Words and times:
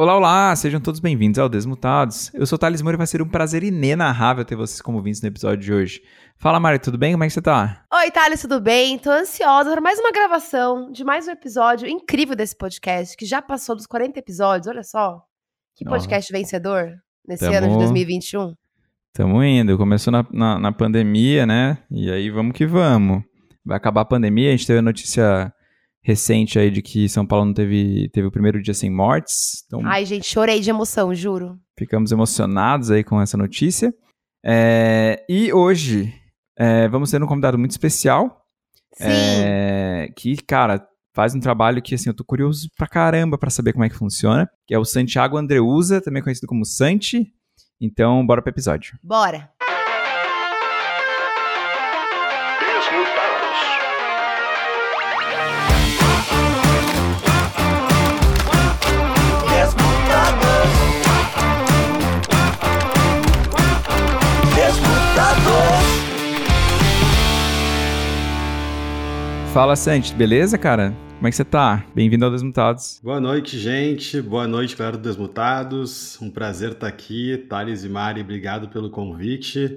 Olá, 0.00 0.16
olá, 0.16 0.54
sejam 0.54 0.80
todos 0.80 1.00
bem-vindos 1.00 1.40
ao 1.40 1.48
Desmutados. 1.48 2.32
Eu 2.32 2.46
sou 2.46 2.54
o 2.54 2.58
Thales 2.58 2.80
Moura 2.80 2.94
e 2.94 2.98
vai 2.98 3.06
ser 3.08 3.20
um 3.20 3.28
prazer 3.28 3.64
inenarrável 3.64 4.44
ter 4.44 4.54
vocês 4.54 4.80
como 4.80 4.98
ouvintes 4.98 5.20
no 5.20 5.26
episódio 5.26 5.58
de 5.58 5.72
hoje. 5.72 6.02
Fala, 6.36 6.60
Mari, 6.60 6.78
tudo 6.78 6.96
bem? 6.96 7.10
Como 7.10 7.24
é 7.24 7.26
que 7.26 7.32
você 7.32 7.42
tá? 7.42 7.84
Oi, 7.92 8.08
Thales, 8.12 8.40
tudo 8.40 8.60
bem? 8.60 8.96
Tô 8.96 9.10
ansiosa 9.10 9.72
para 9.72 9.80
mais 9.80 9.98
uma 9.98 10.12
gravação 10.12 10.92
de 10.92 11.02
mais 11.02 11.26
um 11.26 11.32
episódio 11.32 11.88
incrível 11.88 12.36
desse 12.36 12.56
podcast, 12.56 13.16
que 13.16 13.26
já 13.26 13.42
passou 13.42 13.74
dos 13.74 13.88
40 13.88 14.20
episódios, 14.20 14.68
olha 14.68 14.84
só. 14.84 15.20
Que 15.74 15.84
podcast 15.84 16.32
oh. 16.32 16.38
vencedor 16.38 16.92
nesse 17.26 17.44
Tamo... 17.44 17.56
ano 17.56 17.68
de 17.70 17.78
2021. 17.78 18.54
Tamo 19.12 19.42
indo, 19.42 19.76
começou 19.76 20.12
na, 20.12 20.24
na, 20.30 20.60
na 20.60 20.70
pandemia, 20.70 21.44
né? 21.44 21.76
E 21.90 22.08
aí 22.08 22.30
vamos 22.30 22.52
que 22.52 22.64
vamos. 22.64 23.24
Vai 23.66 23.76
acabar 23.76 24.02
a 24.02 24.04
pandemia, 24.04 24.50
a 24.50 24.52
gente 24.52 24.64
teve 24.64 24.78
a 24.78 24.82
notícia 24.82 25.52
recente 26.08 26.58
aí 26.58 26.70
de 26.70 26.80
que 26.80 27.06
São 27.06 27.26
Paulo 27.26 27.44
não 27.44 27.52
teve, 27.52 28.08
teve 28.08 28.26
o 28.26 28.30
primeiro 28.30 28.62
dia 28.62 28.72
sem 28.72 28.90
mortes. 28.90 29.62
Então, 29.66 29.82
Ai, 29.84 30.06
gente, 30.06 30.26
chorei 30.26 30.58
de 30.58 30.70
emoção, 30.70 31.14
juro. 31.14 31.58
Ficamos 31.78 32.10
emocionados 32.10 32.90
aí 32.90 33.04
com 33.04 33.20
essa 33.20 33.36
notícia. 33.36 33.92
É, 34.42 35.22
e 35.28 35.52
hoje 35.52 36.10
é, 36.58 36.88
vamos 36.88 37.10
ter 37.10 37.22
um 37.22 37.26
convidado 37.26 37.58
muito 37.58 37.72
especial. 37.72 38.42
Sim. 38.94 39.04
É, 39.04 40.08
que, 40.16 40.34
cara, 40.38 40.82
faz 41.14 41.34
um 41.34 41.40
trabalho 41.40 41.82
que, 41.82 41.94
assim, 41.94 42.08
eu 42.08 42.14
tô 42.14 42.24
curioso 42.24 42.70
pra 42.74 42.86
caramba 42.86 43.36
pra 43.36 43.50
saber 43.50 43.74
como 43.74 43.84
é 43.84 43.90
que 43.90 43.94
funciona. 43.94 44.48
Que 44.66 44.74
é 44.74 44.78
o 44.78 44.86
Santiago 44.86 45.36
Andreuza, 45.36 46.00
também 46.00 46.22
conhecido 46.22 46.46
como 46.46 46.64
Santi. 46.64 47.26
Então, 47.78 48.26
bora 48.26 48.40
pro 48.40 48.50
episódio. 48.50 48.98
Bora. 49.02 49.50
Fala, 69.58 69.74
Santi, 69.74 70.14
beleza, 70.14 70.56
cara? 70.56 70.94
Como 71.16 71.26
é 71.26 71.30
que 71.30 71.36
você 71.36 71.44
tá? 71.44 71.84
Bem-vindo 71.92 72.24
ao 72.24 72.30
Desmutados. 72.30 73.00
Boa 73.02 73.20
noite, 73.20 73.58
gente. 73.58 74.22
Boa 74.22 74.46
noite, 74.46 74.76
galera 74.76 74.96
do 74.96 75.02
Desmutados. 75.02 76.16
Um 76.22 76.30
prazer 76.30 76.70
estar 76.70 76.86
aqui. 76.86 77.44
Thales 77.48 77.82
e 77.82 77.88
Mari, 77.88 78.20
obrigado 78.20 78.68
pelo 78.68 78.88
convite. 78.88 79.76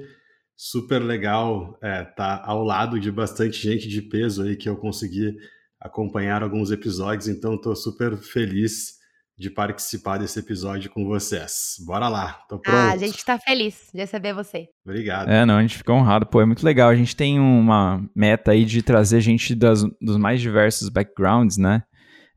Super 0.56 1.00
legal 1.00 1.80
estar 1.82 1.88
é, 1.88 2.04
tá 2.04 2.44
ao 2.46 2.64
lado 2.64 3.00
de 3.00 3.12
bastante 3.12 3.60
gente 3.60 3.88
de 3.88 4.04
peso 4.04 4.44
aí 4.44 4.56
que 4.56 4.70
eu 4.70 4.78
consegui 4.78 5.36
acompanhar 5.80 6.44
alguns 6.44 6.70
episódios, 6.70 7.28
então 7.28 7.56
estou 7.56 7.76
super 7.76 8.16
feliz 8.16 9.00
de 9.42 9.50
participar 9.50 10.20
desse 10.20 10.38
episódio 10.38 10.92
com 10.92 11.04
vocês. 11.04 11.78
Bora 11.84 12.08
lá, 12.08 12.44
tô 12.48 12.60
pronto. 12.60 12.76
Ah, 12.76 12.92
a 12.92 12.98
gente 12.98 13.18
está 13.18 13.40
feliz 13.40 13.90
de 13.92 14.00
receber 14.00 14.36
você. 14.36 14.68
Obrigado. 14.86 15.30
É, 15.30 15.44
não, 15.44 15.58
a 15.58 15.62
gente 15.64 15.80
fica 15.80 15.92
honrado. 15.92 16.28
Pô, 16.28 16.40
é 16.42 16.46
muito 16.46 16.64
legal. 16.64 16.90
A 16.90 16.96
gente 16.96 17.16
tem 17.16 17.40
uma 17.40 18.08
meta 18.16 18.52
aí 18.52 18.64
de 18.64 18.84
trazer 18.84 19.20
gente 19.20 19.56
das, 19.56 19.84
dos 20.00 20.18
mais 20.18 20.40
diversos 20.40 20.90
backgrounds, 20.90 21.58
né? 21.58 21.82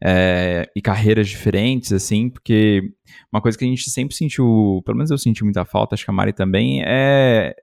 É, 0.02 0.66
e 0.74 0.80
carreiras 0.80 1.28
diferentes, 1.28 1.92
assim, 1.92 2.30
porque 2.30 2.82
uma 3.30 3.42
coisa 3.42 3.56
que 3.56 3.64
a 3.66 3.68
gente 3.68 3.90
sempre 3.90 4.16
sentiu, 4.16 4.82
pelo 4.86 4.96
menos 4.96 5.10
eu 5.10 5.18
senti 5.18 5.44
muita 5.44 5.64
falta, 5.66 5.94
acho 5.94 6.04
que 6.04 6.10
a 6.10 6.14
Mari 6.14 6.32
também, 6.32 6.82
é 6.84 7.54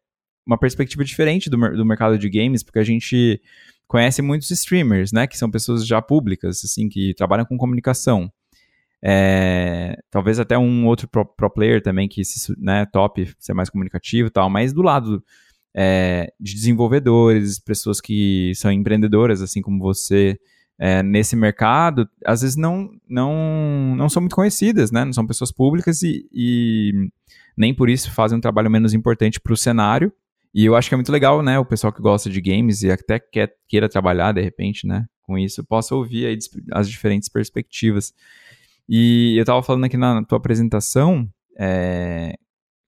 uma 0.45 0.58
perspectiva 0.58 1.03
diferente 1.03 1.50
do, 1.50 1.58
do 1.58 1.86
mercado 1.86 2.17
de 2.17 2.30
games, 2.30 2.64
porque 2.64 2.80
a 2.80 2.83
gente 2.83 3.42
conhece 3.88 4.22
muitos 4.22 4.50
streamers, 4.50 5.11
né, 5.11 5.28
que 5.28 5.38
são 5.38 5.52
pessoas 5.52 5.86
já 5.86 6.02
públicas, 6.02 6.64
assim, 6.64 6.89
que 6.89 7.14
trabalham 7.16 7.45
com 7.45 7.58
comunicação. 7.58 8.31
É, 9.03 9.97
talvez 10.11 10.39
até 10.39 10.57
um 10.57 10.85
outro 10.85 11.07
pro, 11.07 11.25
pro, 11.25 11.49
player 11.49 11.81
também 11.81 12.07
que 12.07 12.23
se, 12.23 12.53
né, 12.59 12.85
top, 12.85 13.33
ser 13.39 13.53
mais 13.53 13.69
comunicativo 13.69 14.27
e 14.27 14.31
tal, 14.31 14.47
mas 14.47 14.71
do 14.73 14.83
lado 14.83 15.23
é, 15.75 16.31
de 16.39 16.53
desenvolvedores, 16.53 17.59
pessoas 17.59 17.99
que 17.99 18.53
são 18.55 18.71
empreendedoras, 18.71 19.42
assim 19.42 19.61
como 19.61 19.80
você, 19.80 20.39
é, 20.77 21.02
nesse 21.03 21.36
mercado, 21.36 22.09
às 22.26 22.42
vezes 22.42 22.55
não, 22.55 22.89
não, 23.08 23.95
não 23.95 24.09
são 24.09 24.21
muito 24.21 24.36
conhecidas, 24.36 24.92
né? 24.92 25.05
Não 25.05 25.14
são 25.14 25.27
pessoas 25.27 25.52
públicas 25.52 26.02
e, 26.02 26.27
e 26.33 26.92
nem 27.55 27.73
por 27.73 27.89
isso 27.89 28.11
fazem 28.11 28.37
um 28.37 28.42
trabalho 28.42 28.70
menos 28.70 28.93
importante 28.93 29.39
para 29.39 29.53
o 29.53 29.58
cenário. 29.58 30.11
E 30.53 30.65
eu 30.65 30.76
acho 30.76 30.89
que 30.89 30.95
é 30.95 30.97
muito 30.97 31.11
legal, 31.11 31.42
né? 31.42 31.58
O 31.59 31.65
pessoal 31.65 31.93
que 31.93 32.02
gosta 32.02 32.30
de 32.30 32.42
games 32.42 32.81
e 32.81 32.92
até 32.92 33.20
quer, 33.20 33.53
queira 33.67 33.87
trabalhar 33.87 34.33
de 34.33 34.42
repente, 34.42 34.86
né? 34.86 35.05
Com 35.21 35.37
isso, 35.37 35.64
possa 35.64 35.95
ouvir 35.95 36.26
aí 36.26 36.37
as 36.73 36.89
diferentes 36.89 37.30
perspectivas. 37.30 38.14
E 38.87 39.37
eu 39.37 39.45
tava 39.45 39.64
falando 39.64 39.86
aqui 39.86 39.97
na 39.97 40.23
tua 40.23 40.37
apresentação, 40.37 41.27
é, 41.59 42.33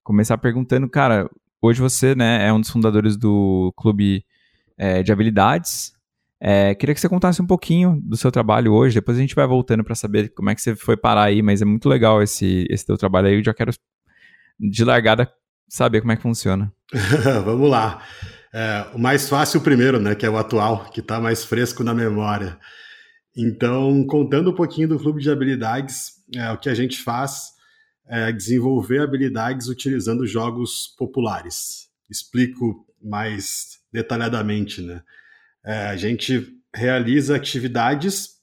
começar 0.02 0.36
perguntando, 0.38 0.88
cara, 0.88 1.28
hoje 1.62 1.80
você 1.80 2.14
né, 2.14 2.46
é 2.46 2.52
um 2.52 2.60
dos 2.60 2.70
fundadores 2.70 3.16
do 3.16 3.72
Clube 3.76 4.24
é, 4.76 5.02
de 5.02 5.12
Habilidades. 5.12 5.92
É, 6.40 6.74
queria 6.74 6.94
que 6.94 7.00
você 7.00 7.08
contasse 7.08 7.40
um 7.40 7.46
pouquinho 7.46 7.98
do 8.02 8.16
seu 8.16 8.30
trabalho 8.30 8.72
hoje, 8.72 8.96
depois 8.96 9.16
a 9.16 9.20
gente 9.20 9.34
vai 9.34 9.46
voltando 9.46 9.82
para 9.82 9.94
saber 9.94 10.28
como 10.34 10.50
é 10.50 10.54
que 10.54 10.60
você 10.60 10.76
foi 10.76 10.96
parar 10.96 11.24
aí, 11.24 11.40
mas 11.40 11.62
é 11.62 11.64
muito 11.64 11.88
legal 11.88 12.22
esse, 12.22 12.66
esse 12.68 12.84
teu 12.84 12.98
trabalho 12.98 13.28
aí, 13.28 13.36
eu 13.36 13.44
já 13.44 13.54
quero 13.54 13.72
de 14.60 14.84
largada 14.84 15.32
saber 15.68 16.00
como 16.00 16.12
é 16.12 16.16
que 16.16 16.22
funciona. 16.22 16.72
Vamos 17.44 17.70
lá. 17.70 18.02
É, 18.52 18.86
o 18.94 18.98
mais 18.98 19.28
fácil 19.28 19.60
primeiro, 19.60 19.98
né, 19.98 20.14
que 20.14 20.26
é 20.26 20.30
o 20.30 20.36
atual, 20.36 20.84
que 20.92 21.00
está 21.00 21.18
mais 21.18 21.44
fresco 21.44 21.82
na 21.82 21.94
memória. 21.94 22.58
Então, 23.36 24.06
contando 24.06 24.50
um 24.50 24.54
pouquinho 24.54 24.88
do 24.88 24.98
clube 24.98 25.20
de 25.20 25.30
habilidades, 25.30 26.12
é, 26.34 26.50
o 26.52 26.58
que 26.58 26.68
a 26.68 26.74
gente 26.74 27.02
faz 27.02 27.52
é 28.06 28.30
desenvolver 28.30 29.00
habilidades 29.00 29.68
utilizando 29.68 30.26
jogos 30.26 30.94
populares. 30.98 31.88
Explico 32.08 32.86
mais 33.02 33.78
detalhadamente, 33.92 34.82
né? 34.82 35.02
É, 35.64 35.86
a 35.86 35.96
gente 35.96 36.54
realiza 36.74 37.36
atividades 37.36 38.34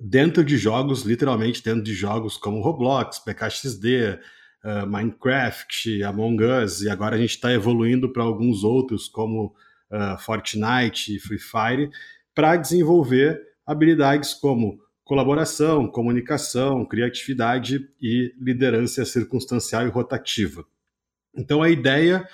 dentro 0.00 0.44
de 0.44 0.56
jogos, 0.56 1.02
literalmente 1.02 1.62
dentro 1.62 1.82
de 1.82 1.94
jogos 1.94 2.36
como 2.36 2.60
Roblox, 2.60 3.18
PKXD, 3.20 4.18
uh, 4.64 4.86
Minecraft, 4.86 6.02
Among 6.04 6.44
Us, 6.44 6.82
e 6.82 6.90
agora 6.90 7.16
a 7.16 7.18
gente 7.18 7.30
está 7.30 7.52
evoluindo 7.52 8.12
para 8.12 8.22
alguns 8.22 8.62
outros 8.62 9.08
como 9.08 9.54
uh, 9.90 10.18
Fortnite 10.18 11.16
e 11.16 11.18
Free 11.18 11.38
Fire, 11.38 11.90
para 12.34 12.56
desenvolver 12.56 13.40
habilidades 13.66 14.34
como 14.34 14.80
colaboração, 15.04 15.88
comunicação, 15.88 16.84
criatividade 16.84 17.88
e 18.00 18.32
liderança 18.40 19.04
circunstancial 19.04 19.86
e 19.86 19.90
rotativa. 19.90 20.64
Então 21.36 21.62
a 21.62 21.70
ideia 21.70 22.24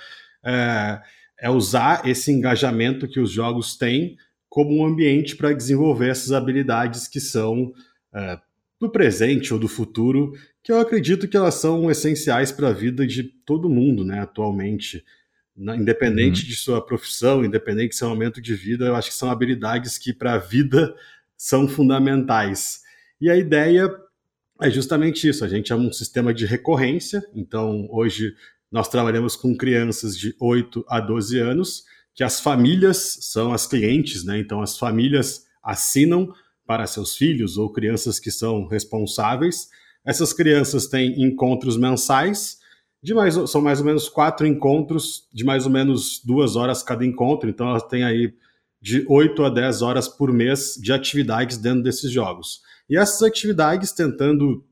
é, 0.45 1.01
é 1.39 1.49
usar 1.49 2.07
esse 2.07 2.31
engajamento 2.31 3.07
que 3.07 3.19
os 3.19 3.31
jogos 3.31 3.75
têm 3.75 4.15
como 4.47 4.77
um 4.77 4.85
ambiente 4.85 5.35
para 5.35 5.53
desenvolver 5.53 6.09
essas 6.09 6.31
habilidades 6.31 7.07
que 7.07 7.19
são 7.19 7.73
é, 8.13 8.39
do 8.79 8.89
presente 8.89 9.53
ou 9.53 9.59
do 9.59 9.67
futuro, 9.67 10.33
que 10.63 10.71
eu 10.71 10.79
acredito 10.79 11.27
que 11.27 11.37
elas 11.37 11.55
são 11.55 11.89
essenciais 11.89 12.51
para 12.51 12.69
a 12.69 12.73
vida 12.73 13.07
de 13.07 13.23
todo 13.23 13.69
mundo, 13.69 14.05
né, 14.05 14.19
atualmente. 14.19 15.03
Independente 15.55 16.43
uhum. 16.43 16.49
de 16.49 16.55
sua 16.55 16.85
profissão, 16.85 17.43
independente 17.43 17.89
de 17.89 17.95
seu 17.95 18.09
momento 18.09 18.39
de 18.39 18.53
vida, 18.53 18.85
eu 18.85 18.95
acho 18.95 19.09
que 19.09 19.15
são 19.15 19.31
habilidades 19.31 19.97
que 19.97 20.13
para 20.13 20.33
a 20.33 20.37
vida 20.37 20.95
são 21.37 21.67
fundamentais. 21.67 22.79
E 23.21 23.29
a 23.29 23.37
ideia 23.37 23.89
é 24.61 24.69
justamente 24.69 25.27
isso: 25.27 25.45
a 25.45 25.47
gente 25.47 25.71
é 25.71 25.75
um 25.75 25.91
sistema 25.91 26.33
de 26.33 26.45
recorrência, 26.45 27.23
então 27.35 27.87
hoje 27.91 28.33
nós 28.71 28.89
trabalhamos 28.89 29.35
com 29.35 29.55
crianças 29.55 30.17
de 30.17 30.35
8 30.39 30.83
a 30.89 30.99
12 30.99 31.39
anos, 31.39 31.83
que 32.13 32.23
as 32.23 32.39
famílias 32.39 33.17
são 33.21 33.53
as 33.53 33.67
clientes, 33.67 34.23
né? 34.25 34.39
Então 34.39 34.61
as 34.61 34.77
famílias 34.77 35.45
assinam 35.63 36.33
para 36.65 36.85
seus 36.85 37.15
filhos 37.15 37.57
ou 37.57 37.71
crianças 37.71 38.19
que 38.19 38.29
são 38.29 38.67
responsáveis. 38.67 39.69
Essas 40.05 40.33
crianças 40.33 40.87
têm 40.87 41.21
encontros 41.21 41.77
mensais, 41.77 42.57
de 43.01 43.13
mais, 43.13 43.35
são 43.49 43.61
mais 43.61 43.79
ou 43.79 43.85
menos 43.85 44.09
quatro 44.09 44.45
encontros, 44.45 45.27
de 45.31 45.45
mais 45.45 45.65
ou 45.65 45.71
menos 45.71 46.21
duas 46.25 46.55
horas 46.55 46.83
cada 46.83 47.05
encontro, 47.05 47.49
então 47.49 47.69
elas 47.69 47.83
têm 47.83 48.03
aí 48.03 48.33
de 48.87 49.03
8 49.05 49.43
a 49.43 49.49
10 49.49 49.81
horas 49.81 50.07
por 50.07 50.31
mês 50.31 50.79
de 50.81 50.93
atividades 50.93 51.57
dentro 51.57 51.83
desses 51.83 52.09
jogos. 52.09 52.61
E 52.89 52.95
essas 52.95 53.21
atividades, 53.21 53.91
tentando 53.91 54.63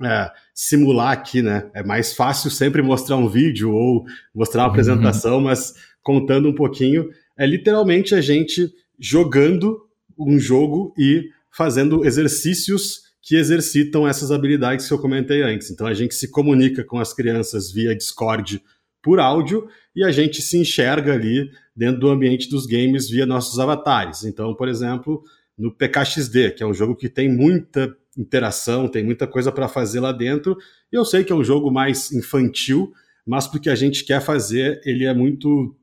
é, 0.00 0.30
simular 0.54 1.10
aqui, 1.10 1.42
né? 1.42 1.68
É 1.74 1.82
mais 1.82 2.12
fácil 2.12 2.48
sempre 2.48 2.80
mostrar 2.80 3.16
um 3.16 3.28
vídeo 3.28 3.72
ou 3.72 4.06
mostrar 4.32 4.62
uma 4.62 4.66
uhum. 4.68 4.70
apresentação, 4.70 5.40
mas 5.40 5.74
contando 6.00 6.48
um 6.48 6.54
pouquinho, 6.54 7.10
é 7.36 7.44
literalmente 7.44 8.14
a 8.14 8.20
gente 8.20 8.72
jogando 9.00 9.84
um 10.16 10.38
jogo 10.38 10.94
e 10.96 11.28
fazendo 11.50 12.04
exercícios 12.04 13.00
que 13.20 13.34
exercitam 13.34 14.06
essas 14.06 14.30
habilidades 14.30 14.86
que 14.86 14.94
eu 14.94 15.00
comentei 15.00 15.42
antes. 15.42 15.72
Então 15.72 15.88
a 15.88 15.94
gente 15.94 16.14
se 16.14 16.30
comunica 16.30 16.84
com 16.84 17.00
as 17.00 17.12
crianças 17.12 17.72
via 17.72 17.96
Discord 17.96 18.62
por 19.06 19.20
áudio 19.20 19.68
e 19.94 20.02
a 20.02 20.10
gente 20.10 20.42
se 20.42 20.58
enxerga 20.58 21.12
ali 21.12 21.48
dentro 21.76 22.00
do 22.00 22.08
ambiente 22.08 22.50
dos 22.50 22.66
games 22.66 23.08
via 23.08 23.24
nossos 23.24 23.56
avatares. 23.60 24.24
Então, 24.24 24.52
por 24.52 24.68
exemplo, 24.68 25.22
no 25.56 25.72
PKXD, 25.72 26.50
que 26.56 26.62
é 26.64 26.66
um 26.66 26.74
jogo 26.74 26.96
que 26.96 27.08
tem 27.08 27.32
muita 27.32 27.96
interação, 28.18 28.88
tem 28.88 29.04
muita 29.04 29.24
coisa 29.24 29.52
para 29.52 29.68
fazer 29.68 30.00
lá 30.00 30.10
dentro. 30.10 30.58
E 30.92 30.96
eu 30.96 31.04
sei 31.04 31.22
que 31.22 31.32
é 31.32 31.36
um 31.36 31.44
jogo 31.44 31.70
mais 31.70 32.10
infantil, 32.10 32.92
mas 33.24 33.46
porque 33.46 33.70
a 33.70 33.76
gente 33.76 34.04
quer 34.04 34.20
fazer, 34.20 34.80
ele 34.84 35.04
é 35.04 35.14
muito 35.14 35.76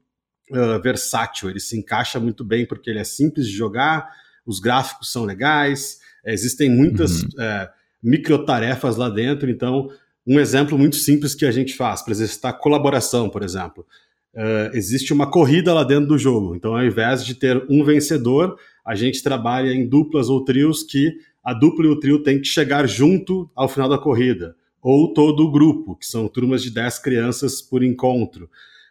uh, 0.51 0.81
versátil, 0.83 1.49
ele 1.49 1.61
se 1.61 1.77
encaixa 1.79 2.19
muito 2.19 2.43
bem 2.43 2.65
porque 2.65 2.89
ele 2.89 2.99
é 2.99 3.05
simples 3.05 3.47
de 3.47 3.53
jogar, 3.53 4.11
os 4.45 4.59
gráficos 4.59 5.13
são 5.13 5.23
legais, 5.23 5.99
existem 6.25 6.69
muitas 6.69 7.21
uhum. 7.21 7.29
uh, 7.29 7.69
microtarefas 8.03 8.97
lá 8.97 9.07
dentro, 9.07 9.49
então 9.49 9.89
um 10.25 10.39
exemplo 10.39 10.77
muito 10.77 10.95
simples 10.95 11.35
que 11.35 11.45
a 11.45 11.51
gente 11.51 11.75
faz 11.75 12.01
para 12.01 12.11
exercitar 12.11 12.57
colaboração, 12.59 13.29
por 13.29 13.43
exemplo. 13.43 13.85
Uh, 14.33 14.75
existe 14.75 15.13
uma 15.13 15.29
corrida 15.29 15.73
lá 15.73 15.83
dentro 15.83 16.07
do 16.07 16.17
jogo. 16.17 16.55
Então, 16.55 16.75
ao 16.75 16.83
invés 16.83 17.23
de 17.23 17.35
ter 17.35 17.63
um 17.69 17.83
vencedor, 17.83 18.57
a 18.85 18.95
gente 18.95 19.21
trabalha 19.21 19.71
em 19.71 19.87
duplas 19.87 20.29
ou 20.29 20.43
trios 20.43 20.81
que 20.81 21.13
a 21.43 21.53
dupla 21.53 21.85
e 21.85 21.89
o 21.89 21.99
trio 21.99 22.23
tem 22.23 22.39
que 22.39 22.47
chegar 22.47 22.87
junto 22.87 23.49
ao 23.55 23.67
final 23.67 23.89
da 23.89 23.97
corrida. 23.97 24.55
Ou 24.81 25.13
todo 25.13 25.41
o 25.43 25.51
grupo, 25.51 25.95
que 25.95 26.05
são 26.05 26.27
turmas 26.27 26.63
de 26.63 26.71
10 26.71 26.99
crianças 26.99 27.61
por 27.61 27.83
encontro. 27.83 28.49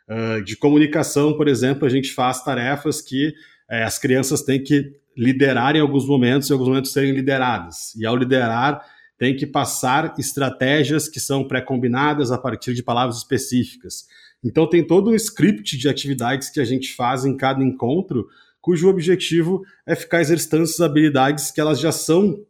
Uh, 0.08 0.42
de 0.42 0.56
comunicação, 0.56 1.32
por 1.36 1.48
exemplo, 1.48 1.86
a 1.86 1.88
gente 1.88 2.12
faz 2.12 2.44
tarefas 2.44 3.00
que 3.00 3.28
uh, 3.28 3.84
as 3.84 3.98
crianças 3.98 4.42
têm 4.42 4.62
que 4.62 4.92
liderar 5.16 5.76
em 5.76 5.80
alguns 5.80 6.06
momentos 6.06 6.48
e 6.48 6.52
em 6.52 6.54
alguns 6.54 6.68
momentos 6.68 6.92
serem 6.92 7.12
lideradas. 7.12 7.94
E 7.96 8.06
ao 8.06 8.16
liderar, 8.16 8.82
tem 9.22 9.36
que 9.36 9.46
passar 9.46 10.16
estratégias 10.18 11.08
que 11.08 11.20
são 11.20 11.46
pré-combinadas 11.46 12.32
a 12.32 12.38
partir 12.38 12.74
de 12.74 12.82
palavras 12.82 13.18
específicas. 13.18 14.08
Então 14.42 14.68
tem 14.68 14.84
todo 14.84 15.10
um 15.10 15.14
script 15.14 15.78
de 15.78 15.88
atividades 15.88 16.50
que 16.50 16.58
a 16.58 16.64
gente 16.64 16.92
faz 16.92 17.24
em 17.24 17.36
cada 17.36 17.62
encontro, 17.62 18.26
cujo 18.60 18.88
objetivo 18.88 19.62
é 19.86 19.94
ficar 19.94 20.20
exercitando 20.20 20.64
essas 20.64 20.80
habilidades 20.80 21.52
que 21.52 21.60
elas 21.60 21.78
já 21.78 21.92
são 21.92 22.44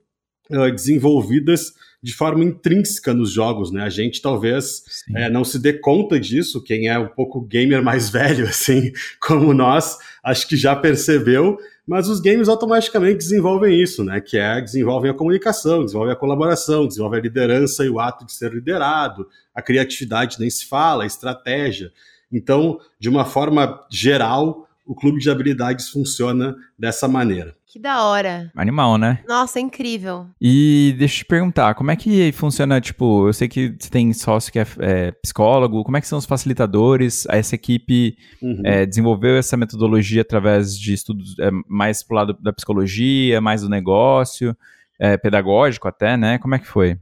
uh, 0.51 0.73
desenvolvidas 0.75 1.75
de 2.03 2.13
forma 2.13 2.43
intrínseca 2.43 3.15
nos 3.15 3.31
jogos, 3.31 3.71
né? 3.71 3.83
A 3.83 3.89
gente 3.89 4.21
talvez 4.21 4.83
é, 5.15 5.31
não 5.31 5.45
se 5.45 5.59
dê 5.59 5.73
conta 5.73 6.19
disso, 6.19 6.63
quem 6.63 6.89
é 6.89 6.99
um 6.99 7.09
pouco 7.09 7.41
gamer 7.41 7.83
mais 7.83 8.11
velho, 8.11 8.47
assim, 8.47 8.93
como 9.21 9.55
nós, 9.55 9.99
acho 10.25 10.49
que 10.49 10.57
já 10.57 10.75
percebeu, 10.75 11.57
mas 11.87 12.09
os 12.09 12.21
games 12.21 12.49
automaticamente 12.49 13.19
desenvolvem 13.19 13.81
isso, 13.81 14.03
né? 14.03 14.21
Que 14.21 14.37
é 14.37 14.61
desenvolvem 14.61 15.11
a 15.11 15.15
comunicação, 15.15 15.85
desenvolvem 15.85 16.13
a 16.13 16.19
colaboração, 16.19 16.87
desenvolvem 16.87 17.21
a 17.21 17.23
liderança 17.23 17.85
e 17.85 17.89
o 17.89 18.01
ato 18.01 18.27
de 18.27 18.33
ser 18.33 18.53
liderado, 18.53 19.29
a 19.55 19.63
criatividade 19.63 20.41
nem 20.41 20.51
se 20.51 20.67
fala, 20.67 21.05
a 21.05 21.07
estratégia. 21.07 21.93
Então, 22.33 22.81
de 22.99 23.09
uma 23.09 23.25
forma 23.25 23.85
geral, 23.91 24.69
o 24.87 24.95
clube 24.95 25.21
de 25.21 25.31
habilidades 25.31 25.89
funciona 25.89 26.57
dessa 26.79 27.07
maneira. 27.07 27.55
Que 27.73 27.79
da 27.79 28.05
hora. 28.05 28.51
Animal, 28.55 28.99
né? 28.99 29.21
Nossa, 29.27 29.59
é 29.59 29.63
incrível. 29.63 30.27
E 30.39 30.95
deixa 30.99 31.15
eu 31.15 31.19
te 31.21 31.25
perguntar, 31.25 31.75
como 31.75 31.91
é 31.91 31.97
que 31.97 32.31
funciona, 32.33 32.79
tipo, 32.83 33.27
eu 33.27 33.33
sei 33.33 33.49
que 33.49 33.75
você 33.81 33.89
tem 33.89 34.13
sócio 34.13 34.53
que 34.53 34.59
é, 34.59 34.67
é 34.81 35.11
psicólogo, 35.11 35.83
como 35.83 35.97
é 35.97 36.03
que 36.03 36.07
são 36.07 36.19
os 36.19 36.27
facilitadores? 36.27 37.25
Essa 37.31 37.55
equipe 37.55 38.15
uhum. 38.43 38.61
é, 38.63 38.85
desenvolveu 38.85 39.39
essa 39.39 39.57
metodologia 39.57 40.21
através 40.21 40.79
de 40.79 40.93
estudos 40.93 41.35
é, 41.39 41.49
mais 41.67 42.03
pro 42.03 42.15
lado 42.15 42.37
da 42.43 42.53
psicologia, 42.53 43.41
mais 43.41 43.63
do 43.63 43.71
negócio, 43.71 44.55
é, 45.01 45.17
pedagógico 45.17 45.89
até, 45.89 46.15
né? 46.15 46.37
Como 46.37 46.55
é 46.55 46.59
que 46.59 46.67
foi? 46.69 46.99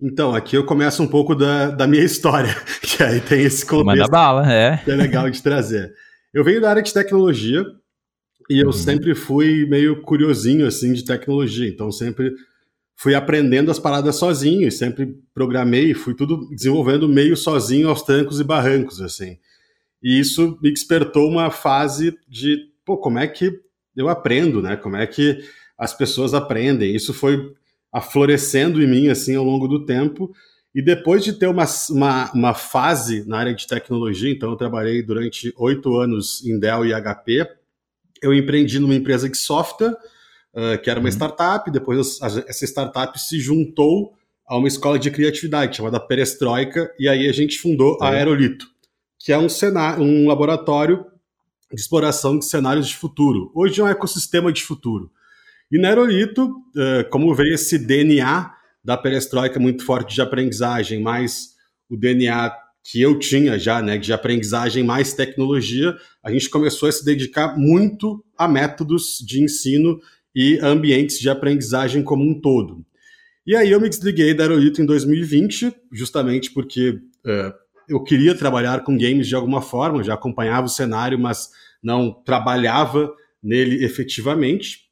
Então, 0.00 0.34
aqui 0.34 0.56
eu 0.56 0.64
começo 0.64 1.02
um 1.02 1.06
pouco 1.06 1.34
da, 1.34 1.66
da 1.70 1.86
minha 1.86 2.00
história, 2.02 2.56
que 2.80 3.02
aí 3.02 3.20
tem 3.20 3.42
esse 3.42 3.66
contexto 3.66 3.84
Manda 3.84 4.08
bala, 4.08 4.50
é. 4.50 4.78
que 4.78 4.90
é 4.90 4.96
legal 4.96 5.28
de 5.28 5.42
trazer. 5.42 5.92
Eu 6.32 6.42
venho 6.42 6.62
da 6.62 6.70
área 6.70 6.82
de 6.82 6.94
tecnologia 6.94 7.62
e 8.48 8.60
eu 8.60 8.66
uhum. 8.66 8.72
sempre 8.72 9.14
fui 9.14 9.66
meio 9.66 10.02
curiosinho 10.02 10.66
assim 10.66 10.92
de 10.92 11.04
tecnologia, 11.04 11.68
então 11.68 11.90
sempre 11.90 12.32
fui 12.96 13.14
aprendendo 13.14 13.70
as 13.70 13.78
paradas 13.78 14.16
sozinho 14.16 14.66
e 14.66 14.70
sempre 14.70 15.18
programei, 15.34 15.94
fui 15.94 16.14
tudo 16.14 16.48
desenvolvendo 16.50 17.08
meio 17.08 17.36
sozinho 17.36 17.88
aos 17.88 18.02
trancos 18.02 18.40
e 18.40 18.44
barrancos 18.44 19.00
assim. 19.00 19.38
E 20.02 20.18
isso 20.18 20.58
me 20.62 20.70
despertou 20.70 21.28
uma 21.28 21.50
fase 21.50 22.16
de, 22.28 22.58
pô, 22.84 22.98
como 22.98 23.18
é 23.18 23.26
que 23.26 23.58
eu 23.96 24.08
aprendo, 24.08 24.60
né? 24.60 24.76
Como 24.76 24.96
é 24.96 25.06
que 25.06 25.38
as 25.78 25.94
pessoas 25.94 26.34
aprendem? 26.34 26.94
Isso 26.94 27.14
foi 27.14 27.54
aflorescendo 27.92 28.82
em 28.82 28.86
mim 28.86 29.08
assim 29.08 29.34
ao 29.34 29.44
longo 29.44 29.66
do 29.66 29.84
tempo 29.84 30.34
e 30.74 30.82
depois 30.82 31.22
de 31.22 31.32
ter 31.32 31.46
uma, 31.46 31.64
uma, 31.90 32.32
uma, 32.32 32.54
fase 32.54 33.24
na 33.28 33.38
área 33.38 33.54
de 33.54 33.66
tecnologia, 33.66 34.32
então 34.32 34.50
eu 34.50 34.56
trabalhei 34.56 35.02
durante 35.02 35.54
oito 35.56 35.96
anos 35.96 36.44
em 36.44 36.58
Dell 36.58 36.84
e 36.84 36.92
HP, 36.92 37.46
eu 38.22 38.32
empreendi 38.32 38.78
numa 38.78 38.94
empresa 38.94 39.28
de 39.28 39.36
software, 39.36 39.96
uh, 40.54 40.80
que 40.82 40.90
era 40.90 40.98
uma 40.98 41.08
uhum. 41.08 41.12
startup, 41.12 41.70
depois 41.70 42.18
essa 42.20 42.64
startup 42.64 43.20
se 43.20 43.38
juntou 43.40 44.14
a 44.46 44.56
uma 44.56 44.68
escola 44.68 44.98
de 44.98 45.10
criatividade 45.10 45.76
chamada 45.76 45.98
Perestroika, 45.98 46.92
e 46.98 47.08
aí 47.08 47.28
a 47.28 47.32
gente 47.32 47.58
fundou 47.58 47.98
a 48.00 48.10
Aerolito, 48.10 48.66
que 49.18 49.32
é 49.32 49.38
um, 49.38 49.48
cenário, 49.48 50.02
um 50.02 50.28
laboratório 50.28 51.06
de 51.72 51.80
exploração 51.80 52.38
de 52.38 52.44
cenários 52.44 52.88
de 52.88 52.96
futuro. 52.96 53.50
Hoje 53.54 53.80
é 53.80 53.84
um 53.84 53.88
ecossistema 53.88 54.52
de 54.52 54.62
futuro. 54.62 55.10
E 55.72 55.78
na 55.78 55.88
Aerolito, 55.88 56.46
uh, 56.46 57.08
como 57.10 57.34
veio 57.34 57.54
esse 57.54 57.78
DNA 57.78 58.54
da 58.84 58.98
perestroika 58.98 59.58
muito 59.58 59.84
forte 59.84 60.14
de 60.14 60.20
aprendizagem, 60.20 61.02
mais 61.02 61.54
o 61.88 61.96
DNA 61.96 62.52
que 62.84 63.00
eu 63.00 63.18
tinha 63.18 63.58
já, 63.58 63.80
né, 63.80 63.96
de 63.96 64.12
aprendizagem 64.12 64.84
mais 64.84 65.14
tecnologia, 65.14 65.96
a 66.22 66.30
gente 66.30 66.50
começou 66.50 66.86
a 66.86 66.92
se 66.92 67.02
dedicar 67.02 67.56
muito 67.56 68.22
a 68.36 68.46
métodos 68.46 69.18
de 69.26 69.42
ensino 69.42 69.98
e 70.36 70.58
ambientes 70.60 71.18
de 71.18 71.30
aprendizagem 71.30 72.02
como 72.02 72.22
um 72.22 72.38
todo. 72.38 72.84
E 73.46 73.56
aí 73.56 73.70
eu 73.70 73.80
me 73.80 73.88
desliguei 73.88 74.34
da 74.34 74.44
Aerolito 74.44 74.82
em 74.82 74.86
2020, 74.86 75.74
justamente 75.92 76.50
porque 76.50 76.90
uh, 76.90 77.52
eu 77.88 78.02
queria 78.02 78.34
trabalhar 78.34 78.84
com 78.84 78.98
games 78.98 79.26
de 79.28 79.34
alguma 79.34 79.62
forma, 79.62 80.04
já 80.04 80.14
acompanhava 80.14 80.66
o 80.66 80.70
cenário, 80.70 81.18
mas 81.18 81.50
não 81.82 82.12
trabalhava 82.12 83.14
nele 83.42 83.82
efetivamente. 83.82 84.84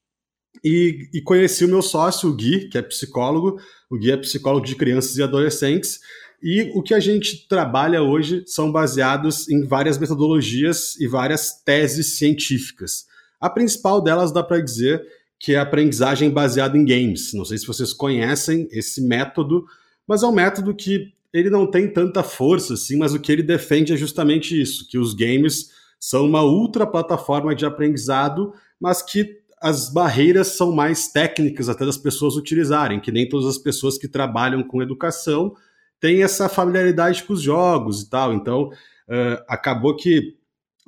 E, 0.65 1.09
e, 1.13 1.21
conheci 1.23 1.65
o 1.65 1.69
meu 1.69 1.83
sócio, 1.83 2.29
o 2.29 2.35
Gui, 2.35 2.69
que 2.69 2.79
é 2.79 2.83
psicólogo. 2.83 3.59
O 3.91 3.99
Gui 3.99 4.13
é 4.13 4.17
psicólogo 4.17 4.65
de 4.65 4.77
crianças 4.77 5.17
e 5.17 5.23
adolescentes. 5.23 5.99
E 6.43 6.73
o 6.75 6.83
que 6.83 6.93
a 6.93 6.99
gente 6.99 7.47
trabalha 7.47 8.03
hoje 8.03 8.43
são 8.47 8.73
baseados 8.73 9.49
em 9.49 9.65
várias 9.65 9.97
metodologias 9.97 10.99
e 10.99 11.07
várias 11.07 11.63
teses 11.63 12.19
científicas. 12.19 13.07
A 13.41 13.49
principal 13.49 14.03
delas 14.03 14.33
dá 14.33 14.43
para 14.43 14.61
dizer 14.61 15.01
que 15.39 15.55
é 15.55 15.59
a 15.59 15.63
aprendizagem 15.63 16.31
baseada 16.31 16.77
em 16.77 16.85
games. 16.85 17.33
Não 17.33 17.45
sei 17.45 17.59
se 17.59 17.67
vocês 17.67 17.93
conhecem 17.93 18.69
esse 18.73 19.01
método, 19.01 19.65
mas 20.07 20.23
é 20.23 20.27
um 20.27 20.33
método 20.33 20.75
que 20.75 21.13
ele 21.33 21.49
não 21.49 21.67
tem 21.67 21.89
tanta 21.89 22.23
força 22.23 22.75
assim, 22.75 22.97
mas 22.97 23.15
o 23.15 23.21
que 23.21 23.31
ele 23.31 23.43
defende 23.43 23.93
é 23.93 23.97
justamente 23.97 24.61
isso, 24.61 24.87
que 24.89 24.99
os 24.99 25.15
games 25.15 25.71
são 25.99 26.27
uma 26.27 26.45
ultra 26.45 26.87
plataforma 26.87 27.55
de 27.55 27.65
aprendizado, 27.65 28.53
mas 28.81 29.01
que 29.01 29.41
as 29.61 29.89
barreiras 29.89 30.49
são 30.49 30.73
mais 30.73 31.09
técnicas 31.09 31.69
até 31.69 31.87
das 31.87 31.97
pessoas 31.97 32.37
utilizarem, 32.37 33.01
que 33.01 33.13
nem 33.13 33.29
todas 33.29 33.47
as 33.47 33.59
pessoas 33.59 33.97
que 33.97 34.09
trabalham 34.09 34.63
com 34.65 34.83
educação 34.83 35.55
têm 36.03 36.25
essa 36.25 36.49
familiaridade 36.49 37.23
com 37.23 37.33
os 37.33 37.41
jogos 37.41 38.03
e 38.03 38.11
tal. 38.11 38.35
Então, 38.35 38.65
uh, 38.65 39.43
acabou 39.49 39.95
que 39.95 40.35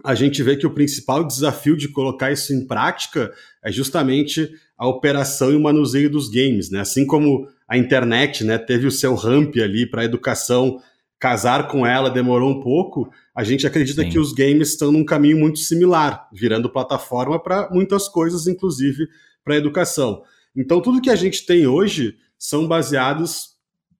a 0.05 0.13
gente 0.13 0.43
vê 0.43 0.57
que 0.57 0.67
o 0.67 0.75
principal 0.75 1.25
desafio 1.25 1.77
de 1.77 1.89
colocar 1.89 2.33
isso 2.33 2.53
em 2.53 2.67
prática 2.67 3.33
é 3.65 3.71
justamente 3.71 4.51
a 4.77 4.89
operação 4.89 5.53
e 5.53 5.57
o 5.57 5.63
manuseio 5.63 6.11
dos 6.11 6.29
games, 6.29 6.69
né? 6.69 6.81
Assim 6.81 7.07
como 7.07 7.49
a 7.69 7.79
internet, 7.79 8.43
né, 8.43 8.59
teve 8.59 8.89
o 8.89 8.91
seu 8.91 9.15
ramp 9.15 9.55
ali 9.57 9.89
para 9.89 10.03
a 10.03 10.05
educação 10.05 10.83
casar 11.19 11.69
com 11.69 11.87
ela 11.87 12.11
demorou 12.11 12.51
um 12.51 12.61
pouco, 12.61 13.09
a 13.35 13.43
gente 13.43 13.67
acredita 13.67 14.03
Sim. 14.03 14.11
que 14.11 14.19
os 14.19 14.33
games 14.33 14.71
estão 14.71 14.93
num 14.93 15.05
caminho 15.05 15.39
muito 15.39 15.61
similar, 15.61 16.29
virando 16.31 16.69
plataforma 16.69 17.43
para 17.43 17.71
muitas 17.71 18.09
coisas, 18.09 18.47
inclusive 18.47 19.09
para 19.43 19.55
a 19.55 19.57
educação. 19.57 20.23
Então, 20.55 20.83
tudo 20.83 21.01
que 21.01 21.09
a 21.09 21.17
gente 21.17 21.47
tem 21.47 21.67
hoje 21.67 22.17
são 22.37 22.69
baseados 22.69 23.54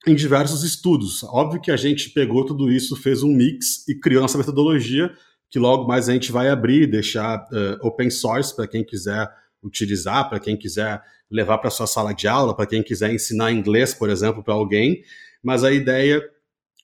em 0.07 0.15
diversos 0.15 0.63
estudos. 0.63 1.23
Óbvio 1.25 1.61
que 1.61 1.71
a 1.71 1.77
gente 1.77 2.11
pegou 2.11 2.45
tudo 2.45 2.71
isso, 2.71 2.97
fez 2.97 3.23
um 3.23 3.33
mix 3.33 3.87
e 3.89 3.99
criou 3.99 4.23
nossa 4.23 4.39
metodologia, 4.39 5.13
que 5.51 5.59
logo 5.59 5.87
mais 5.87 6.09
a 6.09 6.13
gente 6.13 6.31
vai 6.31 6.49
abrir 6.49 6.83
e 6.83 6.87
deixar 6.87 7.39
uh, 7.39 7.87
open 7.87 8.11
source 8.11 8.55
para 8.55 8.67
quem 8.67 8.85
quiser 8.85 9.29
utilizar, 9.63 10.29
para 10.29 10.41
quem 10.41 10.57
quiser 10.57 11.03
levar 11.31 11.59
para 11.59 11.71
sua 11.71 11.87
sala 11.87 12.13
de 12.13 12.29
aula, 12.29 12.55
para 12.55 12.67
quem 12.67 12.83
quiser 12.83 13.13
ensinar 13.13 13.51
inglês, 13.51 13.95
por 13.95 14.11
exemplo, 14.11 14.43
para 14.43 14.55
alguém. 14.55 15.03
Mas 15.43 15.65
a 15.65 15.73
ideia 15.73 16.23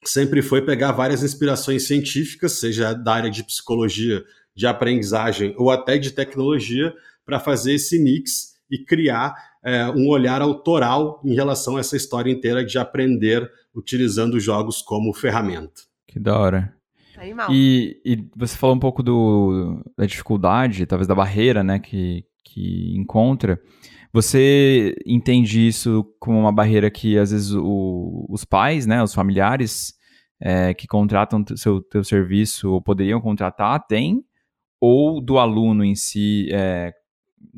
sempre 0.04 0.40
foi 0.40 0.62
pegar 0.62 0.92
várias 0.92 1.22
inspirações 1.22 1.86
científicas, 1.86 2.52
seja 2.52 2.94
da 2.94 3.14
área 3.14 3.30
de 3.30 3.44
psicologia, 3.44 4.24
de 4.54 4.66
aprendizagem 4.66 5.54
ou 5.58 5.70
até 5.70 5.98
de 5.98 6.10
tecnologia, 6.10 6.92
para 7.24 7.38
fazer 7.38 7.74
esse 7.74 7.98
mix 7.98 8.49
e 8.70 8.84
criar 8.84 9.34
é, 9.64 9.88
um 9.90 10.08
olhar 10.08 10.40
autoral 10.40 11.20
em 11.24 11.34
relação 11.34 11.76
a 11.76 11.80
essa 11.80 11.96
história 11.96 12.30
inteira 12.30 12.64
de 12.64 12.78
aprender 12.78 13.50
utilizando 13.74 14.38
jogos 14.38 14.80
como 14.80 15.12
ferramenta. 15.12 15.82
Que 16.06 16.18
da 16.18 16.38
hora. 16.38 16.74
E, 17.50 18.00
e 18.04 18.28
você 18.34 18.56
falou 18.56 18.74
um 18.74 18.80
pouco 18.80 19.02
do, 19.02 19.82
da 19.96 20.06
dificuldade, 20.06 20.86
talvez 20.86 21.06
da 21.06 21.14
barreira, 21.14 21.62
né, 21.62 21.78
que, 21.78 22.24
que 22.44 22.96
encontra. 22.96 23.60
Você 24.12 24.94
entende 25.06 25.66
isso 25.66 26.04
como 26.18 26.38
uma 26.38 26.52
barreira 26.52 26.90
que 26.90 27.18
às 27.18 27.30
vezes 27.30 27.52
o, 27.52 28.26
os 28.28 28.44
pais, 28.44 28.86
né, 28.86 29.02
os 29.02 29.14
familiares 29.14 29.94
é, 30.40 30.72
que 30.72 30.86
contratam 30.86 31.44
seu 31.56 31.82
teu 31.82 32.02
serviço 32.02 32.72
ou 32.72 32.82
poderiam 32.82 33.20
contratar 33.20 33.86
têm, 33.86 34.24
ou 34.80 35.20
do 35.20 35.38
aluno 35.38 35.84
em 35.84 35.94
si, 35.94 36.48
é, 36.50 36.92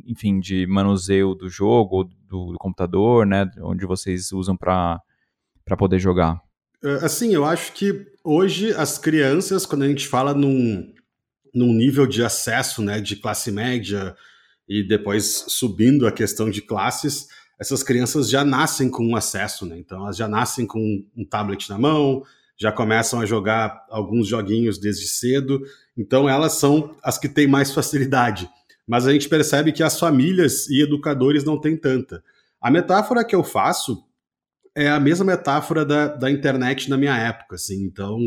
enfim, 0.06 0.40
de 0.40 0.66
manuseio 0.66 1.34
do 1.34 1.48
jogo 1.48 2.04
do, 2.28 2.52
do 2.52 2.58
computador, 2.58 3.26
né, 3.26 3.50
onde 3.60 3.86
vocês 3.86 4.32
usam 4.32 4.56
para 4.56 5.00
poder 5.78 5.98
jogar? 5.98 6.40
É, 6.82 6.94
assim, 7.04 7.32
eu 7.32 7.44
acho 7.44 7.72
que 7.72 8.06
hoje 8.24 8.72
as 8.72 8.98
crianças, 8.98 9.64
quando 9.64 9.82
a 9.82 9.88
gente 9.88 10.06
fala 10.06 10.34
num, 10.34 10.92
num 11.54 11.72
nível 11.72 12.06
de 12.06 12.24
acesso, 12.24 12.82
né, 12.82 13.00
de 13.00 13.16
classe 13.16 13.50
média, 13.50 14.16
e 14.68 14.82
depois 14.86 15.44
subindo 15.48 16.06
a 16.06 16.12
questão 16.12 16.50
de 16.50 16.62
classes, 16.62 17.28
essas 17.58 17.82
crianças 17.82 18.28
já 18.28 18.44
nascem 18.44 18.90
com 18.90 19.06
um 19.06 19.14
acesso, 19.14 19.66
né? 19.66 19.78
Então 19.78 20.02
elas 20.02 20.16
já 20.16 20.26
nascem 20.26 20.66
com 20.66 21.04
um 21.16 21.24
tablet 21.24 21.68
na 21.68 21.78
mão, 21.78 22.24
já 22.56 22.72
começam 22.72 23.20
a 23.20 23.26
jogar 23.26 23.84
alguns 23.90 24.28
joguinhos 24.28 24.78
desde 24.78 25.06
cedo, 25.06 25.60
então 25.96 26.28
elas 26.28 26.54
são 26.54 26.94
as 27.02 27.18
que 27.18 27.28
têm 27.28 27.46
mais 27.46 27.72
facilidade. 27.72 28.48
Mas 28.92 29.06
a 29.06 29.12
gente 29.14 29.26
percebe 29.26 29.72
que 29.72 29.82
as 29.82 29.98
famílias 29.98 30.68
e 30.68 30.82
educadores 30.82 31.44
não 31.44 31.58
têm 31.58 31.78
tanta. 31.78 32.22
A 32.60 32.70
metáfora 32.70 33.24
que 33.24 33.34
eu 33.34 33.42
faço 33.42 34.04
é 34.74 34.90
a 34.90 35.00
mesma 35.00 35.24
metáfora 35.24 35.82
da, 35.82 36.08
da 36.08 36.30
internet 36.30 36.90
na 36.90 36.98
minha 36.98 37.16
época, 37.16 37.54
assim. 37.54 37.82
Então, 37.84 38.18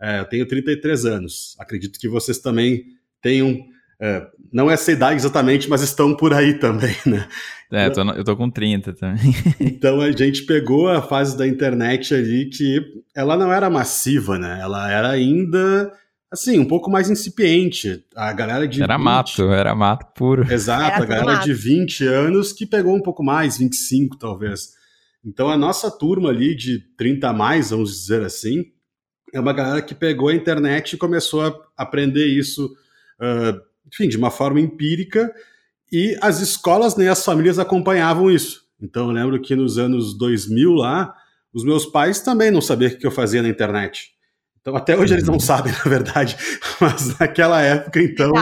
é, 0.00 0.20
eu 0.20 0.24
tenho 0.26 0.46
33 0.46 1.04
anos. 1.04 1.56
Acredito 1.58 1.98
que 1.98 2.08
vocês 2.08 2.38
também 2.38 2.84
tenham 3.20 3.58
é, 4.00 4.24
não 4.52 4.70
essa 4.70 4.92
idade 4.92 5.16
exatamente, 5.16 5.68
mas 5.68 5.82
estão 5.82 6.16
por 6.16 6.32
aí 6.32 6.54
também, 6.60 6.94
né? 7.04 7.26
É, 7.72 7.86
eu 7.86 7.92
tô, 7.92 8.02
eu 8.12 8.22
tô 8.22 8.36
com 8.36 8.48
30 8.48 8.92
também. 8.92 9.34
então 9.58 10.00
a 10.00 10.12
gente 10.12 10.44
pegou 10.44 10.88
a 10.88 11.02
fase 11.02 11.36
da 11.36 11.44
internet 11.44 12.14
ali 12.14 12.48
que 12.50 12.80
ela 13.16 13.36
não 13.36 13.52
era 13.52 13.68
massiva, 13.68 14.38
né? 14.38 14.60
Ela 14.62 14.88
era 14.92 15.10
ainda, 15.10 15.92
assim, 16.34 16.58
um 16.58 16.64
pouco 16.64 16.90
mais 16.90 17.08
incipiente. 17.08 18.04
A 18.14 18.32
galera 18.32 18.68
de. 18.68 18.82
Era 18.82 18.96
20... 18.96 19.04
mato, 19.04 19.42
era 19.50 19.74
mato 19.74 20.06
puro. 20.14 20.52
Exato, 20.52 20.96
era 20.96 21.02
a 21.02 21.06
galera 21.06 21.32
mato. 21.38 21.44
de 21.44 21.54
20 21.54 22.06
anos 22.06 22.52
que 22.52 22.66
pegou 22.66 22.94
um 22.94 23.02
pouco 23.02 23.24
mais, 23.24 23.58
25 23.58 24.18
talvez. 24.18 24.74
Então 25.24 25.48
a 25.48 25.56
nossa 25.56 25.90
turma 25.90 26.28
ali 26.28 26.54
de 26.54 26.78
30 26.96 27.28
a 27.28 27.32
mais, 27.32 27.70
vamos 27.70 27.90
dizer 27.90 28.22
assim, 28.22 28.64
é 29.32 29.40
uma 29.40 29.52
galera 29.52 29.80
que 29.80 29.94
pegou 29.94 30.28
a 30.28 30.34
internet 30.34 30.92
e 30.92 30.98
começou 30.98 31.42
a 31.42 31.54
aprender 31.76 32.26
isso. 32.26 32.66
Uh, 33.20 33.58
enfim, 33.92 34.08
de 34.08 34.16
uma 34.16 34.30
forma 34.30 34.60
empírica, 34.60 35.32
e 35.90 36.16
as 36.20 36.40
escolas 36.40 36.96
nem 36.96 37.08
as 37.08 37.24
famílias 37.24 37.58
acompanhavam 37.58 38.30
isso. 38.30 38.62
Então 38.80 39.06
eu 39.06 39.12
lembro 39.12 39.40
que 39.40 39.54
nos 39.54 39.78
anos 39.78 40.16
2000 40.18 40.72
lá, 40.72 41.14
os 41.52 41.64
meus 41.64 41.86
pais 41.86 42.20
também 42.20 42.50
não 42.50 42.60
sabiam 42.60 42.90
o 42.90 42.96
que 42.96 43.06
eu 43.06 43.10
fazia 43.10 43.42
na 43.42 43.48
internet. 43.48 44.13
Então 44.64 44.74
até 44.76 44.96
hoje 44.96 45.12
eles 45.12 45.26
não 45.26 45.34
uhum. 45.34 45.40
sabem, 45.40 45.70
na 45.84 45.90
verdade, 45.90 46.38
mas 46.80 47.18
naquela 47.18 47.60
época, 47.60 48.00
então... 48.00 48.32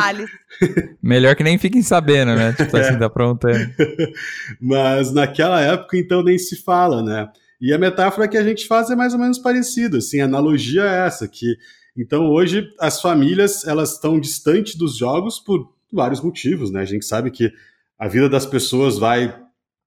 Melhor 1.02 1.35
que 1.35 1.43
nem 1.43 1.59
fiquem 1.59 1.83
sabendo, 1.83 2.37
né? 2.37 2.52
Tipo 2.52 2.76
assim, 2.76 2.95
é. 2.95 2.97
dá 2.97 3.11
pronto. 3.11 3.49
É. 3.49 3.73
mas 4.61 5.12
naquela 5.12 5.61
época, 5.61 5.99
então, 5.99 6.23
nem 6.23 6.38
se 6.38 6.55
fala, 6.55 7.02
né? 7.02 7.29
E 7.61 7.73
a 7.73 7.79
metáfora 7.79 8.29
que 8.29 8.37
a 8.37 8.45
gente 8.45 8.69
faz 8.69 8.88
é 8.88 8.95
mais 8.95 9.12
ou 9.14 9.19
menos 9.19 9.37
parecida, 9.38 9.99
assim, 9.99 10.21
a 10.21 10.26
analogia 10.26 10.85
é 10.85 11.07
essa, 11.07 11.26
que 11.26 11.57
então 11.97 12.31
hoje 12.31 12.69
as 12.79 13.02
famílias 13.02 13.67
elas 13.67 13.95
estão 13.95 14.19
distantes 14.19 14.76
dos 14.76 14.97
jogos 14.97 15.41
por 15.41 15.73
vários 15.93 16.21
motivos, 16.21 16.71
né? 16.71 16.83
A 16.83 16.87
gente 16.87 17.05
sabe 17.05 17.33
que 17.33 17.52
a 17.99 18.07
vida 18.07 18.29
das 18.29 18.47
pessoas 18.47 18.97
vai 18.97 19.37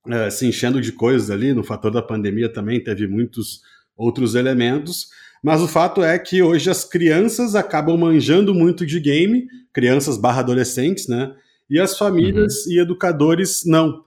é, 0.10 0.30
se 0.30 0.46
enchendo 0.46 0.82
de 0.82 0.92
coisas 0.92 1.30
ali, 1.32 1.54
no 1.54 1.64
fator 1.64 1.92
da 1.92 2.02
pandemia 2.02 2.52
também 2.52 2.84
teve 2.84 3.08
muitos 3.08 3.62
outros 3.98 4.36
elementos, 4.36 5.08
mas 5.46 5.62
o 5.62 5.68
fato 5.68 6.02
é 6.02 6.18
que 6.18 6.42
hoje 6.42 6.72
as 6.72 6.84
crianças 6.84 7.54
acabam 7.54 7.96
manjando 7.96 8.52
muito 8.52 8.84
de 8.84 9.00
game, 9.00 9.46
crianças 9.72 10.18
barra 10.18 10.40
adolescentes, 10.40 11.08
né? 11.08 11.36
E 11.70 11.80
as 11.80 11.96
famílias 11.96 12.66
uhum. 12.66 12.72
e 12.72 12.80
educadores 12.80 13.62
não. 13.64 14.04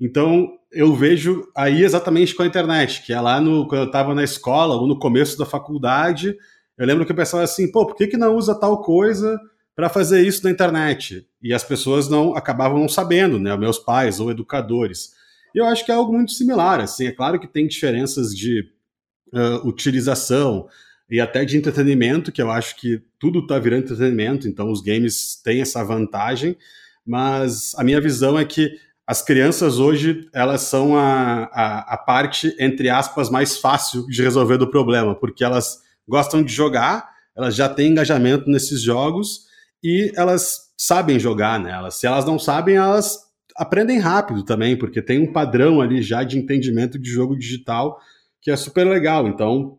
Então 0.00 0.48
eu 0.72 0.92
vejo 0.92 1.46
aí 1.56 1.84
exatamente 1.84 2.34
com 2.34 2.42
a 2.42 2.46
internet, 2.46 3.06
que 3.06 3.12
é 3.12 3.20
lá 3.20 3.40
no, 3.40 3.68
quando 3.68 3.82
eu 3.82 3.86
estava 3.86 4.16
na 4.16 4.24
escola 4.24 4.74
ou 4.74 4.88
no 4.88 4.98
começo 4.98 5.38
da 5.38 5.46
faculdade, 5.46 6.36
eu 6.76 6.84
lembro 6.84 7.06
que 7.06 7.12
o 7.12 7.16
pessoal 7.16 7.44
assim, 7.44 7.70
pô, 7.70 7.86
por 7.86 7.94
que, 7.94 8.08
que 8.08 8.16
não 8.16 8.34
usa 8.34 8.52
tal 8.52 8.82
coisa 8.82 9.38
para 9.76 9.88
fazer 9.88 10.26
isso 10.26 10.42
na 10.42 10.50
internet? 10.50 11.24
E 11.40 11.54
as 11.54 11.62
pessoas 11.62 12.08
não 12.08 12.34
acabavam 12.34 12.80
não 12.80 12.88
sabendo, 12.88 13.38
né? 13.38 13.56
Meus 13.56 13.78
pais 13.78 14.18
ou 14.18 14.28
educadores. 14.28 15.12
E 15.54 15.60
eu 15.60 15.66
acho 15.66 15.84
que 15.84 15.92
é 15.92 15.94
algo 15.94 16.12
muito 16.12 16.32
similar, 16.32 16.80
assim, 16.80 17.06
é 17.06 17.12
claro 17.12 17.38
que 17.38 17.46
tem 17.46 17.68
diferenças 17.68 18.34
de 18.34 18.79
uh, 19.32 19.66
utilização 19.66 20.68
e 21.10 21.20
até 21.20 21.44
de 21.44 21.56
entretenimento, 21.56 22.30
que 22.30 22.40
eu 22.40 22.50
acho 22.50 22.76
que 22.76 23.02
tudo 23.18 23.40
está 23.40 23.58
virando 23.58 23.84
entretenimento, 23.84 24.46
então 24.46 24.70
os 24.70 24.80
games 24.80 25.40
têm 25.42 25.60
essa 25.60 25.82
vantagem, 25.84 26.56
mas 27.04 27.74
a 27.76 27.82
minha 27.82 28.00
visão 28.00 28.38
é 28.38 28.44
que 28.44 28.78
as 29.06 29.20
crianças 29.22 29.80
hoje, 29.80 30.28
elas 30.32 30.60
são 30.60 30.96
a, 30.96 31.50
a, 31.52 31.94
a 31.94 31.96
parte, 31.96 32.54
entre 32.60 32.88
aspas, 32.88 33.28
mais 33.28 33.58
fácil 33.58 34.06
de 34.06 34.22
resolver 34.22 34.56
do 34.56 34.70
problema, 34.70 35.16
porque 35.16 35.42
elas 35.42 35.80
gostam 36.06 36.44
de 36.44 36.52
jogar, 36.52 37.10
elas 37.36 37.56
já 37.56 37.68
têm 37.68 37.90
engajamento 37.90 38.48
nesses 38.48 38.80
jogos 38.80 39.46
e 39.82 40.12
elas 40.14 40.70
sabem 40.78 41.18
jogar, 41.18 41.58
né? 41.58 41.72
Se 41.90 42.06
elas 42.06 42.24
não 42.24 42.38
sabem, 42.38 42.76
elas 42.76 43.18
aprendem 43.56 43.98
rápido 43.98 44.44
também, 44.44 44.76
porque 44.76 45.02
tem 45.02 45.18
um 45.18 45.32
padrão 45.32 45.80
ali 45.80 46.02
já 46.02 46.22
de 46.22 46.38
entendimento 46.38 46.96
de 46.96 47.10
jogo 47.10 47.36
digital 47.36 47.98
que 48.40 48.50
é 48.50 48.56
super 48.56 48.84
legal. 48.86 49.28
Então, 49.28 49.78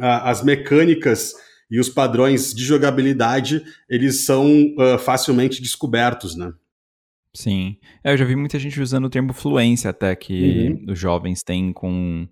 a, 0.00 0.30
as 0.30 0.42
mecânicas 0.42 1.32
e 1.70 1.80
os 1.80 1.88
padrões 1.88 2.52
de 2.52 2.64
jogabilidade, 2.64 3.62
eles 3.88 4.24
são 4.24 4.46
uh, 4.78 4.98
facilmente 4.98 5.62
descobertos, 5.62 6.36
né? 6.36 6.52
Sim. 7.34 7.76
É, 8.04 8.12
eu 8.12 8.16
já 8.16 8.24
vi 8.24 8.36
muita 8.36 8.58
gente 8.58 8.80
usando 8.80 9.06
o 9.06 9.10
termo 9.10 9.32
fluência 9.32 9.90
até 9.90 10.14
que 10.14 10.68
uhum. 10.68 10.92
os 10.92 10.98
jovens 10.98 11.42
têm 11.42 11.72
com 11.72 12.28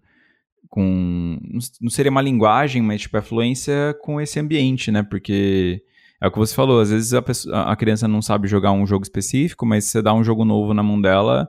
com. 0.72 1.38
Não 1.82 1.90
seria 1.90 2.10
uma 2.10 2.22
linguagem, 2.22 2.80
mas 2.80 3.02
tipo, 3.02 3.16
a 3.18 3.22
fluência 3.22 3.94
com 4.00 4.18
esse 4.18 4.40
ambiente, 4.40 4.90
né? 4.90 5.02
Porque 5.02 5.82
é 6.18 6.26
o 6.26 6.30
que 6.30 6.38
você 6.38 6.54
falou, 6.54 6.80
às 6.80 6.90
vezes 6.90 7.12
a, 7.12 7.20
pessoa, 7.20 7.64
a 7.64 7.76
criança 7.76 8.08
não 8.08 8.22
sabe 8.22 8.48
jogar 8.48 8.72
um 8.72 8.86
jogo 8.86 9.02
específico, 9.02 9.66
mas 9.66 9.84
se 9.84 9.90
você 9.90 10.02
dá 10.02 10.14
um 10.14 10.24
jogo 10.24 10.46
novo 10.46 10.72
na 10.72 10.82
mão 10.82 10.98
dela, 10.98 11.46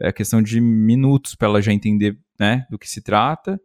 é 0.00 0.10
questão 0.10 0.40
de 0.40 0.58
minutos 0.58 1.34
para 1.34 1.48
ela 1.48 1.60
já 1.60 1.70
entender 1.70 2.16
né, 2.42 2.66
do 2.68 2.76
que 2.76 2.90
se 2.90 3.00
trata 3.00 3.60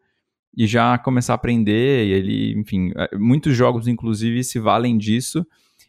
e 0.55 0.67
já 0.67 0.97
começar 0.99 1.33
a 1.33 1.35
aprender. 1.35 2.07
Ele, 2.07 2.53
enfim, 2.59 2.91
é, 2.95 3.17
muitos 3.17 3.55
jogos, 3.55 3.87
inclusive, 3.87 4.43
se 4.43 4.59
valem 4.59 4.95
disso. 4.97 5.43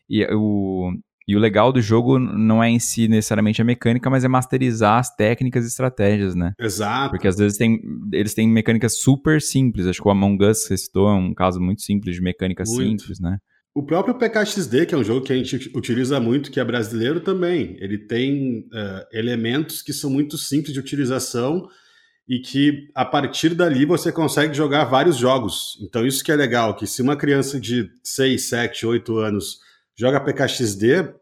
E 0.09 0.26
o, 0.33 0.90
e 1.26 1.37
o 1.37 1.38
legal 1.38 1.71
do 1.71 1.83
jogo 1.83 2.18
não 2.18 2.64
é 2.64 2.71
em 2.71 2.78
si 2.78 3.07
necessariamente 3.09 3.61
a 3.61 3.64
mecânica, 3.64 4.09
mas 4.09 4.25
é 4.25 4.28
masterizar 4.28 4.99
as 4.99 5.14
técnicas 5.14 5.66
e 5.66 5.68
estratégias, 5.68 6.35
né? 6.35 6.54
Exato. 6.59 7.11
Porque 7.11 7.28
às 7.28 7.37
vezes 7.37 7.59
tem, 7.59 7.78
eles 8.11 8.33
têm 8.33 8.49
mecânicas 8.49 8.99
super 8.99 9.42
simples. 9.42 9.87
Acho 9.87 10.00
que 10.00 10.09
o 10.09 10.11
Among 10.11 10.42
Us, 10.42 10.64
você 10.64 10.78
citou, 10.78 11.11
é 11.11 11.14
um 11.14 11.35
caso 11.35 11.61
muito 11.61 11.83
simples 11.83 12.16
de 12.16 12.23
mecânica 12.23 12.64
muito. 12.66 13.02
simples, 13.02 13.21
né? 13.21 13.37
O 13.75 13.83
próprio 13.83 14.14
PKXD, 14.14 14.87
que 14.87 14.95
é 14.95 14.99
um 14.99 15.04
jogo 15.04 15.25
que 15.25 15.33
a 15.33 15.37
gente 15.37 15.71
utiliza 15.76 16.18
muito, 16.18 16.50
que 16.50 16.59
é 16.59 16.64
brasileiro 16.64 17.21
também, 17.21 17.76
ele 17.78 17.99
tem 17.99 18.61
uh, 18.61 19.07
elementos 19.12 19.83
que 19.83 19.92
são 19.92 20.11
muito 20.11 20.38
simples 20.38 20.73
de 20.73 20.80
utilização 20.80 21.68
e 22.28 22.38
que 22.38 22.88
a 22.94 23.04
partir 23.04 23.54
dali 23.54 23.87
você 23.87 24.12
consegue 24.12 24.54
jogar 24.54 24.85
vários 24.85 25.16
jogos. 25.16 25.78
Então 25.80 26.06
isso 26.06 26.23
que 26.23 26.30
é 26.30 26.37
legal, 26.37 26.76
que 26.76 26.87
se 26.87 27.00
uma 27.00 27.16
criança 27.16 27.58
de 27.58 27.88
6, 28.04 28.49
7, 28.49 28.87
8 28.87 29.16
anos 29.18 29.61
joga 29.97 30.20
PKXD, 30.20 31.14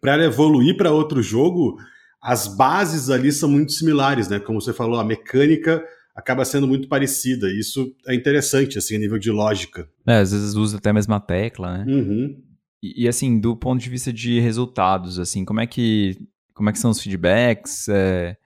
para 0.00 0.14
ela 0.14 0.24
evoluir 0.24 0.76
para 0.76 0.92
outro 0.92 1.22
jogo, 1.22 1.76
as 2.20 2.46
bases 2.48 3.10
ali 3.10 3.30
são 3.32 3.48
muito 3.48 3.72
similares, 3.72 4.28
né? 4.28 4.40
Como 4.40 4.60
você 4.60 4.72
falou, 4.72 4.98
a 4.98 5.04
mecânica 5.04 5.82
acaba 6.14 6.44
sendo 6.44 6.66
muito 6.66 6.88
parecida. 6.88 7.50
Isso 7.50 7.94
é 8.06 8.14
interessante, 8.14 8.76
assim, 8.76 8.96
a 8.96 8.98
nível 8.98 9.18
de 9.18 9.30
lógica. 9.30 9.88
É, 10.06 10.18
às 10.18 10.32
vezes 10.32 10.54
usa 10.54 10.76
até 10.76 10.90
a 10.90 10.94
mesma 10.94 11.18
tecla, 11.20 11.78
né? 11.78 11.92
Uhum. 11.92 12.42
E, 12.82 13.04
e, 13.04 13.08
assim, 13.08 13.38
do 13.38 13.56
ponto 13.56 13.80
de 13.80 13.88
vista 13.88 14.12
de 14.12 14.38
resultados, 14.40 15.18
assim, 15.18 15.44
como 15.44 15.60
é 15.60 15.66
que, 15.66 16.16
como 16.54 16.68
é 16.68 16.72
que 16.72 16.78
são 16.78 16.90
os 16.90 17.00
feedbacks? 17.00 17.88
É, 17.88 18.36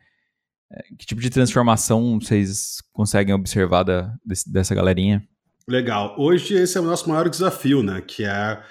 que 0.98 1.06
tipo 1.06 1.20
de 1.20 1.30
transformação 1.30 2.18
vocês 2.20 2.78
conseguem 2.92 3.34
observar 3.34 3.82
da, 3.82 4.14
desse, 4.24 4.50
dessa 4.52 4.74
galerinha? 4.74 5.26
Legal. 5.66 6.14
Hoje 6.18 6.54
esse 6.54 6.76
é 6.76 6.80
o 6.80 6.84
nosso 6.84 7.08
maior 7.08 7.28
desafio, 7.28 7.82
né? 7.82 8.02
Que 8.06 8.24
é 8.24 8.62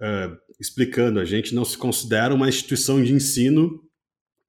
uh, 0.00 0.36
explicando, 0.58 1.20
a 1.20 1.24
gente 1.24 1.54
não 1.54 1.64
se 1.64 1.78
considera 1.78 2.34
uma 2.34 2.48
instituição 2.48 3.02
de 3.02 3.12
ensino 3.12 3.80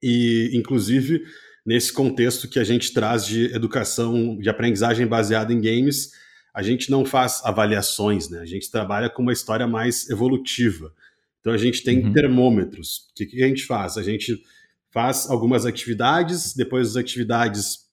e, 0.02 0.50
inclusive, 0.54 1.24
nesse 1.66 1.94
contexto 1.94 2.50
que 2.50 2.60
a 2.60 2.64
gente 2.64 2.92
traz 2.94 3.26
de 3.26 3.54
educação, 3.54 4.38
de 4.38 4.50
aprendizagem 4.50 5.06
baseada 5.06 5.54
em 5.54 5.62
games, 5.62 6.12
a 6.54 6.62
gente 6.62 6.90
não 6.90 7.06
faz 7.06 7.42
avaliações, 7.46 8.30
né? 8.30 8.40
A 8.40 8.46
gente 8.46 8.70
trabalha 8.70 9.10
com 9.10 9.22
uma 9.22 9.34
história 9.34 9.68
mais 9.68 10.10
evolutiva. 10.10 10.92
Então 11.40 11.54
a 11.54 11.58
gente 11.58 11.84
tem 11.84 12.06
uhum. 12.06 12.14
termômetros. 12.14 13.10
O 13.12 13.16
que, 13.16 13.26
que, 13.26 13.44
a 13.44 13.48
gente 13.48 13.66
faz? 13.66 13.98
A 13.98 14.04
gente 14.04 14.42
faz 14.92 15.30
algumas 15.30 15.66
atividades, 15.66 16.54
depois 16.54 16.90
das 16.94 17.04
atividades 17.04 17.90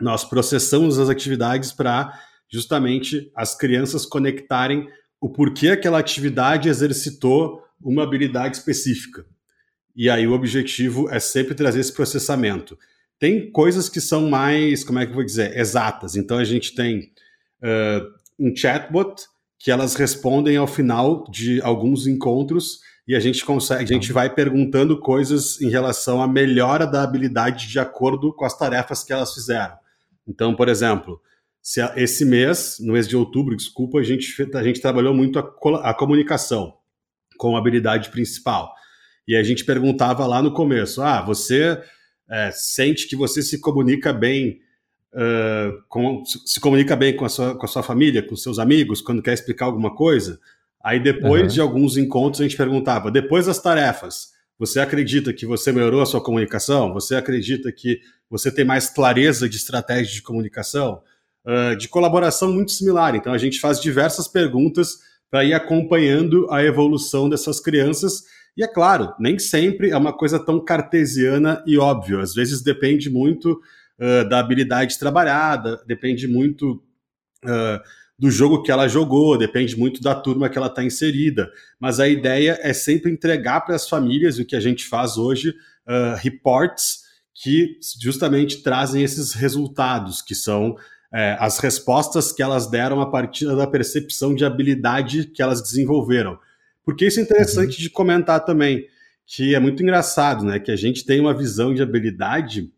nós 0.00 0.24
processamos 0.24 0.98
as 0.98 1.08
atividades 1.08 1.72
para 1.72 2.18
justamente 2.50 3.30
as 3.34 3.54
crianças 3.54 4.04
conectarem 4.04 4.88
o 5.20 5.28
porquê 5.28 5.68
aquela 5.68 5.98
atividade 5.98 6.68
exercitou 6.68 7.62
uma 7.80 8.02
habilidade 8.02 8.56
específica. 8.56 9.24
E 9.94 10.10
aí 10.10 10.26
o 10.26 10.32
objetivo 10.32 11.08
é 11.10 11.20
sempre 11.20 11.54
trazer 11.54 11.80
esse 11.80 11.92
processamento. 11.92 12.76
Tem 13.18 13.50
coisas 13.50 13.88
que 13.88 14.00
são 14.00 14.28
mais, 14.28 14.82
como 14.82 14.98
é 14.98 15.04
que 15.04 15.12
eu 15.12 15.16
vou 15.16 15.24
dizer, 15.24 15.56
exatas. 15.56 16.16
Então 16.16 16.38
a 16.38 16.44
gente 16.44 16.74
tem 16.74 17.12
uh, 17.62 18.12
um 18.38 18.54
chatbot 18.54 19.22
que 19.58 19.70
elas 19.70 19.94
respondem 19.94 20.56
ao 20.56 20.66
final 20.66 21.24
de 21.30 21.60
alguns 21.62 22.06
encontros 22.06 22.80
e 23.06 23.16
a 23.16 23.20
gente 23.20 23.44
consegue, 23.44 23.82
a 23.82 23.86
gente 23.86 24.12
vai 24.12 24.32
perguntando 24.32 24.98
coisas 24.98 25.60
em 25.60 25.68
relação 25.68 26.22
à 26.22 26.28
melhora 26.28 26.86
da 26.86 27.02
habilidade 27.02 27.68
de 27.68 27.78
acordo 27.78 28.32
com 28.32 28.44
as 28.44 28.56
tarefas 28.56 29.02
que 29.02 29.12
elas 29.12 29.34
fizeram. 29.34 29.76
Então, 30.26 30.54
por 30.54 30.68
exemplo, 30.68 31.20
se 31.60 31.80
esse 31.96 32.24
mês, 32.24 32.78
no 32.80 32.92
mês 32.92 33.08
de 33.08 33.16
outubro, 33.16 33.56
desculpa, 33.56 33.98
a 33.98 34.02
gente, 34.02 34.34
a 34.54 34.62
gente 34.62 34.80
trabalhou 34.80 35.14
muito 35.14 35.38
a, 35.38 35.90
a 35.90 35.94
comunicação 35.94 36.74
como 37.36 37.56
habilidade 37.56 38.10
principal. 38.10 38.72
E 39.26 39.36
a 39.36 39.42
gente 39.42 39.64
perguntava 39.64 40.26
lá 40.26 40.42
no 40.42 40.52
começo: 40.52 41.02
ah, 41.02 41.22
você 41.22 41.80
é, 42.30 42.50
sente 42.52 43.08
que 43.08 43.16
você 43.16 43.42
se 43.42 43.60
comunica 43.60 44.12
bem, 44.12 44.60
uh, 45.12 45.82
com, 45.88 46.24
se 46.24 46.58
comunica 46.60 46.96
bem 46.96 47.16
com 47.16 47.24
a, 47.24 47.28
sua, 47.28 47.56
com 47.56 47.64
a 47.64 47.68
sua 47.68 47.82
família, 47.82 48.26
com 48.26 48.34
seus 48.34 48.58
amigos, 48.58 49.00
quando 49.00 49.22
quer 49.22 49.34
explicar 49.34 49.66
alguma 49.66 49.94
coisa? 49.94 50.40
Aí 50.82 51.00
depois 51.00 51.42
uhum. 51.42 51.48
de 51.48 51.60
alguns 51.60 51.96
encontros 51.96 52.40
a 52.40 52.44
gente 52.44 52.56
perguntava: 52.56 53.10
depois 53.10 53.46
das 53.46 53.60
tarefas, 53.60 54.32
você 54.58 54.80
acredita 54.80 55.32
que 55.32 55.46
você 55.46 55.72
melhorou 55.72 56.02
a 56.02 56.06
sua 56.06 56.22
comunicação? 56.22 56.92
Você 56.92 57.14
acredita 57.14 57.70
que 57.72 58.00
você 58.28 58.50
tem 58.50 58.64
mais 58.64 58.88
clareza 58.88 59.48
de 59.48 59.56
estratégia 59.56 60.12
de 60.12 60.22
comunicação? 60.22 61.02
Uh, 61.44 61.74
de 61.76 61.88
colaboração 61.88 62.52
muito 62.52 62.70
similar. 62.70 63.16
Então 63.16 63.32
a 63.32 63.38
gente 63.38 63.58
faz 63.58 63.80
diversas 63.80 64.28
perguntas 64.28 64.98
para 65.28 65.44
ir 65.44 65.54
acompanhando 65.54 66.46
a 66.50 66.62
evolução 66.62 67.28
dessas 67.28 67.58
crianças. 67.58 68.22
E 68.56 68.62
é 68.62 68.68
claro, 68.68 69.12
nem 69.18 69.38
sempre 69.38 69.90
é 69.90 69.96
uma 69.96 70.12
coisa 70.12 70.38
tão 70.38 70.64
cartesiana 70.64 71.62
e 71.66 71.78
óbvia. 71.78 72.20
Às 72.20 72.34
vezes 72.34 72.62
depende 72.62 73.10
muito 73.10 73.60
uh, 73.98 74.28
da 74.28 74.38
habilidade 74.38 74.98
trabalhada, 74.98 75.82
depende 75.86 76.28
muito 76.28 76.82
uh, 77.44 77.80
do 78.22 78.30
jogo 78.30 78.62
que 78.62 78.70
ela 78.70 78.86
jogou, 78.86 79.36
depende 79.36 79.76
muito 79.76 80.00
da 80.00 80.14
turma 80.14 80.48
que 80.48 80.56
ela 80.56 80.68
está 80.68 80.84
inserida. 80.84 81.50
Mas 81.80 81.98
a 81.98 82.06
ideia 82.06 82.56
é 82.62 82.72
sempre 82.72 83.10
entregar 83.10 83.62
para 83.62 83.74
as 83.74 83.88
famílias 83.88 84.38
o 84.38 84.44
que 84.44 84.54
a 84.54 84.60
gente 84.60 84.86
faz 84.86 85.18
hoje, 85.18 85.48
uh, 85.50 86.14
reports 86.18 87.00
que 87.34 87.80
justamente 88.00 88.62
trazem 88.62 89.02
esses 89.02 89.32
resultados, 89.32 90.22
que 90.22 90.36
são 90.36 90.76
é, 91.12 91.36
as 91.40 91.58
respostas 91.58 92.30
que 92.30 92.40
elas 92.40 92.70
deram 92.70 93.00
a 93.00 93.10
partir 93.10 93.46
da 93.46 93.66
percepção 93.66 94.32
de 94.36 94.44
habilidade 94.44 95.26
que 95.26 95.42
elas 95.42 95.60
desenvolveram. 95.60 96.38
Porque 96.84 97.06
isso 97.06 97.18
é 97.18 97.24
interessante 97.24 97.78
uhum. 97.78 97.82
de 97.82 97.90
comentar 97.90 98.44
também, 98.44 98.86
que 99.26 99.52
é 99.52 99.58
muito 99.58 99.82
engraçado, 99.82 100.44
né? 100.44 100.60
Que 100.60 100.70
a 100.70 100.76
gente 100.76 101.04
tem 101.04 101.18
uma 101.18 101.36
visão 101.36 101.74
de 101.74 101.82
habilidade 101.82 102.70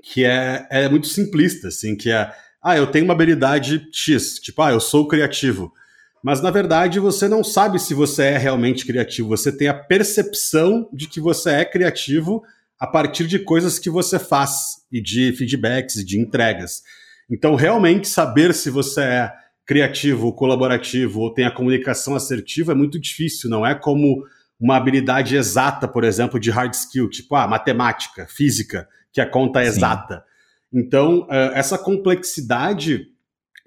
que 0.00 0.24
é, 0.24 0.64
é 0.70 0.88
muito 0.88 1.08
simplista, 1.08 1.68
assim, 1.68 1.96
que 1.96 2.08
é, 2.08 2.30
ah, 2.66 2.76
eu 2.76 2.88
tenho 2.88 3.04
uma 3.04 3.14
habilidade 3.14 3.88
X, 3.92 4.40
tipo, 4.40 4.60
ah, 4.60 4.72
eu 4.72 4.80
sou 4.80 5.06
criativo. 5.06 5.72
Mas 6.20 6.42
na 6.42 6.50
verdade 6.50 6.98
você 6.98 7.28
não 7.28 7.44
sabe 7.44 7.78
se 7.78 7.94
você 7.94 8.24
é 8.24 8.36
realmente 8.36 8.84
criativo, 8.84 9.28
você 9.28 9.56
tem 9.56 9.68
a 9.68 9.74
percepção 9.74 10.88
de 10.92 11.06
que 11.06 11.20
você 11.20 11.50
é 11.50 11.64
criativo 11.64 12.42
a 12.76 12.86
partir 12.86 13.28
de 13.28 13.38
coisas 13.38 13.78
que 13.78 13.88
você 13.88 14.18
faz 14.18 14.78
e 14.90 15.00
de 15.00 15.32
feedbacks 15.32 15.94
e 15.94 16.04
de 16.04 16.18
entregas. 16.18 16.82
Então, 17.30 17.54
realmente 17.54 18.08
saber 18.08 18.52
se 18.52 18.68
você 18.68 19.00
é 19.00 19.32
criativo, 19.64 20.32
colaborativo 20.32 21.20
ou 21.20 21.32
tem 21.32 21.44
a 21.44 21.50
comunicação 21.52 22.16
assertiva 22.16 22.72
é 22.72 22.74
muito 22.74 23.00
difícil, 23.00 23.48
não 23.48 23.64
é 23.64 23.76
como 23.76 24.24
uma 24.58 24.76
habilidade 24.76 25.36
exata, 25.36 25.86
por 25.86 26.02
exemplo, 26.02 26.40
de 26.40 26.50
hard 26.50 26.74
skill, 26.74 27.08
tipo 27.08 27.36
ah, 27.36 27.46
matemática, 27.46 28.26
física, 28.28 28.88
que 29.12 29.20
a 29.20 29.28
conta 29.28 29.62
é 29.62 29.66
exata. 29.66 30.24
Então, 30.72 31.26
eh, 31.30 31.52
essa 31.54 31.78
complexidade, 31.78 33.06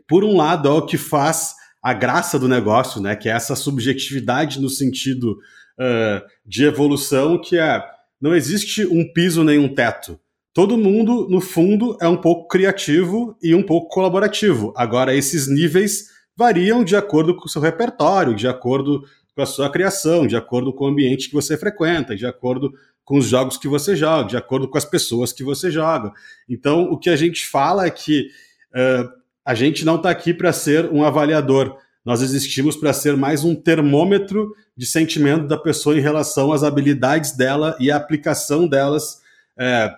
por 0.08 0.24
um 0.24 0.36
lado, 0.36 0.68
é 0.68 0.72
o 0.72 0.86
que 0.86 0.98
faz 0.98 1.56
a 1.82 1.94
graça 1.94 2.38
do 2.38 2.48
negócio, 2.48 3.02
né? 3.02 3.16
Que 3.16 3.30
é 3.30 3.32
essa 3.32 3.56
subjetividade 3.56 4.60
no 4.60 4.70
sentido 4.70 5.40
uh, 5.80 6.22
de 6.46 6.66
evolução, 6.66 7.40
que 7.40 7.58
é 7.58 7.82
não 8.22 8.36
existe 8.36 8.86
um 8.86 9.12
piso 9.14 9.46
nem 9.46 9.58
um 9.58 9.74
teto 9.74 10.20
todo 10.60 10.78
mundo, 10.78 11.28
no 11.30 11.40
fundo, 11.40 11.98
é 12.02 12.08
um 12.10 12.18
pouco 12.18 12.50
criativo 12.50 13.34
e 13.42 13.56
um 13.56 13.64
pouco 13.64 13.88
colaborativo. 13.90 14.74
Agora, 14.76 15.16
esses 15.16 15.48
níveis 15.48 16.10
variam 16.36 16.84
de 16.84 16.98
acordo 16.98 17.34
com 17.34 17.46
o 17.46 17.50
seu 17.50 17.62
repertório, 17.62 18.36
de 18.36 18.46
acordo 18.46 19.06
com 19.34 19.42
a 19.42 19.46
sua 19.46 19.70
criação, 19.70 20.28
de 20.28 20.36
acordo 20.36 20.74
com 20.74 20.84
o 20.84 20.88
ambiente 20.88 21.30
que 21.30 21.34
você 21.34 21.58
frequenta, 21.58 22.14
de 22.14 22.26
acordo 22.26 22.74
com 23.10 23.17
os 23.17 23.26
jogos 23.26 23.58
que 23.58 23.67
você 23.67 23.95
joga, 23.95 24.30
de 24.30 24.38
acordo 24.38 24.67
com 24.67 24.78
as 24.78 24.86
pessoas 24.86 25.34
que 25.34 25.43
você 25.43 25.72
joga. 25.72 26.13
Então, 26.48 26.84
o 26.84 26.95
que 26.95 27.10
a 27.10 27.15
gente 27.15 27.43
fala 27.43 27.88
é 27.88 27.89
que 27.89 28.30
uh, 28.69 29.10
a 29.43 29.56
gente 29.56 29.84
não 29.84 29.95
está 29.95 30.12
aqui 30.12 30.32
para 30.32 30.54
ser 30.54 30.86
um 30.91 31.04
avaliador. 31.04 31.76
Nós 32.06 32.22
existimos 32.22 32.76
para 32.76 32.93
ser 32.93 33.17
mais 33.17 33.43
um 33.43 33.56
termômetro 33.56 34.54
de 34.78 34.86
sentimento 34.86 35.48
da 35.48 35.58
pessoa 35.58 35.98
em 35.98 36.02
relação 36.02 36.54
às 36.54 36.62
habilidades 36.62 37.36
dela 37.36 37.76
e 37.80 37.89
a 37.89 37.98
aplicação 37.98 38.67
delas 38.67 39.19
é, 39.58 39.91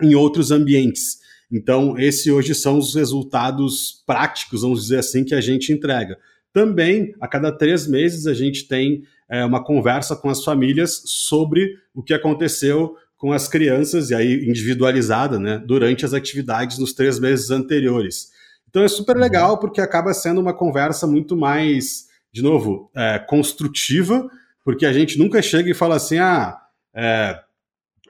em 0.00 0.14
outros 0.14 0.52
ambientes. 0.52 1.18
Então, 1.50 1.98
esses 1.98 2.28
hoje 2.28 2.54
são 2.54 2.78
os 2.78 2.94
resultados 2.94 4.04
práticos, 4.06 4.62
vamos 4.62 4.82
dizer 4.82 5.00
assim, 5.00 5.24
que 5.24 5.34
a 5.34 5.40
gente 5.40 5.72
entrega. 5.72 6.16
Também, 6.52 7.16
a 7.20 7.26
cada 7.26 7.50
três 7.50 7.88
meses, 7.88 8.28
a 8.28 8.32
gente 8.32 8.68
tem 8.68 9.02
é, 9.30 9.44
uma 9.44 9.62
conversa 9.62 10.14
com 10.16 10.28
as 10.28 10.44
famílias 10.44 11.02
sobre 11.06 11.74
o 11.94 12.02
que 12.02 12.14
aconteceu 12.14 12.96
com 13.16 13.32
as 13.32 13.48
crianças, 13.48 14.10
e 14.10 14.14
aí 14.14 14.44
individualizada, 14.46 15.38
né, 15.38 15.62
durante 15.64 16.04
as 16.04 16.12
atividades 16.12 16.78
nos 16.78 16.92
três 16.92 17.18
meses 17.18 17.50
anteriores. 17.50 18.28
Então 18.68 18.82
é 18.82 18.88
super 18.88 19.16
legal 19.16 19.58
porque 19.58 19.80
acaba 19.80 20.12
sendo 20.12 20.40
uma 20.40 20.52
conversa 20.52 21.06
muito 21.06 21.36
mais, 21.36 22.06
de 22.32 22.42
novo, 22.42 22.90
é, 22.94 23.18
construtiva, 23.18 24.28
porque 24.64 24.84
a 24.84 24.92
gente 24.92 25.18
nunca 25.18 25.40
chega 25.40 25.70
e 25.70 25.74
fala 25.74 25.96
assim, 25.96 26.18
ah, 26.18 26.58
é, 26.94 27.40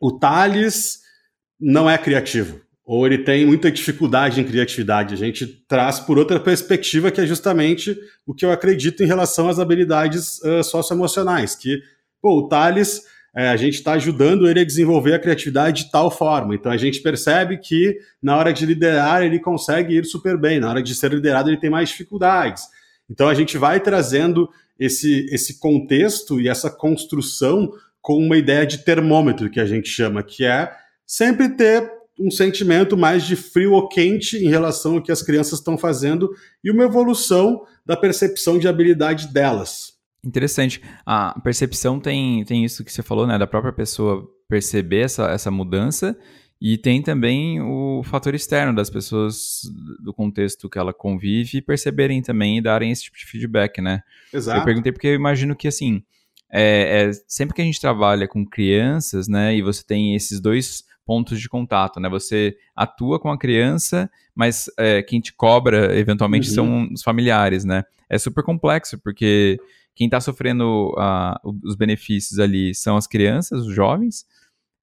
o 0.01 0.11
Thales 0.19 1.01
não 1.61 1.89
é 1.89 1.97
criativo, 1.97 2.61
ou 2.85 3.07
ele 3.07 3.19
tem 3.19 3.47
muita 3.47 3.71
dificuldade 3.71 4.41
em 4.41 4.45
criatividade. 4.45 5.15
A 5.15 5.17
gente 5.17 5.47
traz 5.67 5.99
por 5.99 6.19
outra 6.19 6.39
perspectiva, 6.39 7.11
que 7.11 7.21
é 7.21 7.27
justamente 7.27 7.99
o 8.27 8.35
que 8.35 8.45
eu 8.45 8.53
acredito 8.53 9.03
em 9.03 9.07
relação 9.07 9.49
às 9.49 9.59
habilidades 9.59 10.39
uh, 10.43 10.63
socioemocionais, 10.63 11.55
que, 11.55 11.81
pô, 12.21 12.39
o 12.41 12.49
Thales, 12.49 13.03
é, 13.35 13.49
a 13.49 13.57
gente 13.57 13.75
está 13.75 13.93
ajudando 13.95 14.49
ele 14.49 14.61
a 14.61 14.65
desenvolver 14.65 15.15
a 15.15 15.19
criatividade 15.19 15.85
de 15.85 15.91
tal 15.91 16.11
forma. 16.11 16.55
Então 16.55 16.71
a 16.71 16.77
gente 16.77 17.01
percebe 17.01 17.59
que 17.59 17.99
na 18.23 18.37
hora 18.37 18.53
de 18.53 18.65
liderar 18.65 19.23
ele 19.23 19.41
consegue 19.41 19.97
ir 19.97 20.05
super 20.05 20.39
bem, 20.39 20.61
na 20.61 20.71
hora 20.71 20.83
de 20.83 20.95
ser 20.95 21.11
liderado 21.11 21.51
ele 21.51 21.59
tem 21.59 21.71
mais 21.71 21.89
dificuldades. 21.89 22.65
Então 23.11 23.29
a 23.29 23.35
gente 23.35 23.59
vai 23.59 23.81
trazendo 23.81 24.49
esse, 24.79 25.27
esse 25.33 25.59
contexto 25.59 26.41
e 26.41 26.49
essa 26.49 26.71
construção 26.71 27.73
com 28.01 28.19
uma 28.19 28.37
ideia 28.37 28.67
de 28.67 28.79
termômetro 28.79 29.51
que 29.51 29.59
a 29.59 29.67
gente 29.67 29.89
chama, 29.89 30.23
que 30.23 30.45
é 30.45 30.71
sempre 31.07 31.49
ter 31.49 31.91
um 32.19 32.31
sentimento 32.31 32.97
mais 32.97 33.25
de 33.25 33.37
frio 33.37 33.73
ou 33.73 33.89
quente 33.89 34.37
em 34.37 34.49
relação 34.49 34.95
ao 34.95 35.03
que 35.03 35.13
as 35.13 35.23
crianças 35.23 35.59
estão 35.59 35.77
fazendo 35.77 36.31
e 36.63 36.71
uma 36.71 36.85
evolução 36.85 37.65
da 37.85 37.97
percepção 37.97 38.59
de 38.59 38.69
habilidade 38.69 39.29
delas. 39.33 39.95
Interessante. 40.25 40.81
A 41.05 41.39
percepção 41.41 42.01
tem, 42.01 42.45
tem 42.45 42.65
isso 42.65 42.85
que 42.85 42.93
você 42.93 43.03
falou, 43.03 43.27
né? 43.27 43.37
Da 43.37 43.47
própria 43.47 43.73
pessoa 43.73 44.27
perceber 44.49 45.01
essa, 45.01 45.31
essa 45.31 45.51
mudança 45.51 46.17
e 46.61 46.79
tem 46.79 47.03
também 47.03 47.61
o 47.61 48.03
fator 48.05 48.35
externo 48.35 48.75
das 48.75 48.89
pessoas 48.89 49.61
do 50.03 50.15
contexto 50.15 50.71
que 50.71 50.79
ela 50.79 50.95
convive 50.95 51.61
perceberem 51.61 52.23
também 52.23 52.59
e 52.59 52.63
darem 52.63 52.91
esse 52.91 53.03
tipo 53.03 53.19
de 53.19 53.27
feedback, 53.27 53.83
né? 53.83 54.01
Exato. 54.33 54.61
Eu 54.61 54.65
perguntei 54.65 54.93
porque 54.93 55.09
eu 55.09 55.15
imagino 55.15 55.55
que, 55.55 55.69
assim, 55.69 56.03
é, 56.51 57.03
é, 57.03 57.11
sempre 57.27 57.55
que 57.55 57.61
a 57.61 57.65
gente 57.65 57.81
trabalha 57.81 58.29
com 58.29 58.47
crianças, 58.47 59.29
né, 59.29 59.57
e 59.57 59.61
você 59.61 59.85
tem 59.85 60.15
esses 60.15 60.41
dois 60.41 60.85
pontos 61.05 61.41
de 61.41 61.49
contato, 61.49 62.01
né? 62.01 62.09
Você 62.09 62.57
atua 62.75 63.21
com 63.21 63.31
a 63.31 63.39
criança, 63.39 64.11
mas 64.35 64.67
é, 64.79 65.03
quem 65.03 65.21
te 65.21 65.33
cobra 65.33 65.97
eventualmente 65.99 66.49
uhum. 66.49 66.55
são 66.55 66.89
os 66.93 67.03
familiares, 67.03 67.65
né? 67.65 67.85
É 68.09 68.19
super 68.19 68.43
complexo, 68.43 68.99
porque 68.99 69.59
quem 69.95 70.07
está 70.07 70.21
sofrendo 70.21 70.93
uh, 70.99 71.57
os 71.63 71.77
benefícios 71.77 72.39
ali 72.39 72.75
são 72.75 72.97
as 72.97 73.07
crianças, 73.07 73.67
os 73.67 73.75
jovens, 73.75 74.25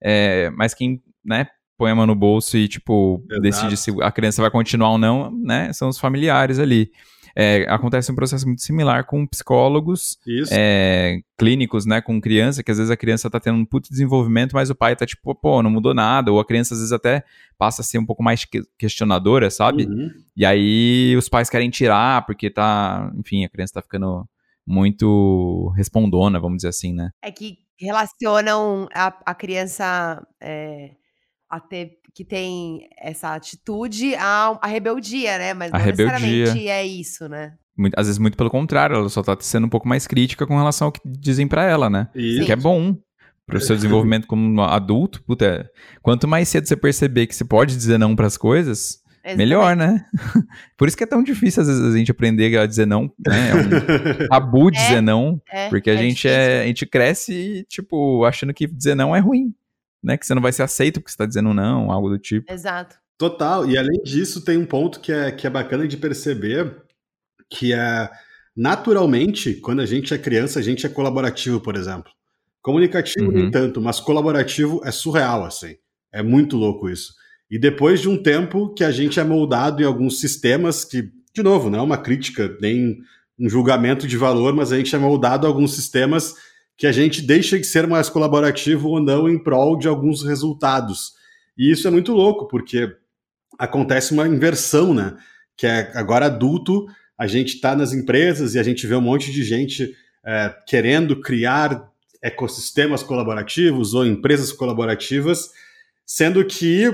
é, 0.02 0.50
mas 0.50 0.74
quem, 0.74 1.02
né, 1.24 1.46
põe 1.76 1.90
a 1.90 1.94
mão 1.94 2.06
no 2.06 2.14
bolso 2.14 2.56
e, 2.56 2.66
tipo, 2.66 3.22
Exato. 3.24 3.42
decide 3.42 3.76
se 3.76 3.90
a 4.02 4.10
criança 4.10 4.40
vai 4.40 4.50
continuar 4.50 4.90
ou 4.90 4.98
não, 4.98 5.30
né, 5.30 5.72
são 5.72 5.88
os 5.88 5.98
familiares 5.98 6.58
ali. 6.58 6.90
É, 7.34 7.66
acontece 7.68 8.10
um 8.10 8.14
processo 8.14 8.46
muito 8.46 8.62
similar 8.62 9.04
com 9.04 9.26
psicólogos 9.26 10.18
é, 10.50 11.20
clínicos, 11.38 11.86
né, 11.86 12.00
com 12.00 12.20
criança, 12.20 12.62
que 12.62 12.70
às 12.70 12.78
vezes 12.78 12.90
a 12.90 12.96
criança 12.96 13.30
tá 13.30 13.40
tendo 13.40 13.58
um 13.58 13.64
puto 13.64 13.88
desenvolvimento, 13.90 14.52
mas 14.52 14.70
o 14.70 14.74
pai 14.74 14.94
tá 14.94 15.06
tipo, 15.06 15.34
pô, 15.34 15.62
não 15.62 15.70
mudou 15.70 15.94
nada, 15.94 16.30
ou 16.30 16.40
a 16.40 16.44
criança 16.44 16.74
às 16.74 16.80
vezes 16.80 16.92
até 16.92 17.24
passa 17.58 17.82
a 17.82 17.84
ser 17.84 17.98
um 17.98 18.06
pouco 18.06 18.22
mais 18.22 18.46
questionadora, 18.78 19.50
sabe? 19.50 19.86
Uhum. 19.86 20.10
E 20.36 20.44
aí 20.44 21.14
os 21.16 21.28
pais 21.28 21.48
querem 21.48 21.70
tirar, 21.70 22.26
porque 22.26 22.50
tá, 22.50 23.10
enfim, 23.16 23.44
a 23.44 23.48
criança 23.48 23.74
tá 23.74 23.82
ficando 23.82 24.26
muito 24.66 25.72
respondona, 25.76 26.38
vamos 26.38 26.58
dizer 26.58 26.68
assim, 26.68 26.92
né? 26.92 27.10
É 27.22 27.30
que 27.30 27.58
relacionam 27.78 28.88
a, 28.94 29.12
a 29.26 29.34
criança 29.34 30.24
é, 30.40 30.92
a 31.52 31.60
ter 31.60 31.98
que 32.14 32.24
tem 32.24 32.88
essa 32.98 33.34
atitude 33.34 34.14
à, 34.14 34.58
à 34.60 34.66
rebeldia, 34.66 35.38
né? 35.38 35.54
Mas 35.54 35.72
a 35.72 35.78
não 35.78 35.84
rebeldia. 35.84 36.18
necessariamente 36.18 36.68
é 36.68 36.86
isso, 36.86 37.28
né? 37.28 37.54
Muito, 37.76 37.94
às 37.98 38.06
vezes 38.06 38.18
muito 38.18 38.36
pelo 38.36 38.50
contrário, 38.50 38.96
ela 38.96 39.08
só 39.08 39.22
tá 39.22 39.36
sendo 39.40 39.66
um 39.66 39.70
pouco 39.70 39.86
mais 39.86 40.06
crítica 40.06 40.46
com 40.46 40.56
relação 40.56 40.86
ao 40.86 40.92
que 40.92 41.00
dizem 41.04 41.46
para 41.46 41.64
ela, 41.64 41.90
né? 41.90 42.08
Isso. 42.14 42.46
Que 42.46 42.52
é 42.52 42.56
bom 42.56 42.96
para 43.46 43.58
o 43.58 43.60
seu 43.60 43.76
desenvolvimento 43.76 44.26
como 44.26 44.62
adulto. 44.62 45.22
Puta, 45.24 45.70
quanto 46.00 46.26
mais 46.26 46.48
cedo 46.48 46.66
você 46.66 46.76
perceber 46.76 47.26
que 47.26 47.34
você 47.34 47.44
pode 47.44 47.76
dizer 47.76 47.98
não 47.98 48.16
para 48.16 48.26
as 48.26 48.36
coisas, 48.36 49.02
Exatamente. 49.24 49.36
melhor, 49.36 49.76
né? 49.76 50.04
Por 50.76 50.88
isso 50.88 50.96
que 50.96 51.04
é 51.04 51.06
tão 51.06 51.22
difícil 51.22 51.62
às 51.62 51.68
vezes 51.68 51.94
a 51.94 51.96
gente 51.96 52.10
aprender 52.10 52.56
a 52.58 52.66
dizer 52.66 52.86
não, 52.86 53.10
né? 53.26 53.50
É 53.50 53.54
um 54.24 54.28
tabu 54.28 54.68
é, 54.68 54.70
dizer 54.72 55.00
não, 55.02 55.40
é, 55.50 55.68
porque 55.68 55.90
a 55.90 55.94
é 55.94 55.98
gente 55.98 56.28
é, 56.28 56.62
a 56.62 56.66
gente 56.66 56.84
cresce 56.86 57.64
tipo 57.68 58.24
achando 58.24 58.52
que 58.52 58.66
dizer 58.66 58.94
não 58.94 59.14
é 59.14 59.18
ruim 59.18 59.54
né? 60.02 60.16
Que 60.16 60.26
você 60.26 60.34
não 60.34 60.42
vai 60.42 60.52
ser 60.52 60.62
aceito 60.62 61.00
porque 61.00 61.10
você 61.10 61.14
está 61.14 61.26
dizendo 61.26 61.54
não, 61.54 61.90
algo 61.90 62.08
do 62.08 62.18
tipo. 62.18 62.52
Exato. 62.52 62.96
Total. 63.16 63.68
E 63.68 63.78
além 63.78 64.02
disso, 64.02 64.44
tem 64.44 64.58
um 64.58 64.66
ponto 64.66 65.00
que 65.00 65.12
é, 65.12 65.30
que 65.30 65.46
é 65.46 65.50
bacana 65.50 65.86
de 65.86 65.96
perceber, 65.96 66.82
que 67.48 67.72
é 67.72 68.10
naturalmente, 68.56 69.54
quando 69.54 69.80
a 69.80 69.86
gente 69.86 70.12
é 70.12 70.18
criança, 70.18 70.58
a 70.58 70.62
gente 70.62 70.84
é 70.84 70.88
colaborativo, 70.88 71.60
por 71.60 71.76
exemplo. 71.76 72.10
Comunicativo, 72.60 73.26
uhum. 73.26 73.32
nem 73.32 73.50
tanto, 73.50 73.80
mas 73.80 74.00
colaborativo 74.00 74.80
é 74.84 74.90
surreal, 74.90 75.44
assim. 75.44 75.76
É 76.12 76.22
muito 76.22 76.56
louco 76.56 76.88
isso. 76.88 77.14
E 77.50 77.58
depois 77.58 78.00
de 78.00 78.08
um 78.08 78.20
tempo 78.20 78.72
que 78.74 78.84
a 78.84 78.90
gente 78.90 79.20
é 79.20 79.24
moldado 79.24 79.82
em 79.82 79.84
alguns 79.84 80.18
sistemas 80.20 80.84
que, 80.84 81.10
de 81.34 81.42
novo, 81.42 81.68
não 81.68 81.80
é 81.80 81.82
uma 81.82 81.98
crítica, 81.98 82.56
nem 82.60 82.98
um 83.38 83.48
julgamento 83.48 84.06
de 84.06 84.16
valor, 84.16 84.54
mas 84.54 84.72
a 84.72 84.76
gente 84.76 84.94
é 84.94 84.98
moldado 84.98 85.46
a 85.46 85.50
alguns 85.50 85.74
sistemas 85.74 86.34
que 86.82 86.86
a 86.88 86.90
gente 86.90 87.22
deixa 87.22 87.56
de 87.60 87.64
ser 87.64 87.86
mais 87.86 88.08
colaborativo 88.08 88.88
ou 88.88 89.00
não 89.00 89.28
em 89.28 89.38
prol 89.38 89.78
de 89.78 89.86
alguns 89.86 90.24
resultados. 90.24 91.12
E 91.56 91.70
isso 91.70 91.86
é 91.86 91.92
muito 91.92 92.12
louco, 92.12 92.48
porque 92.48 92.90
acontece 93.56 94.12
uma 94.12 94.26
inversão, 94.26 94.92
né? 94.92 95.16
Que 95.56 95.64
é 95.64 95.92
agora 95.94 96.26
adulto, 96.26 96.84
a 97.16 97.28
gente 97.28 97.54
está 97.54 97.76
nas 97.76 97.92
empresas 97.92 98.56
e 98.56 98.58
a 98.58 98.64
gente 98.64 98.84
vê 98.84 98.96
um 98.96 99.00
monte 99.00 99.30
de 99.30 99.44
gente 99.44 99.94
é, 100.26 100.52
querendo 100.66 101.20
criar 101.20 101.88
ecossistemas 102.20 103.04
colaborativos 103.04 103.94
ou 103.94 104.04
empresas 104.04 104.50
colaborativas, 104.50 105.50
sendo 106.04 106.44
que 106.44 106.90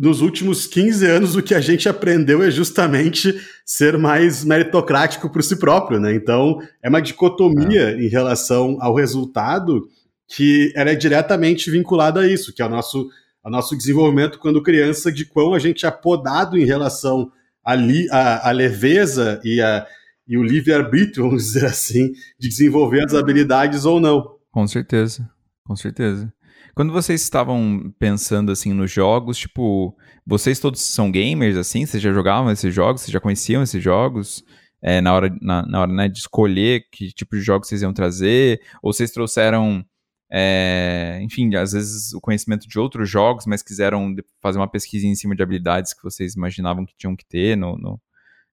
nos 0.00 0.22
últimos 0.22 0.66
15 0.66 1.04
anos 1.04 1.36
o 1.36 1.42
que 1.42 1.54
a 1.54 1.60
gente 1.60 1.86
aprendeu 1.86 2.42
é 2.42 2.50
justamente 2.50 3.38
ser 3.66 3.98
mais 3.98 4.42
meritocrático 4.42 5.28
por 5.28 5.42
si 5.44 5.56
próprio, 5.56 6.00
né? 6.00 6.14
Então, 6.14 6.58
é 6.82 6.88
uma 6.88 7.02
dicotomia 7.02 7.90
é. 7.90 8.02
em 8.02 8.08
relação 8.08 8.78
ao 8.80 8.94
resultado 8.94 9.86
que 10.26 10.72
ela 10.74 10.88
é 10.88 10.94
diretamente 10.94 11.70
vinculada 11.70 12.20
a 12.20 12.26
isso, 12.26 12.54
que 12.54 12.62
é 12.62 12.64
o 12.64 12.68
nosso, 12.70 13.10
o 13.44 13.50
nosso 13.50 13.76
desenvolvimento 13.76 14.38
quando 14.38 14.62
criança, 14.62 15.12
de 15.12 15.26
quão 15.26 15.52
a 15.52 15.58
gente 15.58 15.84
é 15.84 15.90
podado 15.90 16.56
em 16.56 16.64
relação 16.64 17.30
à, 17.62 17.74
li, 17.74 18.08
a, 18.10 18.48
a 18.48 18.52
leveza 18.52 19.38
e, 19.44 19.60
a, 19.60 19.86
e 20.26 20.38
o 20.38 20.42
livre-arbítrio, 20.42 21.24
vamos 21.28 21.44
dizer 21.44 21.66
assim, 21.66 22.10
de 22.38 22.48
desenvolver 22.48 23.04
as 23.04 23.12
habilidades 23.12 23.84
ou 23.84 24.00
não. 24.00 24.36
Com 24.50 24.66
certeza, 24.66 25.28
com 25.62 25.76
certeza. 25.76 26.32
Quando 26.74 26.92
vocês 26.92 27.20
estavam 27.22 27.92
pensando 27.98 28.52
assim 28.52 28.72
nos 28.72 28.90
jogos, 28.90 29.38
tipo, 29.38 29.96
vocês 30.26 30.58
todos 30.60 30.80
são 30.80 31.10
gamers 31.10 31.56
assim? 31.56 31.84
Vocês 31.86 32.02
já 32.02 32.12
jogavam 32.12 32.50
esses 32.50 32.74
jogos? 32.74 33.02
Vocês 33.02 33.12
já 33.12 33.20
conheciam 33.20 33.62
esses 33.62 33.82
jogos? 33.82 34.44
É, 34.82 35.00
na 35.00 35.12
hora, 35.12 35.36
na, 35.42 35.66
na 35.66 35.80
hora 35.80 35.92
né, 35.92 36.08
de 36.08 36.18
escolher 36.18 36.84
que 36.90 37.12
tipo 37.12 37.36
de 37.36 37.42
jogos 37.42 37.68
vocês 37.68 37.82
iam 37.82 37.92
trazer? 37.92 38.60
Ou 38.82 38.92
vocês 38.92 39.10
trouxeram, 39.10 39.84
é, 40.32 41.20
enfim, 41.22 41.54
às 41.54 41.72
vezes 41.72 42.14
o 42.14 42.20
conhecimento 42.20 42.66
de 42.66 42.78
outros 42.78 43.08
jogos, 43.08 43.44
mas 43.46 43.62
quiseram 43.62 44.14
fazer 44.40 44.58
uma 44.58 44.70
pesquisa 44.70 45.06
em 45.06 45.14
cima 45.14 45.36
de 45.36 45.42
habilidades 45.42 45.92
que 45.92 46.02
vocês 46.02 46.34
imaginavam 46.34 46.86
que 46.86 46.94
tinham 46.96 47.16
que 47.16 47.26
ter 47.26 47.56
no, 47.56 47.76
no 47.76 48.00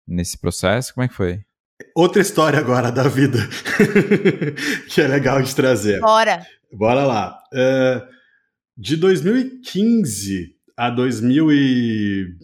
nesse 0.07 0.37
processo? 0.37 0.93
Como 0.93 1.05
é 1.05 1.07
que 1.07 1.13
foi? 1.13 1.46
Outra 1.95 2.21
história 2.21 2.59
agora 2.59 2.91
da 2.91 3.07
vida 3.07 3.39
que 4.89 5.01
é 5.01 5.07
legal 5.07 5.41
de 5.41 5.55
trazer. 5.55 5.99
Bora! 5.99 6.45
Bora 6.71 7.03
lá. 7.05 7.39
Uh, 7.53 8.07
de 8.77 8.95
2015 8.97 10.55
a 10.75 10.89
2000 10.89 11.51
e... 11.51 12.37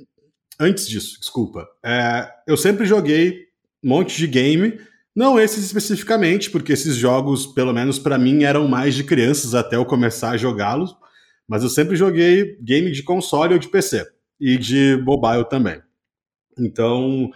Antes 0.59 0.87
disso, 0.87 1.19
desculpa. 1.19 1.67
É, 1.83 2.31
eu 2.47 2.55
sempre 2.55 2.85
joguei 2.85 3.47
um 3.83 3.89
monte 3.89 4.17
de 4.17 4.27
game, 4.27 4.79
não 5.15 5.39
esses 5.39 5.65
especificamente, 5.65 6.49
porque 6.49 6.73
esses 6.73 6.95
jogos, 6.95 7.45
pelo 7.45 7.73
menos 7.73 7.99
para 7.99 8.17
mim, 8.17 8.43
eram 8.43 8.67
mais 8.67 8.95
de 8.95 9.03
crianças 9.03 9.53
até 9.53 9.75
eu 9.75 9.85
começar 9.85 10.31
a 10.31 10.37
jogá-los, 10.37 10.95
mas 11.47 11.63
eu 11.63 11.69
sempre 11.69 11.95
joguei 11.95 12.57
game 12.61 12.91
de 12.91 13.03
console 13.03 13.53
ou 13.53 13.59
de 13.59 13.67
PC, 13.67 14.07
e 14.39 14.57
de 14.57 15.01
mobile 15.03 15.47
também. 15.49 15.81
Então, 16.57 17.29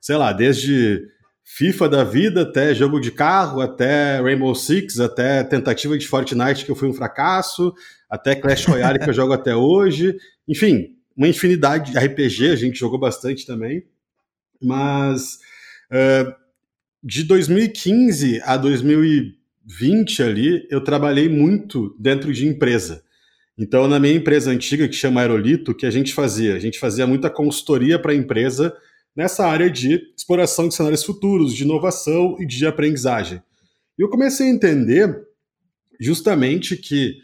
sei 0.00 0.16
lá, 0.16 0.32
desde 0.32 1.02
FIFA 1.44 1.88
da 1.88 2.04
vida, 2.04 2.42
até 2.42 2.74
jogo 2.74 2.98
de 2.98 3.10
carro, 3.10 3.60
até 3.60 4.18
Rainbow 4.20 4.54
Six, 4.54 4.98
até 4.98 5.44
tentativa 5.44 5.96
de 5.96 6.08
Fortnite 6.08 6.64
que 6.64 6.70
eu 6.70 6.74
fui 6.74 6.88
um 6.88 6.94
fracasso, 6.94 7.74
até 8.08 8.34
Clash 8.34 8.64
Royale 8.64 8.98
que 8.98 9.10
eu 9.10 9.14
jogo 9.14 9.34
até 9.34 9.54
hoje. 9.54 10.16
Enfim, 10.48 10.96
uma 11.14 11.28
infinidade 11.28 11.92
de 11.92 11.98
RPG, 11.98 12.48
a 12.50 12.56
gente 12.56 12.78
jogou 12.78 12.98
bastante 12.98 13.46
também. 13.46 13.84
Mas 14.60 15.38
uh, 15.90 16.34
de 17.02 17.22
2015 17.24 18.40
a 18.42 18.56
2020 18.56 20.22
ali, 20.22 20.66
eu 20.70 20.80
trabalhei 20.82 21.28
muito 21.28 21.94
dentro 21.98 22.32
de 22.32 22.46
empresa. 22.46 23.04
Então, 23.56 23.86
na 23.86 24.00
minha 24.00 24.14
empresa 24.14 24.50
antiga, 24.50 24.88
que 24.88 24.96
chama 24.96 25.20
Aerolito, 25.20 25.70
o 25.70 25.74
que 25.74 25.86
a 25.86 25.90
gente 25.90 26.12
fazia? 26.12 26.56
A 26.56 26.58
gente 26.58 26.78
fazia 26.78 27.06
muita 27.06 27.30
consultoria 27.30 27.98
para 27.98 28.12
a 28.12 28.16
empresa 28.16 28.74
nessa 29.16 29.46
área 29.46 29.70
de 29.70 30.00
exploração 30.16 30.68
de 30.68 30.74
cenários 30.74 31.04
futuros, 31.04 31.54
de 31.54 31.62
inovação 31.62 32.36
e 32.40 32.46
de 32.46 32.66
aprendizagem. 32.66 33.42
E 33.98 34.02
eu 34.02 34.08
comecei 34.08 34.48
a 34.48 34.50
entender 34.50 35.16
justamente 36.00 36.76
que 36.76 37.16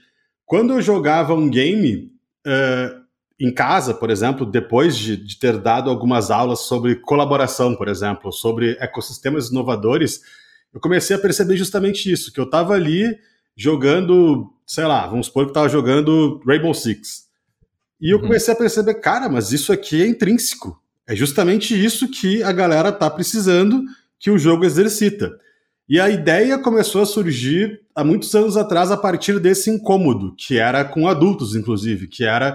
quando 0.46 0.72
eu 0.72 0.82
jogava 0.82 1.34
um 1.34 1.48
game 1.50 2.12
uh, 2.46 3.00
em 3.40 3.52
casa, 3.52 3.94
por 3.94 4.10
exemplo, 4.10 4.44
depois 4.44 4.96
de, 4.96 5.16
de, 5.16 5.38
ter 5.38 5.58
dado 5.58 5.88
algumas 5.88 6.30
aulas 6.30 6.60
sobre 6.60 6.96
colaboração, 6.96 7.74
por 7.74 7.88
exemplo, 7.88 8.30
sobre 8.32 8.76
ecossistemas 8.80 9.48
inovadores, 9.48 10.20
eu 10.72 10.80
comecei 10.80 11.16
a 11.16 11.18
perceber 11.18 11.56
justamente 11.56 12.10
isso, 12.10 12.32
que 12.32 12.38
eu 12.38 12.44
estava 12.44 12.74
ali 12.74 13.18
jogando, 13.56 14.52
sei 14.66 14.84
lá, 14.84 15.06
vamos 15.06 15.26
supor 15.26 15.44
que 15.44 15.50
estava 15.50 15.68
jogando 15.68 16.40
Rainbow 16.46 16.74
Six. 16.74 17.28
E 18.00 18.12
eu 18.12 18.16
uhum. 18.16 18.24
comecei 18.24 18.54
a 18.54 18.56
perceber, 18.56 18.94
cara, 18.94 19.28
mas 19.28 19.52
isso 19.52 19.72
aqui 19.72 20.02
é 20.02 20.06
intrínseco. 20.06 20.79
É 21.10 21.16
justamente 21.16 21.74
isso 21.74 22.08
que 22.08 22.40
a 22.40 22.52
galera 22.52 22.92
tá 22.92 23.10
precisando 23.10 23.82
que 24.16 24.30
o 24.30 24.38
jogo 24.38 24.64
exercita. 24.64 25.36
E 25.88 25.98
a 25.98 26.08
ideia 26.08 26.56
começou 26.56 27.02
a 27.02 27.06
surgir 27.06 27.80
há 27.96 28.04
muitos 28.04 28.32
anos 28.32 28.56
atrás 28.56 28.92
a 28.92 28.96
partir 28.96 29.40
desse 29.40 29.70
incômodo, 29.70 30.36
que 30.36 30.56
era 30.56 30.84
com 30.84 31.08
adultos, 31.08 31.56
inclusive, 31.56 32.06
que 32.06 32.22
era 32.22 32.54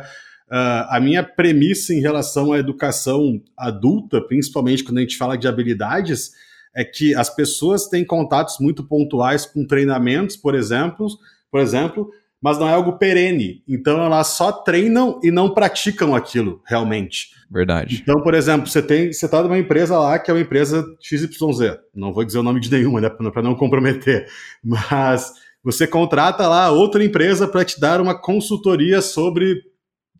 uh, 0.50 0.88
a 0.90 1.02
minha 1.02 1.22
premissa 1.22 1.94
em 1.94 2.00
relação 2.00 2.54
à 2.54 2.58
educação 2.58 3.42
adulta, 3.58 4.22
principalmente 4.22 4.86
quando 4.86 5.00
a 5.00 5.02
gente 5.02 5.18
fala 5.18 5.38
de 5.38 5.50
habilidades, 5.50 6.32
é 6.74 6.86
que 6.86 7.14
as 7.14 7.30
pessoas 7.30 7.90
têm 7.90 8.06
contatos 8.06 8.56
muito 8.62 8.86
pontuais 8.88 9.46
com 9.46 9.68
treinamentos, 9.68 10.38
por 10.38 10.56
exemplo, 10.56 11.10
por 11.52 11.60
exemplo, 11.60 12.10
mas 12.42 12.58
não 12.60 12.68
é 12.68 12.74
algo 12.74 12.98
perene. 12.98 13.64
Então 13.68 14.04
elas 14.04 14.28
só 14.28 14.52
treinam 14.52 15.20
e 15.24 15.32
não 15.32 15.54
praticam 15.54 16.16
aquilo 16.16 16.62
realmente. 16.66 17.30
Verdade. 17.50 18.02
Então, 18.02 18.22
por 18.22 18.34
exemplo, 18.34 18.68
você 18.68 18.82
tem, 18.82 19.14
você 19.14 19.26
está 19.26 19.42
numa 19.42 19.58
empresa 19.58 19.98
lá 19.98 20.20
que 20.20 20.30
é 20.30 20.34
uma 20.34 20.42
empresa 20.42 20.86
XYZ. 21.00 21.78
Não 21.94 22.12
vou 22.12 22.24
dizer 22.24 22.40
o 22.40 22.44
nome 22.44 22.60
de 22.60 22.72
nenhuma, 22.72 23.00
né, 23.00 23.10
para 23.10 23.42
não 23.42 23.56
comprometer. 23.56 24.28
Mas 24.64 25.32
você 25.64 25.88
contrata 25.88 26.48
lá 26.48 26.70
outra 26.70 27.04
empresa 27.04 27.48
para 27.48 27.66
te 27.66 27.80
dar 27.80 28.02
uma 28.02 28.20
consultoria 28.20 29.02
sobre 29.02 29.62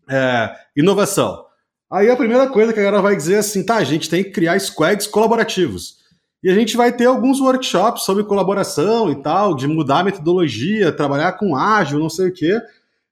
é, 0.08 0.50
inovação. 0.76 1.44
Aí 1.90 2.10
a 2.10 2.16
primeira 2.16 2.48
coisa 2.48 2.72
que 2.72 2.80
a 2.80 2.82
galera 2.82 3.02
vai 3.02 3.14
dizer 3.14 3.34
é 3.34 3.38
assim, 3.38 3.64
tá, 3.64 3.76
a 3.76 3.84
gente 3.84 4.10
tem 4.10 4.24
que 4.24 4.30
criar 4.30 4.58
squads 4.58 5.06
colaborativos. 5.06 5.98
E 6.42 6.50
a 6.50 6.54
gente 6.54 6.76
vai 6.76 6.92
ter 6.92 7.06
alguns 7.06 7.40
workshops 7.40 8.04
sobre 8.04 8.24
colaboração 8.24 9.10
e 9.10 9.16
tal, 9.16 9.54
de 9.54 9.66
mudar 9.66 10.00
a 10.00 10.04
metodologia, 10.04 10.92
trabalhar 10.92 11.32
com 11.32 11.56
ágil, 11.56 11.98
não 11.98 12.10
sei 12.10 12.28
o 12.28 12.32
quê. 12.32 12.60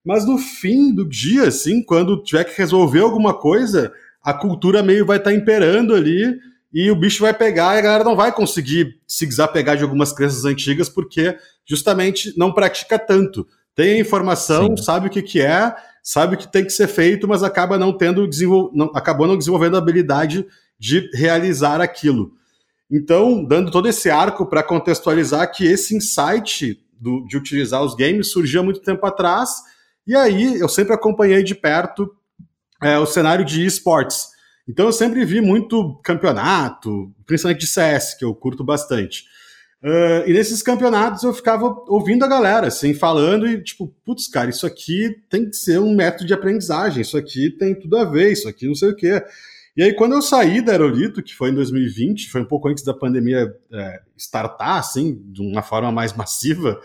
Mas 0.04 0.26
no 0.26 0.36
fim 0.36 0.94
do 0.94 1.08
dia, 1.08 1.48
assim, 1.48 1.82
quando 1.82 2.22
tiver 2.22 2.44
que 2.44 2.56
resolver 2.56 3.00
alguma 3.00 3.32
coisa, 3.32 3.92
a 4.22 4.34
cultura 4.34 4.82
meio 4.82 5.06
vai 5.06 5.16
estar 5.16 5.30
tá 5.30 5.36
imperando 5.36 5.94
ali 5.94 6.38
e 6.72 6.90
o 6.90 6.96
bicho 6.96 7.22
vai 7.22 7.32
pegar 7.32 7.76
e 7.76 7.78
a 7.78 7.82
galera 7.82 8.04
não 8.04 8.16
vai 8.16 8.32
conseguir 8.32 8.98
se 9.06 9.26
desapegar 9.26 9.76
de 9.76 9.82
algumas 9.82 10.12
crenças 10.12 10.44
antigas 10.44 10.88
porque 10.88 11.36
justamente 11.64 12.34
não 12.36 12.52
pratica 12.52 12.98
tanto. 12.98 13.46
Tem 13.74 13.94
a 13.94 14.00
informação, 14.00 14.76
Sim. 14.76 14.82
sabe 14.82 15.06
o 15.06 15.10
que, 15.10 15.22
que 15.22 15.40
é, 15.40 15.74
sabe 16.02 16.34
o 16.34 16.38
que 16.38 16.50
tem 16.50 16.64
que 16.64 16.72
ser 16.72 16.86
feito, 16.86 17.26
mas 17.26 17.42
acaba 17.42 17.78
não 17.78 17.92
tendo 17.92 18.28
desenvol... 18.28 18.70
não, 18.74 18.86
acabou 18.94 19.26
não 19.26 19.38
desenvolvendo 19.38 19.76
a 19.76 19.78
habilidade 19.78 20.46
de 20.78 21.10
realizar 21.14 21.80
aquilo. 21.80 22.32
Então, 22.90 23.44
dando 23.44 23.70
todo 23.70 23.88
esse 23.88 24.10
arco 24.10 24.46
para 24.46 24.62
contextualizar 24.62 25.50
que 25.52 25.64
esse 25.64 25.96
insight 25.96 26.80
do, 26.92 27.24
de 27.26 27.36
utilizar 27.36 27.82
os 27.82 27.94
games 27.94 28.30
surgiu 28.30 28.60
há 28.60 28.64
muito 28.64 28.80
tempo 28.80 29.04
atrás, 29.06 29.50
e 30.06 30.14
aí 30.14 30.58
eu 30.58 30.68
sempre 30.68 30.94
acompanhei 30.94 31.42
de 31.42 31.54
perto 31.54 32.14
é, 32.82 32.98
o 32.98 33.06
cenário 33.06 33.44
de 33.44 33.64
esportes. 33.64 34.28
Então 34.68 34.86
eu 34.86 34.92
sempre 34.92 35.24
vi 35.24 35.40
muito 35.40 35.98
campeonato, 36.02 37.12
principalmente 37.26 37.60
de 37.60 37.66
CS, 37.66 38.14
que 38.14 38.24
eu 38.24 38.34
curto 38.34 38.64
bastante. 38.64 39.24
Uh, 39.82 40.24
e 40.26 40.32
nesses 40.32 40.62
campeonatos 40.62 41.22
eu 41.24 41.34
ficava 41.34 41.66
ouvindo 41.88 42.24
a 42.24 42.28
galera, 42.28 42.68
assim, 42.68 42.94
falando 42.94 43.46
e 43.46 43.62
tipo, 43.62 43.94
putz, 44.02 44.26
cara, 44.28 44.48
isso 44.48 44.66
aqui 44.66 45.14
tem 45.28 45.50
que 45.50 45.56
ser 45.56 45.78
um 45.78 45.94
método 45.94 46.26
de 46.26 46.32
aprendizagem, 46.32 47.02
isso 47.02 47.18
aqui 47.18 47.50
tem 47.50 47.78
tudo 47.78 47.98
a 47.98 48.04
ver, 48.06 48.32
isso 48.32 48.48
aqui 48.48 48.66
não 48.66 48.74
sei 48.74 48.88
o 48.88 48.96
quê. 48.96 49.22
E 49.76 49.82
aí, 49.82 49.92
quando 49.92 50.12
eu 50.12 50.22
saí 50.22 50.60
da 50.60 50.72
Aerolito, 50.72 51.22
que 51.22 51.34
foi 51.34 51.50
em 51.50 51.54
2020, 51.54 52.30
foi 52.30 52.42
um 52.42 52.46
pouco 52.46 52.68
antes 52.68 52.84
da 52.84 52.94
pandemia 52.94 53.52
é, 53.72 54.00
startar, 54.16 54.78
assim, 54.78 55.20
de 55.26 55.42
uma 55.42 55.62
forma 55.62 55.90
mais 55.90 56.12
massiva, 56.16 56.80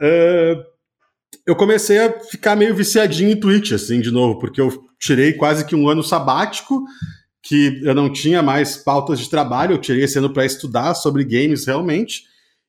uh, 0.00 0.64
eu 1.44 1.56
comecei 1.56 1.98
a 1.98 2.20
ficar 2.20 2.54
meio 2.54 2.74
viciadinho 2.74 3.30
em 3.30 3.40
Twitch, 3.40 3.72
assim, 3.72 4.00
de 4.00 4.12
novo, 4.12 4.38
porque 4.38 4.60
eu 4.60 4.70
tirei 4.98 5.32
quase 5.32 5.64
que 5.64 5.74
um 5.74 5.88
ano 5.88 6.04
sabático, 6.04 6.84
que 7.42 7.80
eu 7.82 7.94
não 7.94 8.12
tinha 8.12 8.42
mais 8.42 8.76
pautas 8.76 9.18
de 9.18 9.28
trabalho, 9.28 9.74
eu 9.74 9.80
tirei 9.80 10.04
ano 10.16 10.32
para 10.32 10.44
estudar 10.44 10.94
sobre 10.94 11.24
games 11.24 11.66
realmente, 11.66 12.24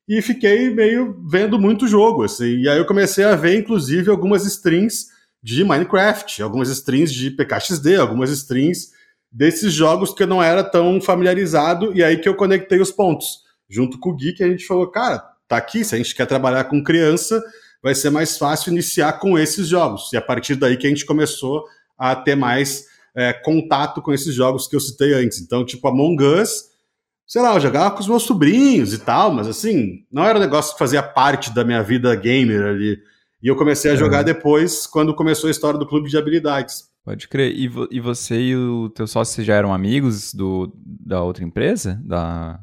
e 0.08 0.20
fiquei 0.20 0.70
meio 0.70 1.22
vendo 1.28 1.56
muito 1.56 1.86
jogo, 1.86 2.24
assim, 2.24 2.62
e 2.62 2.68
aí 2.68 2.78
eu 2.78 2.86
comecei 2.86 3.24
a 3.24 3.36
ver, 3.36 3.56
inclusive, 3.56 4.10
algumas 4.10 4.44
streams 4.44 5.06
de 5.40 5.62
Minecraft, 5.62 6.42
algumas 6.42 6.68
streams 6.68 7.12
de 7.12 7.30
PKXD, 7.30 7.96
algumas 7.96 8.30
streams 8.30 8.90
desses 9.32 9.72
jogos 9.72 10.12
que 10.12 10.22
eu 10.22 10.26
não 10.26 10.42
era 10.42 10.62
tão 10.62 11.00
familiarizado, 11.00 11.96
e 11.96 12.04
aí 12.04 12.18
que 12.18 12.28
eu 12.28 12.34
conectei 12.34 12.80
os 12.80 12.92
pontos. 12.92 13.40
Junto 13.68 13.98
com 13.98 14.10
o 14.10 14.14
Gui, 14.14 14.34
que 14.34 14.44
a 14.44 14.48
gente 14.48 14.66
falou, 14.66 14.86
cara, 14.88 15.24
tá 15.48 15.56
aqui, 15.56 15.84
se 15.84 15.94
a 15.94 15.98
gente 15.98 16.14
quer 16.14 16.26
trabalhar 16.26 16.64
com 16.64 16.84
criança, 16.84 17.42
vai 17.82 17.94
ser 17.94 18.10
mais 18.10 18.36
fácil 18.36 18.70
iniciar 18.70 19.14
com 19.14 19.38
esses 19.38 19.66
jogos. 19.66 20.12
E 20.12 20.16
a 20.16 20.20
partir 20.20 20.54
daí 20.56 20.76
que 20.76 20.86
a 20.86 20.90
gente 20.90 21.06
começou 21.06 21.64
a 21.98 22.14
ter 22.14 22.36
mais 22.36 22.86
é, 23.14 23.32
contato 23.32 24.02
com 24.02 24.12
esses 24.12 24.34
jogos 24.34 24.68
que 24.68 24.76
eu 24.76 24.80
citei 24.80 25.14
antes. 25.14 25.40
Então, 25.40 25.64
tipo, 25.64 25.88
Among 25.88 26.22
Us, 26.22 26.70
sei 27.26 27.40
lá, 27.40 27.54
eu 27.54 27.60
jogava 27.60 27.90
com 27.92 28.00
os 28.00 28.08
meus 28.08 28.24
sobrinhos 28.24 28.92
e 28.92 28.98
tal, 28.98 29.32
mas 29.32 29.48
assim, 29.48 30.04
não 30.10 30.24
era 30.24 30.38
um 30.38 30.42
negócio 30.42 30.72
que 30.74 30.78
fazia 30.78 31.02
parte 31.02 31.52
da 31.54 31.64
minha 31.64 31.82
vida 31.82 32.14
gamer 32.14 32.62
ali. 32.62 32.98
E 33.42 33.48
eu 33.48 33.56
comecei 33.56 33.90
a 33.90 33.96
jogar 33.96 34.22
depois, 34.22 34.86
quando 34.86 35.14
começou 35.14 35.48
a 35.48 35.50
história 35.50 35.78
do 35.78 35.86
clube 35.86 36.08
de 36.08 36.16
habilidades. 36.16 36.91
Pode 37.04 37.28
crer. 37.28 37.54
E, 37.56 37.68
vo 37.68 37.88
e 37.90 37.98
você 38.00 38.40
e 38.40 38.56
o 38.56 38.88
teu 38.90 39.06
sócio 39.06 39.42
já 39.42 39.54
eram 39.54 39.74
amigos 39.74 40.32
do, 40.32 40.72
da 40.76 41.22
outra 41.22 41.44
empresa? 41.44 42.00
Da 42.04 42.60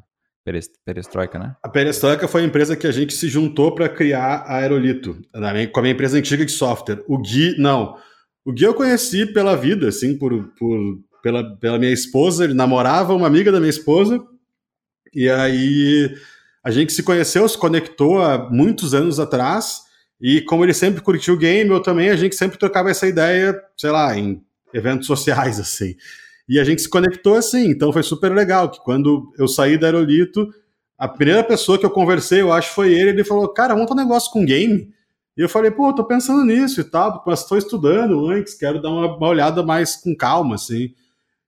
Perestroika, 0.86 1.38
né? 1.38 1.56
A 1.62 1.70
Perestroika 1.70 2.28
foi 2.28 2.42
a 2.42 2.46
empresa 2.46 2.76
que 2.76 2.88
a 2.88 2.92
gente 2.92 3.14
se 3.14 3.28
juntou 3.28 3.76
para 3.76 3.90
criar 3.90 4.44
a 4.48 4.58
Aerolito, 4.58 5.22
com 5.72 5.80
a 5.80 5.82
minha 5.82 5.94
empresa 5.94 6.18
antiga 6.18 6.46
de 6.46 6.52
software. 6.52 7.04
O 7.08 7.18
Gui, 7.18 7.56
não. 7.60 7.96
O 8.46 8.54
Gui 8.54 8.64
eu 8.64 8.74
conheci 8.74 9.26
pela 9.26 9.56
vida, 9.56 9.90
assim, 9.90 10.18
por, 10.18 10.32
por, 10.58 11.00
pela, 11.22 11.58
pela 11.58 11.78
minha 11.78 11.92
esposa. 11.92 12.46
Ele 12.46 12.54
namorava 12.54 13.14
uma 13.14 13.28
amiga 13.28 13.52
da 13.52 13.60
minha 13.60 13.70
esposa. 13.70 14.24
E 15.14 15.30
aí 15.30 16.16
a 16.64 16.72
gente 16.72 16.94
se 16.94 17.04
conheceu, 17.04 17.48
se 17.48 17.58
conectou 17.58 18.22
há 18.22 18.50
muitos 18.50 18.94
anos 18.94 19.20
atrás. 19.20 19.82
E 20.22 20.42
como 20.42 20.66
ele 20.66 20.74
sempre 20.74 21.02
curtiu 21.02 21.36
o 21.36 21.38
game, 21.38 21.70
eu 21.70 21.82
também, 21.82 22.10
a 22.10 22.16
gente 22.16 22.36
sempre 22.36 22.58
trocava 22.58 22.90
essa 22.90 23.08
ideia, 23.08 23.58
sei 23.78 23.90
lá, 23.90 24.18
em 24.18 24.42
eventos 24.74 25.08
sociais, 25.08 25.60
assim. 25.62 25.96
E 26.48 26.60
a 26.60 26.64
gente 26.64 26.82
se 26.82 26.90
conectou 26.90 27.36
assim, 27.36 27.70
então 27.70 27.94
foi 27.94 28.04
super 28.04 28.34
legal, 28.34 28.70
que 28.70 28.80
quando 28.84 29.32
eu 29.38 29.48
saí 29.48 29.78
da 29.78 29.88
Aerolito, 29.88 30.50
a 30.98 31.08
primeira 31.08 31.44
pessoa 31.44 31.78
que 31.78 31.86
eu 31.86 31.90
conversei, 31.90 32.42
eu 32.42 32.52
acho, 32.52 32.74
foi 32.74 32.92
ele, 32.92 33.12
ele 33.12 33.24
falou, 33.24 33.48
cara, 33.48 33.76
monta 33.76 33.94
um 33.94 33.98
negócio 33.98 34.32
com 34.32 34.44
game. 34.44 34.92
E 35.38 35.42
eu 35.42 35.48
falei, 35.48 35.72
pô, 35.72 35.94
tô 35.94 36.04
pensando 36.04 36.44
nisso 36.44 36.82
e 36.82 36.84
tal, 36.84 37.24
mas 37.26 37.42
estou 37.42 37.58
estudando 37.58 38.28
antes, 38.28 38.56
quero 38.56 38.82
dar 38.82 38.90
uma, 38.90 39.16
uma, 39.16 39.28
olhada 39.28 39.64
mais 39.64 39.96
com 39.96 40.14
calma, 40.14 40.56
assim. 40.56 40.94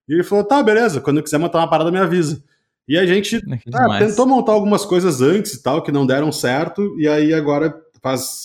E 0.08 0.14
ele 0.14 0.24
falou, 0.24 0.46
tá, 0.46 0.64
beleza, 0.64 1.02
quando 1.02 1.18
eu 1.18 1.24
quiser 1.24 1.38
montar 1.38 1.58
uma 1.58 1.70
parada, 1.70 1.92
me 1.92 1.98
avisa. 1.98 2.42
E 2.88 2.98
a 2.98 3.06
gente 3.06 3.42
ah, 3.74 4.00
tentou 4.00 4.26
montar 4.26 4.54
algumas 4.54 4.86
coisas 4.86 5.22
antes 5.22 5.56
e 5.56 5.64
tal, 5.64 5.84
que 5.84 5.92
não 5.92 6.06
deram 6.06 6.32
certo, 6.32 6.98
e 6.98 7.08
aí 7.08 7.34
agora 7.34 7.74
faz 8.02 8.44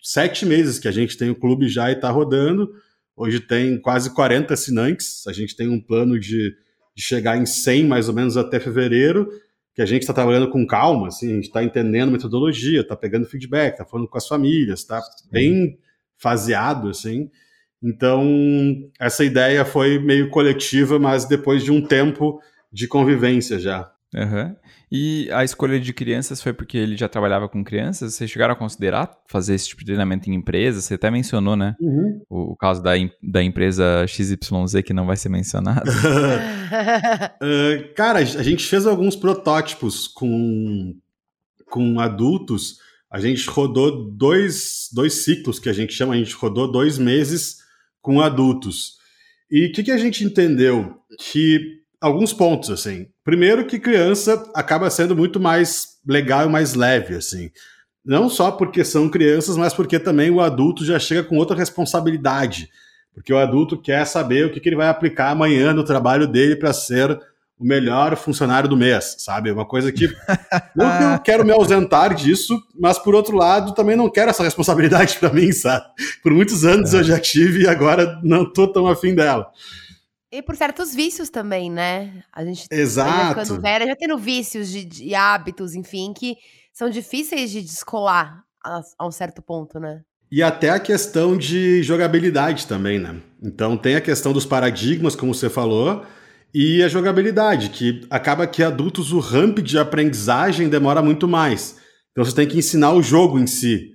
sete 0.00 0.46
meses 0.46 0.78
que 0.78 0.88
a 0.88 0.92
gente 0.92 1.16
tem 1.16 1.30
o 1.30 1.34
clube 1.34 1.68
já 1.68 1.90
e 1.90 1.94
está 1.94 2.10
rodando. 2.10 2.72
Hoje 3.16 3.40
tem 3.40 3.80
quase 3.80 4.14
40 4.14 4.54
assinantes. 4.54 5.26
A 5.26 5.32
gente 5.32 5.56
tem 5.56 5.68
um 5.68 5.80
plano 5.80 6.18
de, 6.18 6.54
de 6.94 7.02
chegar 7.02 7.36
em 7.36 7.46
100 7.46 7.84
mais 7.84 8.08
ou 8.08 8.14
menos 8.14 8.36
até 8.36 8.60
fevereiro, 8.60 9.28
que 9.74 9.82
a 9.82 9.86
gente 9.86 10.02
está 10.02 10.12
trabalhando 10.12 10.50
com 10.50 10.66
calma, 10.66 11.08
assim, 11.08 11.30
a 11.30 11.34
gente 11.34 11.46
está 11.46 11.62
entendendo 11.62 12.10
metodologia, 12.10 12.80
está 12.80 12.96
pegando 12.96 13.26
feedback, 13.26 13.74
está 13.74 13.84
falando 13.84 14.08
com 14.08 14.18
as 14.18 14.26
famílias, 14.26 14.80
está 14.80 15.00
bem 15.30 15.78
faseado, 16.16 16.88
assim. 16.88 17.30
Então, 17.82 18.26
essa 18.98 19.24
ideia 19.24 19.64
foi 19.64 19.98
meio 20.00 20.30
coletiva, 20.30 20.98
mas 20.98 21.26
depois 21.26 21.62
de 21.62 21.70
um 21.70 21.80
tempo 21.80 22.40
de 22.72 22.88
convivência 22.88 23.58
já. 23.58 23.92
Uhum. 24.14 24.56
E 24.90 25.30
a 25.32 25.44
escolha 25.44 25.78
de 25.78 25.92
crianças 25.92 26.42
foi 26.42 26.52
porque 26.52 26.78
ele 26.78 26.96
já 26.96 27.08
trabalhava 27.08 27.48
com 27.48 27.62
crianças? 27.62 28.14
Vocês 28.14 28.30
chegaram 28.30 28.54
a 28.54 28.56
considerar 28.56 29.10
fazer 29.28 29.54
esse 29.54 29.68
tipo 29.68 29.80
de 29.80 29.86
treinamento 29.86 30.30
em 30.30 30.34
empresa? 30.34 30.80
Você 30.80 30.94
até 30.94 31.10
mencionou, 31.10 31.56
né? 31.56 31.76
Uhum. 31.78 32.22
O, 32.28 32.52
o, 32.52 32.56
caso 32.56 32.82
da, 32.82 32.92
da 33.22 33.42
empresa 33.42 34.06
XYZ 34.06 34.36
que 34.84 34.94
não 34.94 35.06
vai 35.06 35.16
ser 35.16 35.28
mencionado. 35.28 35.90
uh, 35.90 35.94
cara, 37.94 38.20
a 38.20 38.24
gente 38.24 38.64
fez 38.64 38.86
alguns 38.86 39.14
protótipos 39.14 40.08
com, 40.08 40.96
com 41.66 42.00
adultos. 42.00 42.78
A 43.10 43.20
gente 43.20 43.46
rodou 43.48 44.10
dois, 44.10 44.88
dois 44.92 45.24
ciclos 45.24 45.58
que 45.58 45.68
a 45.68 45.72
gente 45.72 45.92
chama, 45.92 46.14
a 46.14 46.18
gente 46.18 46.34
rodou 46.34 46.70
dois 46.70 46.98
meses 46.98 47.58
com 48.00 48.22
adultos. 48.22 48.96
E 49.50 49.66
o 49.66 49.72
que, 49.72 49.82
que 49.82 49.90
a 49.90 49.98
gente 49.98 50.24
entendeu? 50.24 50.94
Que 51.18 51.78
alguns 52.00 52.32
pontos, 52.32 52.70
assim. 52.70 53.06
Primeiro 53.28 53.66
que 53.66 53.78
criança 53.78 54.42
acaba 54.54 54.88
sendo 54.88 55.14
muito 55.14 55.38
mais 55.38 55.98
legal 56.08 56.46
e 56.46 56.48
mais 56.48 56.72
leve, 56.72 57.14
assim. 57.14 57.50
Não 58.02 58.26
só 58.26 58.50
porque 58.50 58.82
são 58.82 59.06
crianças, 59.06 59.54
mas 59.54 59.74
porque 59.74 59.98
também 59.98 60.30
o 60.30 60.40
adulto 60.40 60.82
já 60.82 60.98
chega 60.98 61.22
com 61.22 61.36
outra 61.36 61.54
responsabilidade. 61.54 62.70
Porque 63.12 63.30
o 63.30 63.36
adulto 63.36 63.76
quer 63.76 64.06
saber 64.06 64.46
o 64.46 64.50
que, 64.50 64.58
que 64.58 64.66
ele 64.66 64.76
vai 64.76 64.88
aplicar 64.88 65.28
amanhã 65.28 65.74
no 65.74 65.84
trabalho 65.84 66.26
dele 66.26 66.56
para 66.56 66.72
ser 66.72 67.20
o 67.58 67.66
melhor 67.66 68.16
funcionário 68.16 68.66
do 68.66 68.78
mês, 68.78 69.16
sabe? 69.18 69.50
Uma 69.50 69.66
coisa 69.66 69.92
que 69.92 70.06
não 70.74 70.96
que 70.96 71.04
eu 71.04 71.18
quero 71.22 71.44
me 71.44 71.52
ausentar 71.52 72.14
disso, 72.14 72.58
mas 72.80 72.98
por 72.98 73.14
outro 73.14 73.36
lado 73.36 73.74
também 73.74 73.94
não 73.94 74.08
quero 74.08 74.30
essa 74.30 74.42
responsabilidade 74.42 75.18
para 75.20 75.30
mim, 75.30 75.52
sabe? 75.52 75.84
Por 76.22 76.32
muitos 76.32 76.64
anos 76.64 76.94
é. 76.94 77.00
eu 77.00 77.04
já 77.04 77.20
tive 77.20 77.64
e 77.64 77.68
agora 77.68 78.18
não 78.22 78.50
tô 78.50 78.66
tão 78.66 78.86
afim 78.86 79.14
dela. 79.14 79.50
E 80.30 80.42
por 80.42 80.56
certos 80.56 80.94
vícios 80.94 81.30
também, 81.30 81.70
né? 81.70 82.22
A 82.32 82.44
gente 82.44 82.66
Exato. 82.70 83.40
ficando 83.40 83.62
velha, 83.62 83.86
já 83.86 83.96
tendo 83.96 84.18
vícios 84.18 84.68
de, 84.68 84.84
de, 84.84 85.14
hábitos, 85.14 85.74
enfim, 85.74 86.12
que 86.12 86.36
são 86.72 86.90
difíceis 86.90 87.50
de 87.50 87.62
descolar 87.62 88.44
a, 88.62 88.80
a, 88.98 89.06
um 89.06 89.10
certo 89.10 89.40
ponto, 89.40 89.80
né? 89.80 90.02
E 90.30 90.42
até 90.42 90.68
a 90.68 90.78
questão 90.78 91.36
de 91.36 91.82
jogabilidade 91.82 92.66
também, 92.66 92.98
né? 92.98 93.22
Então 93.42 93.76
tem 93.76 93.96
a 93.96 94.00
questão 94.02 94.34
dos 94.34 94.44
paradigmas, 94.44 95.16
como 95.16 95.34
você 95.34 95.48
falou, 95.48 96.04
e 96.52 96.82
a 96.82 96.88
jogabilidade, 96.88 97.70
que 97.70 98.06
acaba 98.10 98.46
que 98.46 98.62
adultos 98.62 99.12
o 99.12 99.20
ramp 99.20 99.60
de 99.60 99.78
aprendizagem 99.78 100.68
demora 100.68 101.00
muito 101.00 101.26
mais. 101.26 101.78
Então 102.12 102.22
você 102.22 102.34
tem 102.34 102.46
que 102.46 102.58
ensinar 102.58 102.92
o 102.92 103.02
jogo 103.02 103.38
em 103.38 103.46
si. 103.46 103.92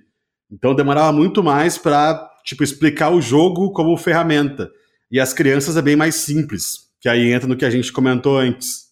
Então 0.50 0.74
demorava 0.74 1.12
muito 1.12 1.44
mais 1.44 1.78
para 1.78 2.28
tipo 2.44 2.64
explicar 2.64 3.10
o 3.10 3.20
jogo 3.20 3.72
como 3.72 3.96
ferramenta. 3.96 4.68
E 5.14 5.20
as 5.20 5.32
crianças 5.32 5.76
é 5.76 5.80
bem 5.80 5.94
mais 5.94 6.16
simples, 6.16 6.88
que 7.00 7.08
aí 7.08 7.30
entra 7.30 7.46
no 7.46 7.56
que 7.56 7.64
a 7.64 7.70
gente 7.70 7.92
comentou 7.92 8.36
antes. 8.36 8.86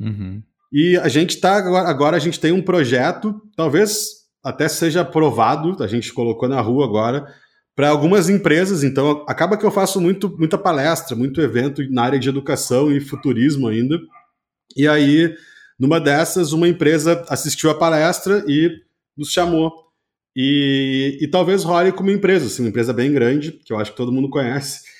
Uhum. 0.00 0.42
E 0.72 0.96
a 0.96 1.06
gente 1.06 1.36
está 1.36 1.54
agora, 1.54 1.88
agora 1.88 2.16
a 2.16 2.18
gente 2.18 2.40
tem 2.40 2.50
um 2.50 2.60
projeto, 2.60 3.40
talvez 3.54 4.26
até 4.42 4.66
seja 4.66 5.02
aprovado, 5.02 5.80
a 5.80 5.86
gente 5.86 6.12
colocou 6.12 6.48
na 6.48 6.60
rua 6.60 6.84
agora, 6.84 7.32
para 7.76 7.88
algumas 7.88 8.28
empresas. 8.28 8.82
Então, 8.82 9.24
acaba 9.28 9.56
que 9.56 9.64
eu 9.64 9.70
faço 9.70 10.00
muito, 10.00 10.36
muita 10.36 10.58
palestra, 10.58 11.14
muito 11.14 11.40
evento 11.40 11.88
na 11.88 12.02
área 12.02 12.18
de 12.18 12.28
educação 12.28 12.90
e 12.90 12.98
futurismo 12.98 13.68
ainda. 13.68 13.96
E 14.76 14.88
aí, 14.88 15.32
numa 15.78 16.00
dessas, 16.00 16.50
uma 16.52 16.66
empresa 16.66 17.24
assistiu 17.28 17.70
a 17.70 17.78
palestra 17.78 18.44
e 18.48 18.72
nos 19.16 19.30
chamou. 19.30 19.72
E, 20.34 21.16
e 21.20 21.28
talvez 21.28 21.62
role 21.62 21.92
como 21.92 22.10
empresa, 22.10 22.46
assim, 22.46 22.62
uma 22.62 22.70
empresa 22.70 22.92
bem 22.92 23.12
grande, 23.12 23.52
que 23.52 23.72
eu 23.72 23.78
acho 23.78 23.92
que 23.92 23.96
todo 23.96 24.10
mundo 24.10 24.28
conhece 24.28 24.90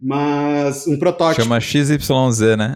mas 0.00 0.86
um 0.86 0.98
protótipo. 0.98 1.42
Chama 1.42 1.60
XYZ, 1.60 2.56
né? 2.56 2.74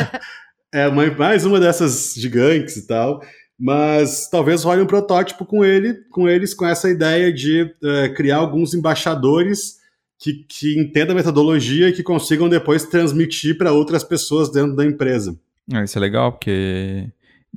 é 0.72 0.88
uma, 0.88 1.06
mais 1.10 1.44
uma 1.44 1.60
dessas 1.60 2.14
gigantes 2.16 2.76
e 2.76 2.86
tal. 2.86 3.20
Mas 3.58 4.28
talvez 4.30 4.62
role 4.62 4.82
um 4.82 4.86
protótipo 4.86 5.44
com 5.44 5.64
ele, 5.64 5.94
com 6.10 6.28
eles, 6.28 6.54
com 6.54 6.64
essa 6.64 6.88
ideia 6.88 7.32
de 7.32 7.62
uh, 7.62 8.14
criar 8.14 8.36
alguns 8.36 8.72
embaixadores 8.72 9.78
que, 10.18 10.44
que 10.48 10.78
entendam 10.78 11.12
a 11.12 11.16
metodologia 11.16 11.88
e 11.88 11.92
que 11.92 12.02
consigam 12.02 12.48
depois 12.48 12.84
transmitir 12.84 13.58
para 13.58 13.72
outras 13.72 14.04
pessoas 14.04 14.50
dentro 14.50 14.76
da 14.76 14.84
empresa. 14.84 15.36
Ah, 15.72 15.82
isso 15.82 15.98
é 15.98 16.00
legal, 16.00 16.32
porque 16.32 17.08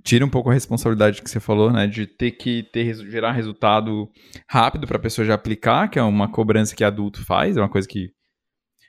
tira 0.04 0.26
um 0.26 0.30
pouco 0.30 0.50
a 0.50 0.54
responsabilidade 0.54 1.22
que 1.22 1.30
você 1.30 1.40
falou, 1.40 1.72
né, 1.72 1.86
de 1.86 2.08
ter 2.08 2.32
que 2.32 2.64
ter 2.72 2.94
gerar 3.10 3.32
resultado 3.34 4.10
rápido 4.48 4.88
para 4.88 4.98
a 4.98 5.02
pessoa 5.02 5.26
já 5.26 5.36
aplicar, 5.36 5.90
que 5.90 6.00
é 6.00 6.04
uma 6.04 6.28
cobrança 6.28 6.76
que 6.76 6.84
adulto 6.84 7.24
faz, 7.24 7.58
é 7.58 7.62
uma 7.62 7.70
coisa 7.70 7.88
que 7.88 8.12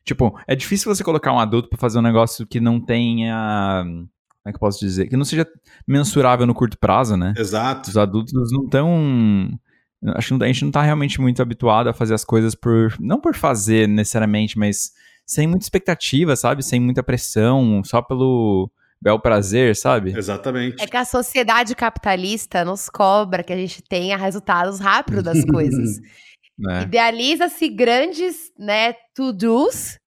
tipo, 0.05 0.39
é 0.47 0.55
difícil 0.55 0.95
você 0.95 1.03
colocar 1.03 1.33
um 1.33 1.39
adulto 1.39 1.69
para 1.69 1.79
fazer 1.79 1.99
um 1.99 2.03
negócio 2.03 2.47
que 2.47 2.61
não 2.61 2.81
tenha 2.81 3.85
como 4.43 4.51
é 4.51 4.53
que 4.53 4.57
eu 4.57 4.61
posso 4.61 4.81
dizer? 4.81 5.07
Que 5.07 5.17
não 5.17 5.25
seja 5.25 5.47
mensurável 5.87 6.47
no 6.47 6.55
curto 6.55 6.77
prazo, 6.77 7.17
né? 7.17 7.33
Exato. 7.37 7.91
Os 7.91 7.97
adultos 7.97 8.33
não 8.53 8.65
estão. 8.65 9.59
Acho 10.17 10.37
que 10.37 10.45
a 10.45 10.47
gente 10.49 10.63
não 10.63 10.71
está 10.71 10.83
realmente 10.83 11.21
muito 11.21 11.41
habituado 11.41 11.89
a 11.89 11.95
fazer 11.95 12.15
as 12.15 12.25
coisas 12.25 12.55
por. 12.55 12.93
Não 12.99 13.21
por 13.21 13.37
fazer 13.37 13.87
necessariamente, 13.87 14.59
mas 14.59 14.91
sem 15.25 15.47
muita 15.47 15.65
expectativa, 15.65 16.35
sabe? 16.35 16.65
Sem 16.65 16.81
muita 16.81 17.05
pressão, 17.05 17.83
só 17.85 18.03
pelo 18.03 18.69
bel 19.01 19.21
prazer, 19.21 19.77
sabe? 19.77 20.17
Exatamente. 20.17 20.83
É 20.83 20.89
que 20.89 20.97
a 20.97 21.05
sociedade 21.05 21.77
capitalista 21.77 22.65
nos 22.65 22.89
cobra 22.89 23.45
que 23.45 23.53
a 23.53 23.57
gente 23.57 23.81
tenha 23.81 24.17
resultados 24.17 24.81
rápidos 24.81 25.23
das 25.23 25.45
coisas. 25.45 26.01
É. 26.71 26.83
Idealiza-se 26.83 27.69
grandes, 27.69 28.53
né, 28.59 28.95
to-dos, 29.15 29.99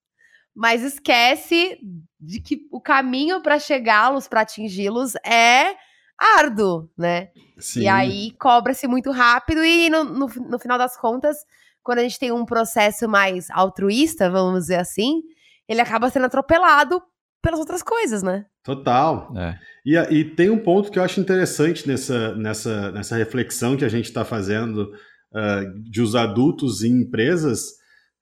mas 0.56 0.84
esquece 0.84 1.78
de 2.20 2.40
que 2.40 2.68
o 2.72 2.80
caminho 2.80 3.42
para 3.42 3.60
chegá-los, 3.60 4.28
para 4.28 4.42
atingi-los, 4.42 5.16
é 5.26 5.76
árduo, 6.18 6.90
né? 6.98 7.30
Sim. 7.58 7.82
E 7.82 7.88
aí 7.88 8.32
cobra-se 8.40 8.88
muito 8.88 9.12
rápido 9.12 9.64
e 9.64 9.90
no, 9.90 10.04
no, 10.04 10.28
no, 10.28 10.60
final 10.60 10.78
das 10.78 10.98
contas, 10.98 11.38
quando 11.84 12.00
a 12.00 12.02
gente 12.04 12.20
tem 12.20 12.32
um 12.32 12.46
processo 12.46 13.08
mais 13.08 13.50
altruísta, 13.52 14.30
vamos 14.30 14.62
dizer 14.62 14.80
assim, 14.80 15.22
ele 15.68 15.82
acaba 15.82 16.10
sendo 16.10 16.26
atropelado 16.26 17.02
pelas 17.42 17.60
outras 17.60 17.84
coisas, 17.84 18.24
né? 18.24 18.46
Total. 18.64 19.32
É. 19.38 19.60
E, 19.86 19.96
e 19.96 20.26
tem 20.26 20.50
um 20.50 20.58
ponto 20.58 20.92
que 20.92 20.98
eu 20.98 21.04
acho 21.04 21.20
interessante 21.20 21.88
nessa, 21.88 22.34
nessa, 22.36 22.92
nessa 22.92 23.16
reflexão 23.16 23.78
que 23.78 23.86
a 23.86 23.90
gente 23.90 24.06
está 24.06 24.26
fazendo 24.26 24.92
uh, 25.36 25.80
de 25.82 26.02
os 26.02 26.16
adultos 26.16 26.84
em 26.84 27.02
empresas, 27.02 27.74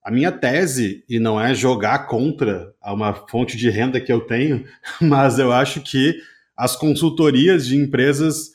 a 0.03 0.11
minha 0.11 0.31
tese, 0.31 1.05
e 1.07 1.19
não 1.19 1.39
é 1.39 1.53
jogar 1.53 2.07
contra 2.07 2.73
uma 2.83 3.13
fonte 3.13 3.55
de 3.55 3.69
renda 3.69 4.01
que 4.01 4.11
eu 4.11 4.21
tenho, 4.21 4.65
mas 4.99 5.37
eu 5.37 5.51
acho 5.51 5.81
que 5.81 6.17
as 6.57 6.75
consultorias 6.75 7.65
de 7.67 7.77
empresas 7.77 8.51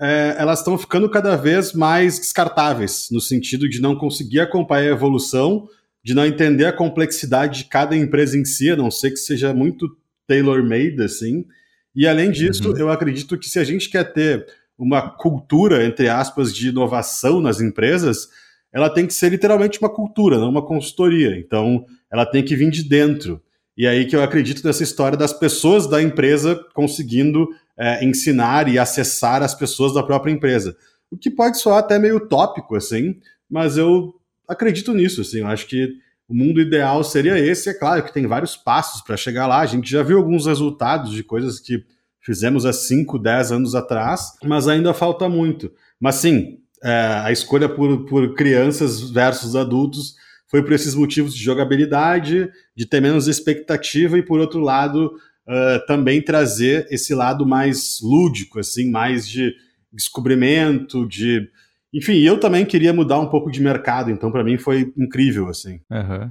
é, 0.00 0.36
elas 0.38 0.58
estão 0.58 0.76
ficando 0.76 1.08
cada 1.08 1.36
vez 1.36 1.72
mais 1.72 2.18
descartáveis, 2.18 3.08
no 3.10 3.20
sentido 3.20 3.68
de 3.68 3.80
não 3.80 3.96
conseguir 3.96 4.40
acompanhar 4.40 4.90
a 4.90 4.94
evolução, 4.94 5.68
de 6.04 6.14
não 6.14 6.24
entender 6.24 6.66
a 6.66 6.72
complexidade 6.72 7.64
de 7.64 7.64
cada 7.64 7.96
empresa 7.96 8.38
em 8.38 8.44
si, 8.44 8.70
a 8.70 8.76
não 8.76 8.90
ser 8.90 9.10
que 9.10 9.16
seja 9.16 9.52
muito 9.52 9.88
tailor-made, 10.26 11.02
assim. 11.02 11.46
E 11.94 12.06
além 12.06 12.30
disso, 12.30 12.70
uhum. 12.70 12.76
eu 12.76 12.90
acredito 12.90 13.38
que 13.38 13.48
se 13.48 13.58
a 13.58 13.64
gente 13.64 13.88
quer 13.88 14.12
ter 14.12 14.46
uma 14.78 15.10
cultura, 15.10 15.84
entre 15.84 16.08
aspas, 16.08 16.54
de 16.54 16.68
inovação 16.68 17.40
nas 17.40 17.60
empresas, 17.60 18.28
ela 18.72 18.90
tem 18.90 19.06
que 19.06 19.14
ser 19.14 19.30
literalmente 19.30 19.80
uma 19.80 19.88
cultura, 19.88 20.38
não 20.38 20.50
uma 20.50 20.64
consultoria. 20.64 21.36
Então, 21.38 21.86
ela 22.12 22.26
tem 22.26 22.44
que 22.44 22.54
vir 22.54 22.70
de 22.70 22.82
dentro. 22.82 23.42
E 23.76 23.86
aí 23.86 24.06
que 24.06 24.16
eu 24.16 24.22
acredito 24.22 24.64
nessa 24.66 24.82
história 24.82 25.16
das 25.16 25.32
pessoas 25.32 25.86
da 25.86 26.02
empresa 26.02 26.58
conseguindo 26.74 27.48
é, 27.78 28.04
ensinar 28.04 28.68
e 28.68 28.78
acessar 28.78 29.42
as 29.42 29.54
pessoas 29.54 29.92
da 29.94 30.02
própria 30.02 30.32
empresa. 30.32 30.76
O 31.10 31.16
que 31.16 31.30
pode 31.30 31.58
soar 31.58 31.78
até 31.78 31.98
meio 31.98 32.16
utópico, 32.16 32.74
assim, 32.74 33.20
mas 33.48 33.76
eu 33.76 34.14
acredito 34.48 34.92
nisso, 34.92 35.20
assim. 35.20 35.40
Eu 35.40 35.46
acho 35.46 35.66
que 35.66 35.94
o 36.28 36.34
mundo 36.34 36.60
ideal 36.60 37.04
seria 37.04 37.38
esse. 37.38 37.68
É 37.68 37.74
claro 37.74 38.02
que 38.02 38.12
tem 38.12 38.26
vários 38.26 38.56
passos 38.56 39.02
para 39.02 39.16
chegar 39.16 39.46
lá. 39.46 39.60
A 39.60 39.66
gente 39.66 39.90
já 39.90 40.02
viu 40.02 40.18
alguns 40.18 40.46
resultados 40.46 41.12
de 41.12 41.22
coisas 41.22 41.60
que 41.60 41.84
fizemos 42.26 42.66
há 42.66 42.72
5, 42.72 43.20
10 43.20 43.52
anos 43.52 43.74
atrás, 43.76 44.32
mas 44.42 44.66
ainda 44.66 44.92
falta 44.92 45.28
muito. 45.28 45.70
Mas 46.00 46.16
sim, 46.16 46.58
é, 46.82 47.22
a 47.24 47.30
escolha 47.30 47.68
por, 47.68 48.04
por 48.04 48.34
crianças 48.34 49.08
versus 49.08 49.54
adultos 49.54 50.16
foi 50.48 50.60
por 50.60 50.72
esses 50.72 50.96
motivos 50.96 51.34
de 51.36 51.42
jogabilidade, 51.42 52.50
de 52.76 52.86
ter 52.86 53.00
menos 53.00 53.28
expectativa 53.28 54.18
e, 54.18 54.22
por 54.22 54.40
outro 54.40 54.58
lado, 54.58 55.06
uh, 55.46 55.86
também 55.86 56.20
trazer 56.20 56.86
esse 56.90 57.14
lado 57.14 57.46
mais 57.46 58.00
lúdico, 58.02 58.58
assim, 58.58 58.90
mais 58.90 59.28
de 59.28 59.54
descobrimento, 59.92 61.06
de... 61.06 61.48
Enfim, 61.94 62.18
eu 62.18 62.38
também 62.38 62.66
queria 62.66 62.92
mudar 62.92 63.20
um 63.20 63.28
pouco 63.28 63.50
de 63.50 63.62
mercado, 63.62 64.10
então 64.10 64.32
para 64.32 64.44
mim 64.44 64.58
foi 64.58 64.92
incrível, 64.96 65.48
assim. 65.48 65.80
Uhum. 65.90 66.30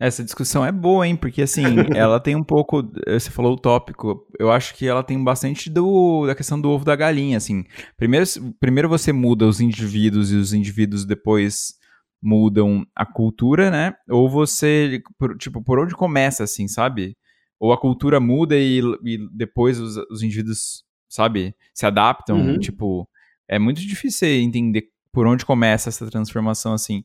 Essa 0.00 0.22
discussão 0.22 0.64
é 0.64 0.70
boa, 0.70 1.06
hein? 1.06 1.16
Porque, 1.16 1.42
assim, 1.42 1.64
ela 1.94 2.20
tem 2.20 2.36
um 2.36 2.44
pouco. 2.44 2.88
Você 3.06 3.30
falou 3.30 3.54
o 3.54 3.58
tópico. 3.58 4.26
Eu 4.38 4.50
acho 4.50 4.74
que 4.74 4.86
ela 4.86 5.02
tem 5.02 5.22
bastante 5.22 5.68
do, 5.68 6.26
da 6.26 6.34
questão 6.34 6.60
do 6.60 6.70
ovo 6.70 6.84
da 6.84 6.94
galinha, 6.94 7.36
assim. 7.36 7.64
Primeiro, 7.96 8.24
primeiro 8.60 8.88
você 8.88 9.12
muda 9.12 9.46
os 9.46 9.60
indivíduos 9.60 10.30
e 10.30 10.36
os 10.36 10.52
indivíduos 10.52 11.04
depois 11.04 11.74
mudam 12.22 12.86
a 12.94 13.04
cultura, 13.04 13.70
né? 13.70 13.94
Ou 14.08 14.30
você. 14.30 15.02
Por, 15.18 15.36
tipo, 15.36 15.62
por 15.62 15.80
onde 15.80 15.94
começa, 15.94 16.44
assim, 16.44 16.68
sabe? 16.68 17.16
Ou 17.58 17.72
a 17.72 17.80
cultura 17.80 18.20
muda 18.20 18.56
e, 18.56 18.80
e 19.04 19.18
depois 19.32 19.80
os, 19.80 19.96
os 20.10 20.22
indivíduos, 20.22 20.84
sabe? 21.08 21.56
Se 21.74 21.86
adaptam. 21.86 22.38
Uhum. 22.38 22.58
Tipo, 22.60 23.08
é 23.48 23.58
muito 23.58 23.80
difícil 23.80 24.28
entender 24.28 24.84
por 25.12 25.26
onde 25.26 25.44
começa 25.44 25.88
essa 25.88 26.08
transformação, 26.08 26.72
assim. 26.72 27.02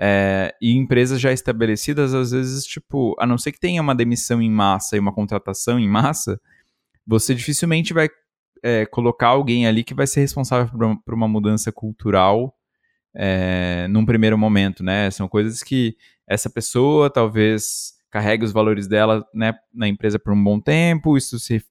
É, 0.00 0.54
e 0.62 0.76
empresas 0.76 1.20
já 1.20 1.32
estabelecidas, 1.32 2.14
às 2.14 2.30
vezes, 2.30 2.64
tipo, 2.64 3.16
a 3.18 3.26
não 3.26 3.36
ser 3.36 3.50
que 3.50 3.58
tenha 3.58 3.82
uma 3.82 3.94
demissão 3.94 4.40
em 4.40 4.50
massa 4.50 4.96
e 4.96 5.00
uma 5.00 5.12
contratação 5.12 5.78
em 5.78 5.88
massa, 5.88 6.40
você 7.06 7.34
dificilmente 7.34 7.92
vai 7.92 8.08
é, 8.62 8.86
colocar 8.86 9.28
alguém 9.28 9.66
ali 9.66 9.82
que 9.82 9.94
vai 9.94 10.06
ser 10.06 10.20
responsável 10.20 10.68
por 11.04 11.14
uma, 11.14 11.28
mudança 11.28 11.72
cultural 11.72 12.54
é, 13.14 13.88
num 13.88 14.06
primeiro 14.06 14.38
momento, 14.38 14.84
né? 14.84 15.10
São 15.10 15.28
coisas 15.28 15.62
que 15.62 15.96
essa 16.26 16.48
pessoa 16.48 17.10
talvez 17.10 17.94
carregue 18.10 18.44
os 18.44 18.52
valores 18.52 18.86
dela 18.86 19.26
né, 19.34 19.54
na 19.72 19.88
empresa 19.88 20.18
por 20.18 20.32
um 20.32 20.42
bom 20.42 20.60
tempo, 20.60 21.16
isso 21.16 21.38
se 21.38 21.62